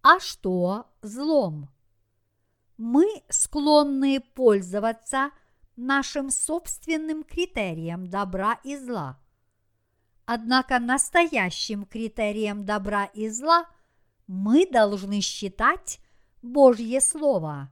а 0.01 0.19
что 0.19 0.85
злом. 1.01 1.69
Мы 2.77 3.23
склонны 3.29 4.19
пользоваться 4.19 5.31
нашим 5.76 6.30
собственным 6.30 7.23
критерием 7.23 8.07
добра 8.07 8.59
и 8.63 8.78
зла. 8.78 9.19
Однако 10.26 10.80
настоящим 10.80 11.86
критерием 11.86 12.65
добра 12.65 13.05
и 13.05 13.30
зла 13.30 13.65
мы 14.28 14.65
должны 14.65 15.21
считать 15.21 15.99
Божье 16.41 16.99
Слово. 17.01 17.71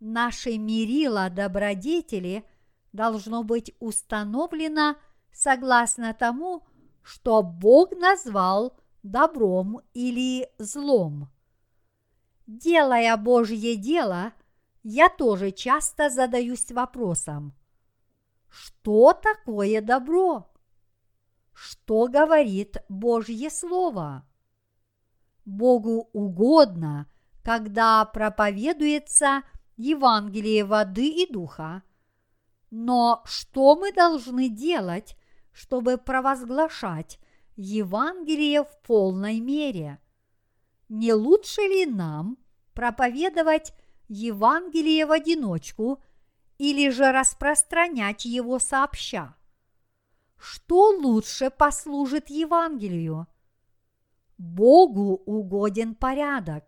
Наше 0.00 0.58
мерило 0.58 1.30
добродетели 1.30 2.44
должно 2.92 3.44
быть 3.44 3.74
установлено 3.78 4.96
согласно 5.32 6.14
тому, 6.14 6.66
что 7.02 7.42
Бог 7.42 7.92
назвал 7.92 8.76
добром 9.02 9.80
или 9.94 10.48
злом. 10.58 11.28
Делая 12.46 13.16
Божье 13.16 13.76
дело, 13.76 14.32
я 14.82 15.08
тоже 15.08 15.50
часто 15.50 16.10
задаюсь 16.10 16.70
вопросом, 16.70 17.54
что 18.48 19.12
такое 19.12 19.80
добро? 19.80 20.50
Что 21.52 22.08
говорит 22.08 22.78
Божье 22.88 23.50
Слово? 23.50 24.26
Богу 25.44 26.08
угодно, 26.12 27.06
когда 27.42 28.04
проповедуется 28.04 29.42
Евангелие 29.76 30.64
воды 30.64 31.08
и 31.08 31.30
духа, 31.30 31.82
но 32.70 33.22
что 33.24 33.76
мы 33.76 33.92
должны 33.92 34.48
делать, 34.48 35.16
чтобы 35.52 35.98
провозглашать 35.98 37.18
Евангелие 37.56 38.64
в 38.64 38.78
полной 38.82 39.40
мере? 39.40 39.98
Не 40.88 41.12
лучше 41.12 41.62
ли 41.62 41.86
нам 41.86 42.38
проповедовать 42.74 43.72
Евангелие 44.10 45.06
в 45.06 45.12
одиночку 45.12 46.02
или 46.58 46.90
же 46.90 47.12
распространять 47.12 48.24
его 48.24 48.58
сообща? 48.58 49.36
Что 50.36 50.90
лучше 50.90 51.48
послужит 51.50 52.28
Евангелию? 52.28 53.28
Богу 54.36 55.22
угоден 55.26 55.94
порядок. 55.94 56.64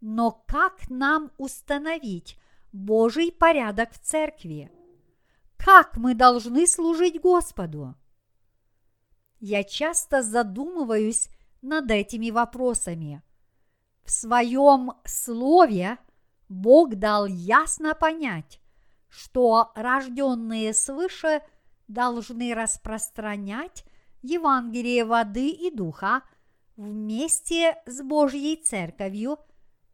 Но 0.00 0.30
как 0.48 0.88
нам 0.88 1.30
установить 1.36 2.38
Божий 2.72 3.30
порядок 3.30 3.92
в 3.92 3.98
церкви? 3.98 4.72
Как 5.58 5.98
мы 5.98 6.14
должны 6.14 6.66
служить 6.66 7.20
Господу? 7.20 7.94
Я 9.38 9.64
часто 9.64 10.22
задумываюсь 10.22 11.28
над 11.60 11.90
этими 11.90 12.30
вопросами– 12.30 13.22
в 14.04 14.10
своем 14.10 14.92
слове 15.04 15.98
Бог 16.54 16.94
дал 16.94 17.26
ясно 17.26 17.94
понять, 17.94 18.60
что 19.08 19.72
рожденные 19.74 20.72
свыше 20.72 21.42
должны 21.88 22.54
распространять 22.54 23.84
Евангелие 24.22 25.04
воды 25.04 25.48
и 25.48 25.74
духа 25.74 26.22
вместе 26.76 27.76
с 27.86 28.00
Божьей 28.02 28.56
церковью 28.56 29.38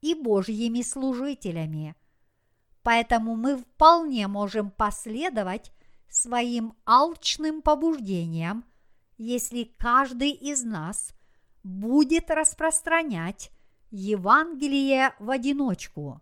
и 0.03 0.15
Божьими 0.15 0.83
служителями. 0.83 1.97
Поэтому 2.83 3.37
мы 3.37 3.57
вполне 3.57 4.29
можем 4.29 4.71
последовать 4.71 5.73
своим 6.11 6.75
алчным 6.85 7.63
побуждениям, 7.63 8.67
если 9.17 9.65
каждый 9.65 10.33
из 10.33 10.63
нас 10.63 11.15
будет 11.63 12.31
распространять 12.31 13.51
Евангелие 13.91 15.15
в 15.19 15.31
одиночку. 15.31 16.21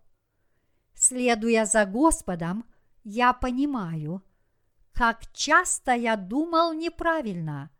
Следуя 1.01 1.65
за 1.65 1.85
Господом, 1.85 2.65
я 3.05 3.31
понимаю, 3.31 4.21
как 4.91 5.31
часто 5.31 5.93
я 5.93 6.17
думал 6.17 6.73
неправильно. 6.73 7.71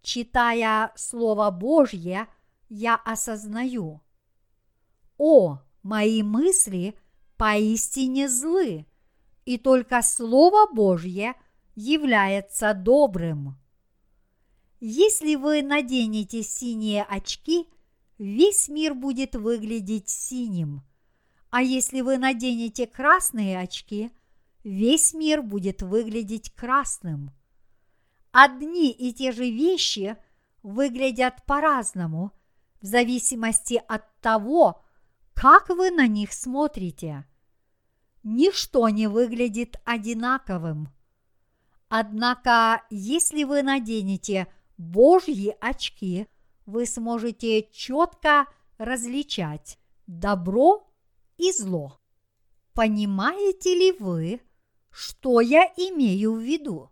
Читая 0.00 0.90
Слово 0.96 1.50
Божье, 1.50 2.28
я 2.70 2.96
осознаю. 2.96 4.00
О, 5.18 5.58
мои 5.82 6.22
мысли 6.22 6.98
поистине 7.36 8.26
злы, 8.26 8.86
и 9.44 9.58
только 9.58 10.00
Слово 10.00 10.66
Божье 10.72 11.34
является 11.74 12.72
добрым. 12.72 13.58
Если 14.80 15.34
вы 15.34 15.60
наденете 15.60 16.42
синие 16.42 17.02
очки, 17.02 17.68
весь 18.16 18.70
мир 18.70 18.94
будет 18.94 19.34
выглядеть 19.34 20.08
синим. 20.08 20.82
А 21.50 21.62
если 21.62 22.00
вы 22.00 22.16
наденете 22.16 22.86
красные 22.86 23.58
очки, 23.58 24.12
весь 24.62 25.12
мир 25.14 25.42
будет 25.42 25.82
выглядеть 25.82 26.52
красным. 26.54 27.32
Одни 28.30 28.92
и 28.92 29.12
те 29.12 29.32
же 29.32 29.50
вещи 29.50 30.16
выглядят 30.62 31.44
по-разному, 31.46 32.32
в 32.80 32.86
зависимости 32.86 33.82
от 33.88 34.04
того, 34.20 34.82
как 35.34 35.68
вы 35.70 35.90
на 35.90 36.06
них 36.06 36.32
смотрите. 36.32 37.26
Ничто 38.22 38.88
не 38.88 39.08
выглядит 39.08 39.76
одинаковым. 39.84 40.88
Однако, 41.88 42.82
если 42.90 43.42
вы 43.42 43.62
наденете 43.62 44.46
Божьи 44.76 45.56
очки, 45.60 46.28
вы 46.64 46.86
сможете 46.86 47.68
четко 47.72 48.46
различать 48.78 49.78
добро 50.06 50.89
и 51.40 51.52
зло. 51.52 51.98
Понимаете 52.74 53.74
ли 53.74 53.92
вы, 53.92 54.42
что 54.90 55.40
я 55.40 55.64
имею 55.76 56.34
в 56.34 56.40
виду? 56.40 56.90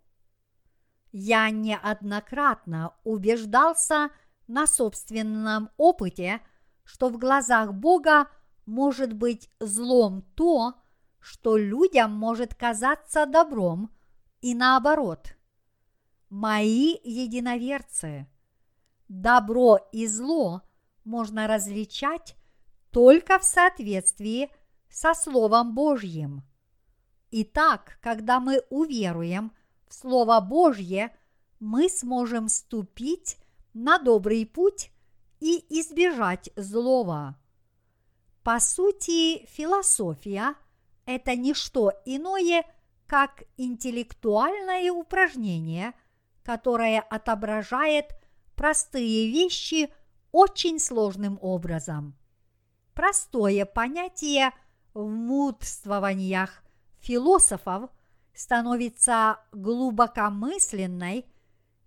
Я 1.12 1.50
неоднократно 1.50 2.94
убеждался 3.04 4.10
на 4.46 4.66
собственном 4.66 5.70
опыте, 5.76 6.40
что 6.84 7.10
в 7.10 7.18
глазах 7.18 7.74
Бога 7.74 8.28
может 8.64 9.12
быть 9.12 9.50
злом 9.60 10.22
то, 10.34 10.74
что 11.20 11.58
людям 11.58 12.12
может 12.12 12.54
казаться 12.54 13.26
добром, 13.26 13.90
и 14.40 14.54
наоборот. 14.54 15.36
Мои 16.30 16.96
единоверцы, 17.02 18.26
добро 19.08 19.78
и 19.92 20.06
зло 20.06 20.62
можно 21.04 21.46
различать 21.46 22.36
только 22.90 23.38
в 23.38 23.44
соответствии 23.44 24.50
со 24.88 25.14
Словом 25.14 25.74
Божьим. 25.74 26.42
Итак, 27.30 27.98
когда 28.00 28.40
мы 28.40 28.62
уверуем 28.70 29.52
в 29.86 29.94
Слово 29.94 30.40
Божье, 30.40 31.14
мы 31.60 31.88
сможем 31.88 32.48
ступить 32.48 33.36
на 33.74 33.98
добрый 33.98 34.46
путь 34.46 34.90
и 35.40 35.64
избежать 35.80 36.50
злого. 36.56 37.38
По 38.42 38.60
сути, 38.60 39.44
философия– 39.46 40.54
это 41.06 41.36
не 41.36 41.54
что 41.54 41.92
иное, 42.06 42.64
как 43.06 43.44
интеллектуальное 43.56 44.90
упражнение, 44.90 45.92
которое 46.42 47.00
отображает 47.00 48.06
простые 48.54 49.30
вещи 49.30 49.92
очень 50.32 50.78
сложным 50.78 51.38
образом. 51.40 52.17
Простое 52.98 53.64
понятие 53.64 54.52
в 54.92 55.06
мудствованиях 55.06 56.64
философов 56.98 57.92
становится 58.34 59.38
глубокомысленной 59.52 61.24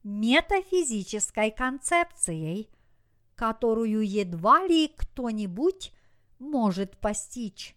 метафизической 0.04 1.52
концепцией, 1.52 2.70
которую 3.36 4.08
едва 4.08 4.66
ли 4.66 4.88
кто-нибудь 4.88 5.92
может 6.40 6.98
постичь. 6.98 7.76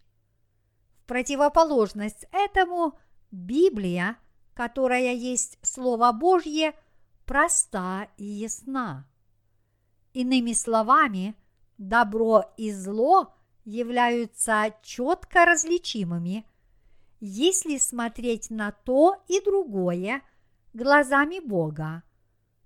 В 1.01 1.07
противоположность 1.07 2.27
этому 2.31 2.97
Библия, 3.33 4.17
которая 4.55 5.13
есть 5.13 5.59
Слово 5.61 6.13
Божье, 6.13 6.73
проста 7.27 8.07
и 8.17 8.27
ясна. 8.27 9.09
Иными 10.13 10.53
словами, 10.53 11.35
добро 11.79 12.45
и 12.57 12.73
зло 12.73 13.35
являются 13.65 14.75
четко 14.83 15.45
различимыми, 15.45 16.47
если 17.21 17.79
смотреть 17.79 18.51
на 18.51 18.73
то 18.73 19.17
и 19.29 19.41
другое 19.41 20.23
глазами 20.73 21.41
Бога. 21.41 22.03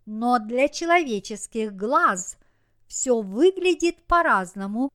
Но 0.06 0.38
для 0.38 0.68
человеческих 0.68 1.76
глаз 1.76 2.36
все 2.86 3.20
выглядит 3.20 4.02
по-разному 4.06 4.90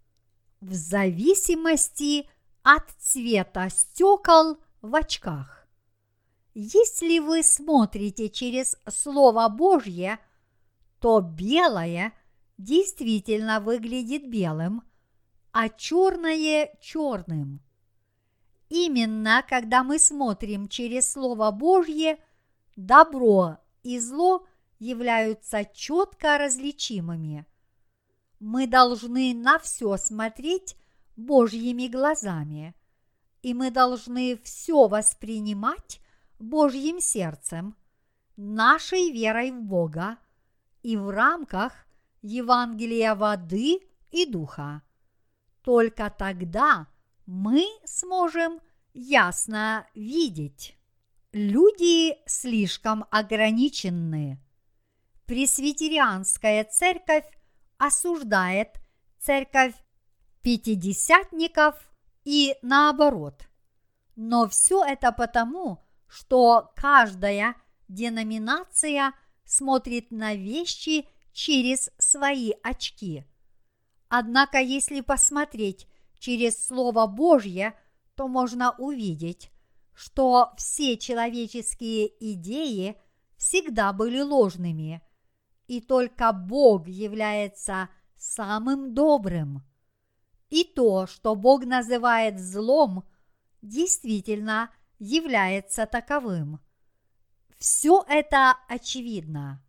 в 0.60 0.74
зависимости 0.74 2.28
от 2.64 2.90
цвета 2.98 3.70
стекол 3.70 4.58
в 4.82 4.96
очках. 4.96 5.68
Если 6.56 7.20
вы 7.20 7.44
смотрите 7.44 8.30
через 8.30 8.78
Слово 8.88 9.50
Божье, 9.50 10.20
то 11.00 11.20
белое 11.20 12.14
действительно 12.58 13.60
выглядит 13.60 14.30
белым, 14.30 14.84
а 15.52 15.70
черное– 15.70 16.76
черным. 16.82 17.62
Именно 18.70 19.44
когда 19.48 19.84
мы 19.84 20.00
смотрим 20.00 20.68
через 20.68 21.12
Слово 21.12 21.52
Божье, 21.52 22.18
добро 22.76 23.58
и 23.84 24.00
зло 24.00 24.48
являются 24.80 25.66
четко 25.66 26.38
различимыми. 26.38 27.46
Мы 28.40 28.68
должны 28.68 29.34
на 29.34 29.60
все 29.60 29.96
смотреть 29.98 30.76
Божьими 31.16 31.88
глазами, 31.88 32.76
и 33.42 33.54
мы 33.54 33.72
должны 33.72 34.38
все 34.44 34.88
воспринимать 34.88 36.02
Божьим 36.40 37.00
сердцем, 37.00 37.76
нашей 38.36 39.12
верой 39.12 39.52
в 39.52 39.62
Бога 39.62 40.18
и 40.82 40.98
в 40.98 41.10
рамках 41.10 41.74
Евангелия 42.24 43.16
воды 43.16 43.80
и 44.10 44.26
духа. 44.26 44.82
Только 45.62 46.10
тогда 46.10 46.88
мы 47.26 47.68
сможем 47.86 48.60
ясно 48.94 49.88
видеть. 49.94 50.78
Люди 51.34 52.18
слишком 52.26 53.06
ограничены. 53.12 54.40
Пресвитерианская 55.26 56.64
церковь 56.64 57.26
осуждает 57.78 58.80
церковь 59.20 59.74
пятидесятников 60.42 61.76
и 62.24 62.56
наоборот. 62.62 63.48
Но 64.16 64.48
все 64.48 64.84
это 64.86 65.12
потому, 65.12 65.84
что 66.08 66.72
каждая 66.76 67.56
деноминация 67.88 69.14
смотрит 69.44 70.12
на 70.12 70.36
вещи 70.36 71.08
через 71.32 71.90
свои 72.14 72.54
очки. 72.62 73.26
Однако, 74.08 74.60
если 74.60 75.02
посмотреть 75.02 75.88
через 76.20 76.66
Слово 76.66 77.08
Божье, 77.08 77.74
то 78.16 78.28
можно 78.28 78.76
увидеть, 78.78 79.52
что 79.94 80.54
все 80.58 80.98
человеческие 80.98 82.12
идеи 82.34 82.96
всегда 83.38 83.92
были 83.94 84.22
ложными, 84.22 85.02
и 85.68 85.82
только 85.82 86.32
Бог 86.32 86.88
является 86.88 87.90
самым 88.16 88.94
добрым. 88.94 89.64
И 90.50 90.64
то, 90.64 91.08
что 91.08 91.34
Бог 91.36 91.66
называет 91.66 92.40
злом, 92.40 93.04
действительно 93.64 94.70
является 95.00 95.88
таковым. 95.88 96.60
Все 97.58 98.06
это 98.08 98.56
очевидно. 98.68 99.64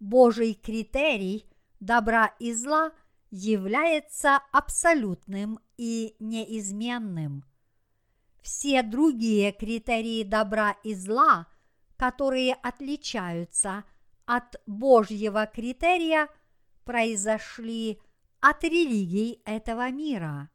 Божий 0.00 0.54
критерий 0.54 1.46
добра 1.86 2.34
и 2.38 2.52
зла 2.52 2.92
является 3.30 4.40
абсолютным 4.52 5.58
и 5.76 6.16
неизменным. 6.18 7.44
Все 8.42 8.82
другие 8.82 9.52
критерии 9.52 10.22
добра 10.22 10.76
и 10.84 10.94
зла, 10.94 11.46
которые 11.96 12.54
отличаются 12.54 13.84
от 14.26 14.60
Божьего 14.66 15.46
критерия, 15.46 16.28
произошли 16.84 18.00
от 18.40 18.62
религий 18.64 19.40
этого 19.44 19.90
мира. 19.90 20.50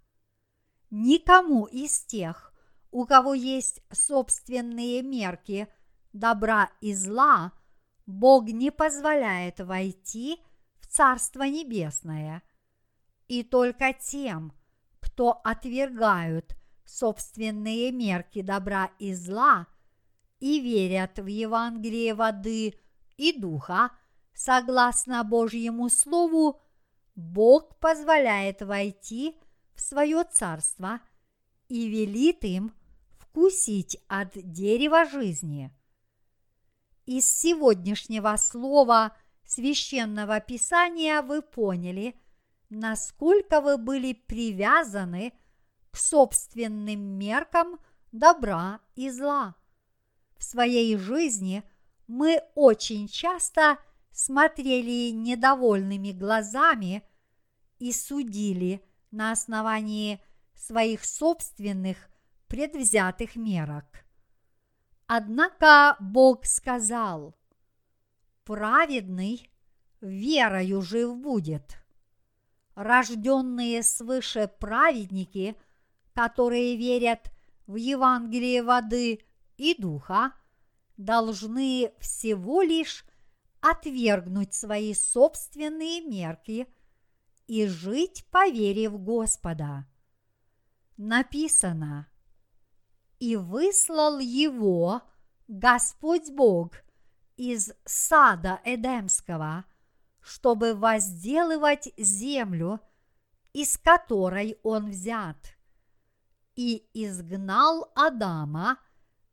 Никому 0.90 1.66
из 1.66 2.04
тех, 2.06 2.54
у 2.92 3.06
кого 3.06 3.34
есть 3.34 3.82
собственные 3.92 5.02
мерки 5.02 5.68
добра 6.14 6.70
и 6.82 6.94
зла, 6.94 7.54
Бог 8.06 8.48
не 8.48 8.72
позволяет 8.72 9.60
войти 9.60 10.42
Царство 10.92 11.44
Небесное. 11.44 12.44
И 13.30 13.44
только 13.44 13.94
тем, 13.94 14.54
кто 15.00 15.40
отвергают 15.46 16.54
собственные 16.84 17.94
мерки 17.94 18.42
добра 18.42 18.92
и 19.00 19.14
зла 19.14 19.68
и 20.42 20.60
верят 20.60 21.18
в 21.18 21.28
Евангелие 21.28 22.14
воды 22.14 22.76
и 23.16 23.32
духа, 23.32 23.92
согласно 24.34 25.24
Божьему 25.24 25.88
Слову, 25.88 26.60
Бог 27.16 27.80
позволяет 27.80 28.62
войти 28.62 29.38
в 29.74 29.80
свое 29.80 30.26
царство 30.26 31.00
и 31.70 31.88
велит 31.88 32.44
им 32.44 32.74
вкусить 33.18 33.98
от 34.10 34.32
дерева 34.34 35.06
жизни. 35.06 35.72
Из 37.06 37.26
сегодняшнего 37.26 38.36
слова 38.36 39.16
священного 39.52 40.40
писания 40.40 41.22
вы 41.22 41.42
поняли, 41.42 42.16
насколько 42.70 43.60
вы 43.60 43.78
были 43.78 44.14
привязаны 44.14 45.34
к 45.92 45.98
собственным 45.98 47.02
меркам 47.20 47.78
добра 48.14 48.80
и 48.96 49.10
зла. 49.10 49.56
В 50.38 50.44
своей 50.46 50.96
жизни 50.96 51.64
мы 52.08 52.42
очень 52.56 53.10
часто 53.10 53.78
смотрели 54.12 55.12
недовольными 55.12 56.14
глазами 56.14 57.04
и 57.78 57.92
судили 57.92 58.82
на 59.12 59.34
основании 59.34 60.22
своих 60.56 61.04
собственных 61.04 61.98
предвзятых 62.48 63.36
мерок. 63.36 64.06
Однако 65.08 65.98
Бог 66.00 66.46
сказал, 66.46 67.36
праведный 68.52 69.50
верою 70.02 70.82
жив 70.82 71.16
будет. 71.16 71.78
Рожденные 72.76 73.82
свыше 73.82 74.52
праведники, 74.60 75.56
которые 76.14 76.76
верят 76.76 77.32
в 77.66 77.76
Евангелие 77.78 78.62
воды 78.62 79.22
и 79.56 79.74
духа, 79.80 80.34
должны 80.98 81.94
всего 82.02 82.62
лишь 82.62 83.06
отвергнуть 83.62 84.54
свои 84.54 84.94
собственные 84.96 86.02
мерки 86.02 86.68
и 87.48 87.68
жить 87.68 88.26
по 88.32 88.50
вере 88.50 88.90
в 88.90 88.98
Господа. 89.02 89.86
Написано, 90.98 92.10
и 93.18 93.38
выслал 93.38 94.20
его 94.20 95.04
Господь 95.48 96.30
Бог 96.32 96.74
из 97.38 97.72
сада 97.86 98.62
Эдемского, 98.64 99.66
чтобы 100.22 100.76
возделывать 100.76 101.90
землю, 101.98 102.80
из 103.54 103.78
которой 103.78 104.58
он 104.64 104.92
взят, 104.92 105.58
и 106.56 106.88
изгнал 106.94 107.92
Адама 107.96 108.78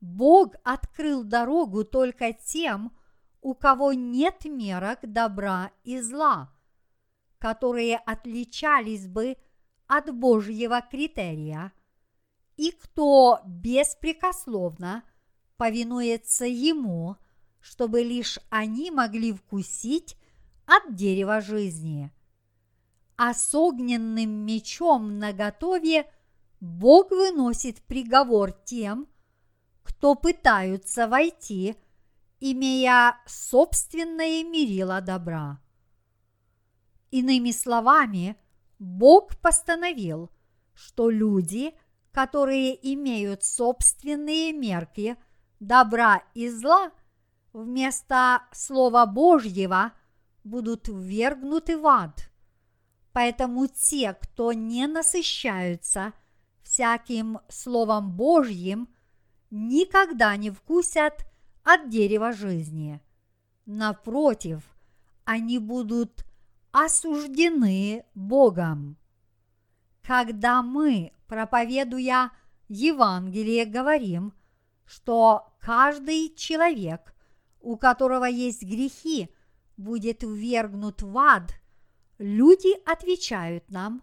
Бог 0.01 0.55
открыл 0.63 1.25
дорогу 1.25 1.85
только 1.85 2.33
тем, 2.33 2.97
у 3.41 3.55
кого 3.55 3.93
нет 3.93 4.45
мерок 4.45 5.01
добра 5.03 5.73
и 5.83 6.01
зла, 6.01 6.53
которые 7.39 7.97
отличались 7.97 9.09
бы 9.09 9.37
от 9.89 10.15
Божьего 10.15 10.81
критерия, 10.81 11.73
и 12.57 12.71
кто 12.71 13.41
беспрекословно 13.45 15.03
повинуется 15.57 16.47
Ему– 16.47 17.17
чтобы 17.63 18.03
лишь 18.03 18.39
они 18.51 18.91
могли 18.91 19.33
вкусить 19.33 20.17
от 20.77 20.95
дерева 20.95 21.41
жизни. 21.41 22.13
А 23.17 23.35
с 23.35 23.55
огненным 23.55 24.31
мечом 24.31 25.19
наготове 25.19 26.11
Бог 26.61 27.11
выносит 27.11 27.83
приговор 27.83 28.53
тем, 28.53 29.09
кто 29.83 30.15
пытаются 30.15 31.09
войти, 31.09 31.77
имея 32.41 33.17
собственное 33.27 34.43
мерило 34.45 35.01
добра. 35.01 35.61
Иными 37.11 37.51
словами, 37.51 38.37
Бог 38.79 39.37
постановил, 39.39 40.31
что 40.75 41.11
люди, 41.11 41.75
которые 42.11 42.93
имеют 42.95 43.45
собственные 43.45 44.53
мерки 44.53 45.17
добра 45.61 46.23
и 46.35 46.49
зла– 46.49 46.91
вместо 47.53 48.43
Слова 48.53 49.07
Божьего 49.07 49.93
будут 50.45 50.89
ввергнуты 50.89 51.77
в 51.79 51.87
ад. 51.87 52.31
Поэтому 53.13 53.67
те, 53.67 54.15
кто 54.15 54.53
не 54.53 54.87
насыщаются 54.87 56.13
всяким 56.63 57.41
Словом 57.49 58.13
Божьим, 58.17 58.89
никогда 59.51 60.37
не 60.37 60.51
вкусят 60.51 61.27
от 61.63 61.91
дерева 61.91 62.33
жизни. 62.33 63.01
Напротив, 63.67 64.63
они 65.25 65.59
будут 65.59 66.25
осуждены 66.73 68.05
Богом. 68.15 68.97
Когда 70.03 70.63
мы, 70.63 71.13
проповедуя 71.27 72.33
Евангелие, 72.69 73.67
говорим, 73.67 74.33
что 74.85 75.55
каждый 75.61 76.35
человек 76.35 77.13
у 77.63 77.77
которого 77.77 78.25
есть 78.25 78.63
грехи, 78.65 79.29
будет 79.83 80.23
ввергнут 80.23 81.03
в 81.03 81.19
ад, 81.19 81.53
люди 82.19 82.73
отвечают 82.91 83.69
нам, 83.71 84.03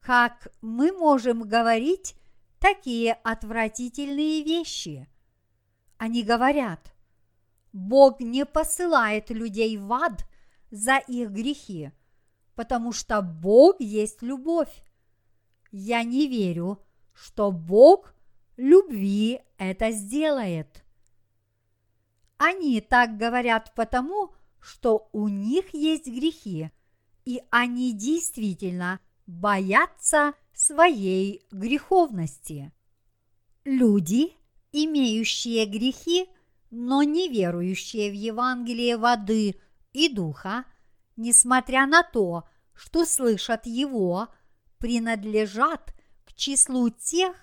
как 0.00 0.48
мы 0.60 0.92
можем 0.92 1.42
говорить 1.42 2.14
такие 2.58 3.12
отвратительные 3.12 4.42
вещи. 4.42 5.08
Они 5.96 6.22
говорят, 6.22 6.94
Бог 7.72 8.20
не 8.20 8.46
посылает 8.46 9.30
людей 9.30 9.76
в 9.76 9.92
ад 9.92 10.24
за 10.70 10.98
их 10.98 11.30
грехи, 11.30 11.92
потому 12.54 12.92
что 12.92 13.22
Бог 13.22 13.80
есть 13.80 14.22
любовь. 14.22 14.82
Я 15.70 16.02
не 16.02 16.26
верю, 16.26 16.82
что 17.12 17.52
Бог 17.52 18.14
любви 18.56 19.40
это 19.58 19.90
сделает. 19.90 20.84
Они 22.38 22.80
так 22.80 23.16
говорят 23.16 23.74
потому, 23.74 24.32
что 24.68 25.08
у 25.12 25.28
них 25.28 25.72
есть 25.72 26.06
грехи, 26.06 26.70
и 27.24 27.42
они 27.50 27.92
действительно 27.92 29.00
боятся 29.26 30.34
своей 30.52 31.46
греховности. 31.50 32.72
Люди, 33.64 34.32
имеющие 34.72 35.64
грехи, 35.64 36.28
но 36.70 37.02
не 37.02 37.28
верующие 37.28 38.10
в 38.10 38.14
Евангелие 38.14 38.98
воды 38.98 39.58
и 39.92 40.08
духа, 40.08 40.64
несмотря 41.16 41.86
на 41.86 42.02
то, 42.02 42.44
что 42.74 43.06
слышат 43.06 43.66
его, 43.66 44.28
принадлежат 44.78 45.94
к 46.24 46.34
числу 46.34 46.90
тех, 46.90 47.34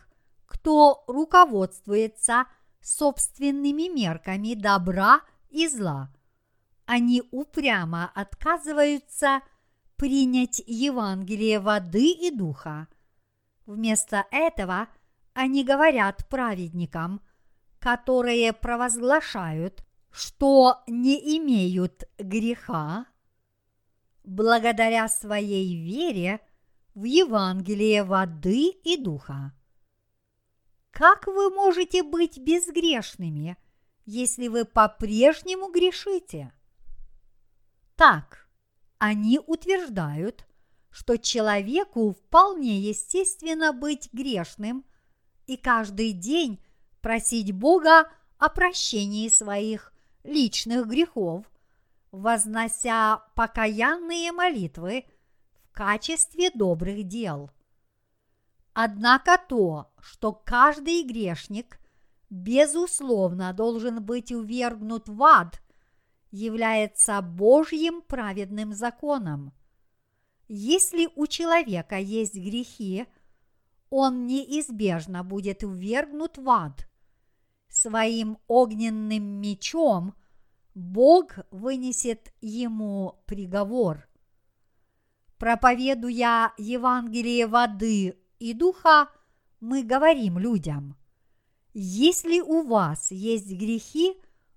кто 0.46 1.04
руководствуется 1.08 2.46
собственными 2.82 3.92
мерками 3.94 4.54
добра 4.54 5.22
и 5.50 5.68
зла. 5.68 6.15
Они 6.86 7.24
упрямо 7.32 8.12
отказываются 8.14 9.42
принять 9.96 10.62
Евангелие 10.66 11.60
воды 11.60 12.12
и 12.12 12.32
духа. 12.32 12.88
Вместо 13.66 14.26
этого 14.32 14.88
они 15.34 15.64
говорят 15.64 16.28
праведникам, 16.30 17.22
которые 17.80 18.54
провозглашают, 18.54 19.84
что 20.12 20.84
не 20.88 21.38
имеют 21.38 22.04
греха, 22.18 23.06
благодаря 24.24 25.08
своей 25.08 25.76
вере 25.76 26.40
в 26.94 27.04
Евангелие 27.04 28.04
воды 28.04 28.70
и 28.70 28.98
духа. 28.98 29.54
Как 30.92 31.28
вы 31.28 31.50
можете 31.50 32.04
быть 32.04 32.38
безгрешными, 32.38 33.58
если 34.06 34.48
вы 34.48 34.64
по-прежнему 34.64 35.70
грешите? 35.72 36.54
Так, 37.96 38.48
они 38.98 39.40
утверждают, 39.40 40.46
что 40.90 41.18
человеку 41.18 42.14
вполне 42.14 42.80
естественно 42.80 43.74
быть 43.74 44.10
грешным 44.12 44.86
и 45.48 45.58
каждый 45.58 46.12
день 46.12 46.64
просить 47.02 47.52
Бога 47.52 48.10
о 48.38 48.50
прощении 48.50 49.30
своих 49.30 49.94
личных 50.24 50.88
грехов, 50.88 51.46
вознося 52.12 53.24
покаянные 53.36 54.32
молитвы 54.32 55.06
в 55.64 55.72
качестве 55.72 56.50
добрых 56.52 57.04
дел. 57.04 57.52
Однако 58.74 59.38
то, 59.38 59.92
что 60.00 60.34
каждый 60.34 61.04
грешник 61.04 61.80
безусловно 62.30 63.54
должен 63.54 64.04
быть 64.04 64.32
увергнут 64.32 65.08
в 65.08 65.22
ад, 65.24 65.62
является 66.36 67.22
Божьим 67.22 68.02
праведным 68.02 68.74
законом. 68.74 69.54
Если 70.48 71.10
у 71.16 71.28
человека 71.28 71.98
есть 71.98 72.36
грехи, 72.36 73.06
он 73.90 74.28
неизбежно 74.28 75.24
будет 75.24 75.64
увергнут 75.64 76.38
в 76.38 76.50
ад. 76.50 76.88
Своим 77.70 78.38
огненным 78.48 79.24
мечом 79.42 80.14
Бог 80.76 81.40
вынесет 81.52 82.34
ему 82.42 83.24
приговор. 83.26 84.08
Проповедуя 85.38 86.54
Евангелие 86.58 87.48
воды 87.48 88.18
и 88.40 88.54
духа, 88.54 89.10
мы 89.62 89.84
говорим 89.84 90.38
людям, 90.38 90.98
если 91.74 92.40
у 92.40 92.64
вас 92.64 93.12
есть 93.12 93.52
грехи, 93.52 94.16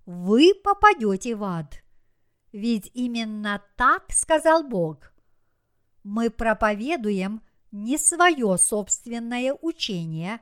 вы 0.09 0.55
попадете 0.55 1.37
в 1.37 1.45
ад. 1.45 1.83
Ведь 2.51 2.91
именно 2.95 3.63
так 3.77 4.11
сказал 4.11 4.65
Бог. 4.65 5.13
Мы 6.03 6.31
проповедуем 6.31 7.43
не 7.73 7.99
свое 7.99 8.57
собственное 8.57 9.53
учение, 9.61 10.41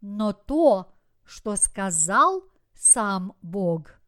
но 0.00 0.32
то, 0.32 0.92
что 1.24 1.56
сказал 1.56 2.44
сам 2.72 3.34
Бог. 3.42 4.00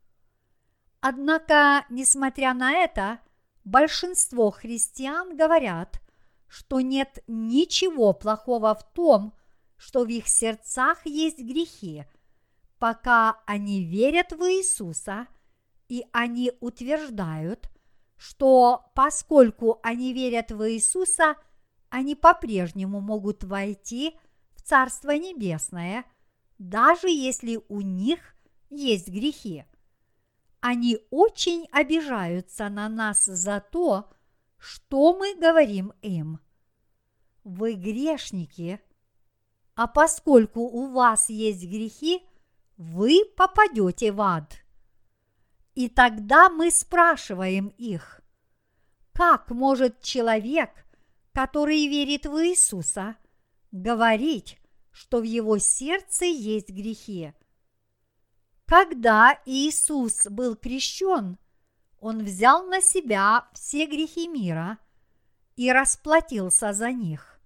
Однако, 1.01 1.85
несмотря 1.91 2.55
на 2.55 2.70
это, 2.73 3.19
большинство 3.65 4.53
христиан 4.53 5.37
говорят, 5.37 6.01
что 6.47 6.81
нет 6.81 7.24
ничего 7.27 8.12
плохого 8.12 8.73
в 8.77 8.89
том, 8.93 9.35
что 9.77 10.05
в 10.05 10.09
их 10.09 10.29
сердцах 10.29 11.05
есть 11.07 11.41
грехи, 11.41 12.05
пока 12.83 13.41
они 13.47 13.85
верят 13.85 14.33
в 14.33 14.43
Иисуса, 14.43 15.29
и 15.89 16.05
они 16.11 16.51
утверждают, 16.59 17.71
что 18.17 18.91
поскольку 18.97 19.79
они 19.85 20.13
верят 20.13 20.51
в 20.51 20.69
Иисуса, 20.69 21.37
они 21.91 22.17
по-прежнему 22.17 23.01
могут 23.01 23.45
войти 23.45 24.19
в 24.51 24.63
Царство 24.63 25.13
Небесное, 25.13 26.05
даже 26.59 27.09
если 27.09 27.61
у 27.69 27.83
них 27.83 28.35
есть 28.69 29.07
грехи. 29.07 29.65
Они 30.59 30.99
очень 31.11 31.69
обижаются 31.71 32.69
на 32.69 32.89
нас 32.89 33.27
за 33.27 33.61
то, 33.61 34.11
что 34.59 35.17
мы 35.17 35.37
говорим 35.37 35.93
им? 36.03 36.41
Вы 37.45 37.75
грешники, 37.75 38.81
а 39.77 39.87
поскольку 39.87 40.63
у 40.63 40.89
вас 40.89 41.29
есть 41.29 41.63
грехи, 41.63 42.27
вы 42.83 43.25
попадете 43.37 44.13
в 44.13 44.21
ад. 44.21 44.59
И 45.75 45.89
тогда 45.89 46.51
мы 46.51 46.71
спрашиваем 46.71 47.69
их, 47.79 48.21
как 49.13 49.51
может 49.51 50.01
человек, 50.03 50.71
который 51.33 51.87
верит 51.87 52.27
в 52.27 52.37
Иисуса, 52.45 53.17
говорить, 53.71 54.59
что 54.91 55.21
в 55.21 55.23
его 55.23 55.59
сердце 55.59 56.25
есть 56.27 56.71
грехи? 56.71 57.33
Когда 58.67 59.41
Иисус 59.47 60.27
был 60.27 60.57
крещен, 60.57 61.39
он 62.01 62.25
взял 62.25 62.67
на 62.67 62.81
себя 62.81 63.49
все 63.55 63.87
грехи 63.87 64.27
мира 64.27 64.79
и 65.57 65.71
расплатился 65.71 66.73
за 66.73 66.91
них. 66.91 67.41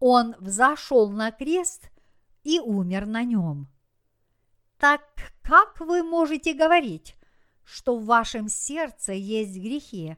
Он 0.00 0.34
взошел 0.38 1.10
на 1.10 1.32
крест 1.32 1.90
и 2.44 2.60
умер 2.60 3.06
на 3.06 3.24
нем. 3.24 3.68
Так 4.78 5.02
как 5.42 5.80
вы 5.80 6.02
можете 6.02 6.54
говорить, 6.54 7.16
что 7.64 7.96
в 7.96 8.04
вашем 8.04 8.48
сердце 8.48 9.12
есть 9.12 9.56
грехи, 9.56 10.16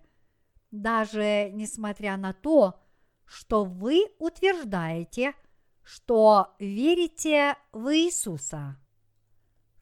даже 0.70 1.51
несмотря 1.53 2.16
на 2.16 2.32
то, 2.35 2.78
что 3.24 3.65
вы 3.65 4.07
утверждаете, 4.19 5.35
что 5.82 6.55
верите 6.59 7.57
в 7.73 7.95
Иисуса? 7.95 8.77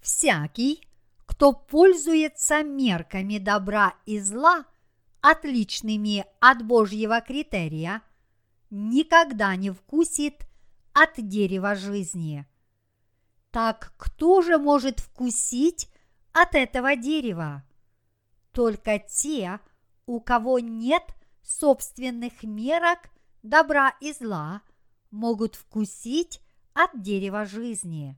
Всякий, 0.00 0.86
кто 1.26 1.52
пользуется 1.52 2.62
мерками 2.62 3.38
добра 3.38 3.94
и 4.06 4.20
зла, 4.20 4.64
отличными 5.20 6.24
от 6.40 6.64
Божьего 6.64 7.20
критерия, 7.20 8.02
никогда 8.70 9.56
не 9.56 9.70
вкусит 9.70 10.46
от 10.92 11.14
дерева 11.16 11.74
жизни. 11.74 12.46
Так 13.50 13.92
кто 13.96 14.42
же 14.42 14.58
может 14.58 15.00
вкусить 15.00 15.88
от 16.32 16.54
этого 16.54 16.96
дерева? 16.96 17.64
Только 18.52 18.98
те, 18.98 19.60
у 20.06 20.20
кого 20.20 20.58
нет 20.58 21.02
собственных 21.42 22.42
мерок 22.42 22.98
добра 23.42 23.94
и 24.00 24.12
зла, 24.12 24.62
могут 25.10 25.54
вкусить 25.54 26.40
от 26.74 27.00
дерева 27.00 27.44
жизни. 27.44 28.16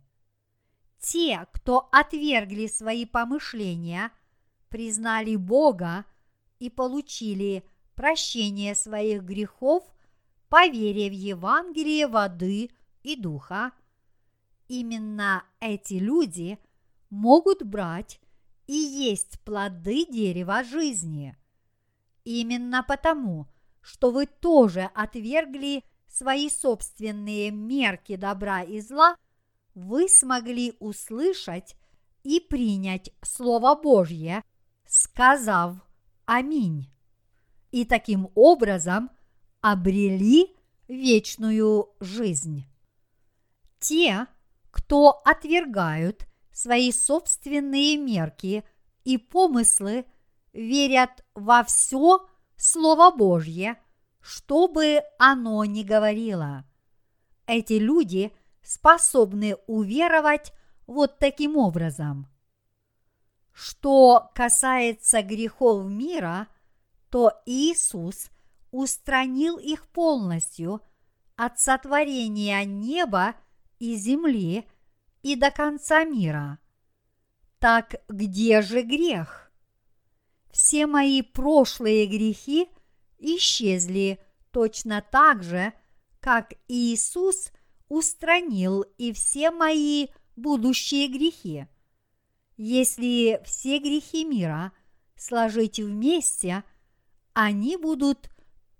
Те, 0.99 1.47
кто 1.53 1.89
отвергли 1.93 2.67
свои 2.67 3.07
помышления, 3.07 4.11
признали 4.69 5.37
Бога 5.37 6.05
и 6.59 6.69
получили 6.69 7.65
прощение 7.95 8.75
своих 8.75 9.23
грехов 9.23 9.85
по 10.49 10.67
вере 10.67 11.09
в 11.09 11.13
Евангелие 11.13 12.07
воды 12.07 12.71
и 13.03 13.17
духа, 13.17 13.73
именно 14.71 15.45
эти 15.61 15.95
люди 15.95 16.59
могут 17.11 17.63
брать 17.63 18.21
и 18.67 18.75
есть 18.75 19.41
плоды 19.41 20.07
дерева 20.07 20.65
жизни. 20.65 21.37
Именно 22.25 22.83
потому, 22.83 23.49
что 23.81 24.11
вы 24.11 24.27
тоже 24.27 24.91
отвергли 24.95 25.85
свои 26.09 26.49
собственные 26.49 27.51
мерки 27.51 28.17
добра 28.17 28.63
и 28.63 28.81
зла– 28.81 29.17
вы 29.75 30.09
смогли 30.09 30.75
услышать 30.81 31.77
и 32.23 32.41
принять 32.41 33.13
Слово 33.23 33.75
Божье, 33.75 34.43
сказав 34.87 35.77
Аминь. 36.27 36.91
И 37.71 37.85
таким 37.85 38.31
образом 38.35 39.11
обрели 39.61 40.55
вечную 40.89 41.89
жизнь. 42.01 42.67
Те, 43.79 44.27
кто 44.71 45.21
отвергают 45.25 46.27
свои 46.53 46.93
собственные 46.93 47.97
мерки 47.97 48.65
и 49.05 49.19
помыслы, 49.19 50.05
верят 50.53 51.25
во 51.35 51.65
все 51.65 52.27
Слово 52.57 53.11
Божье, 53.11 53.79
что 54.21 54.69
бы 54.69 55.01
оно 55.19 55.65
ни 55.65 55.83
говорило. 55.83 56.65
Эти 57.47 57.75
люди 57.75 58.33
способны 58.63 59.57
уверовать 59.67 60.53
вот 60.87 61.19
таким 61.19 61.57
образом. 61.57 62.29
Что 63.53 64.31
касается 64.35 65.23
грехов 65.23 65.87
мира, 65.87 66.49
то 67.09 67.33
Иисус 67.47 68.31
устранил 68.71 69.57
их 69.57 69.89
полностью 69.89 70.83
от 71.37 71.59
сотворения 71.59 72.65
неба 72.65 73.35
и 73.81 73.97
земли 73.97 74.69
и 75.23 75.35
до 75.35 75.51
конца 75.51 76.05
мира. 76.05 76.59
Так 77.59 77.97
где 78.09 78.63
же 78.63 78.83
грех? 78.83 79.51
Все 80.53 80.87
мои 80.87 81.23
прошлые 81.23 82.07
грехи 82.07 82.69
исчезли 83.19 84.21
точно 84.53 85.03
так 85.03 85.43
же, 85.43 85.73
как 86.21 86.53
Иисус 86.69 87.51
устранил 87.89 88.83
и 88.99 89.13
все 89.13 89.51
мои 89.51 90.09
будущие 90.37 91.09
грехи. 91.09 91.67
Если 92.57 93.41
все 93.45 93.79
грехи 93.79 94.25
мира 94.25 94.73
сложить 95.17 95.79
вместе, 95.79 96.65
они 97.33 97.77
будут 97.77 98.31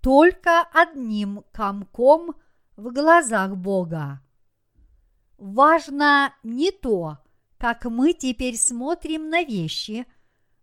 только 0.01 0.61
одним 0.73 1.43
комком 1.51 2.35
в 2.75 2.91
глазах 2.91 3.55
Бога. 3.55 4.21
Важно 5.41 6.35
не 6.43 6.69
то, 6.69 7.17
как 7.57 7.85
мы 7.85 8.13
теперь 8.13 8.55
смотрим 8.55 9.27
на 9.31 9.43
вещи, 9.43 10.05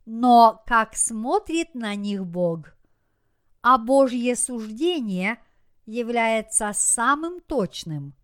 но 0.06 0.62
как 0.68 0.94
смотрит 0.96 1.74
на 1.74 1.96
них 1.96 2.24
Бог. 2.24 2.76
А 3.60 3.76
Божье 3.76 4.36
суждение 4.36 5.42
является 5.84 6.70
самым 6.72 7.40
точным. 7.40 8.14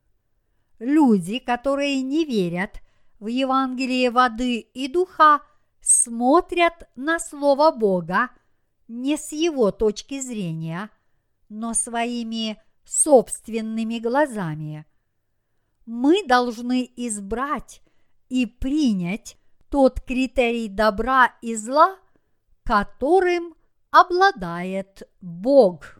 Люди, 0.78 1.40
которые 1.40 2.02
не 2.02 2.24
верят 2.24 2.81
в 3.18 3.26
Евангелие 3.26 4.12
воды 4.12 4.60
и 4.60 4.86
духа, 4.86 5.40
смотрят 5.81 6.89
на 6.94 7.18
Слово 7.18 7.72
Бога 7.72 8.31
не 8.86 9.16
с 9.16 9.32
его 9.32 9.72
точки 9.72 10.20
зрения, 10.20 10.90
но 11.48 11.74
своими 11.74 12.62
собственными 12.85 13.98
глазами. 13.98 14.86
Мы 15.86 16.24
должны 16.27 16.90
избрать 16.97 17.82
и 18.28 18.47
принять 18.47 19.36
тот 19.69 20.01
критерий 20.01 20.69
добра 20.69 21.35
и 21.43 21.56
зла, 21.56 21.97
которым 22.62 23.55
обладает 23.90 25.02
Бог. 25.20 25.98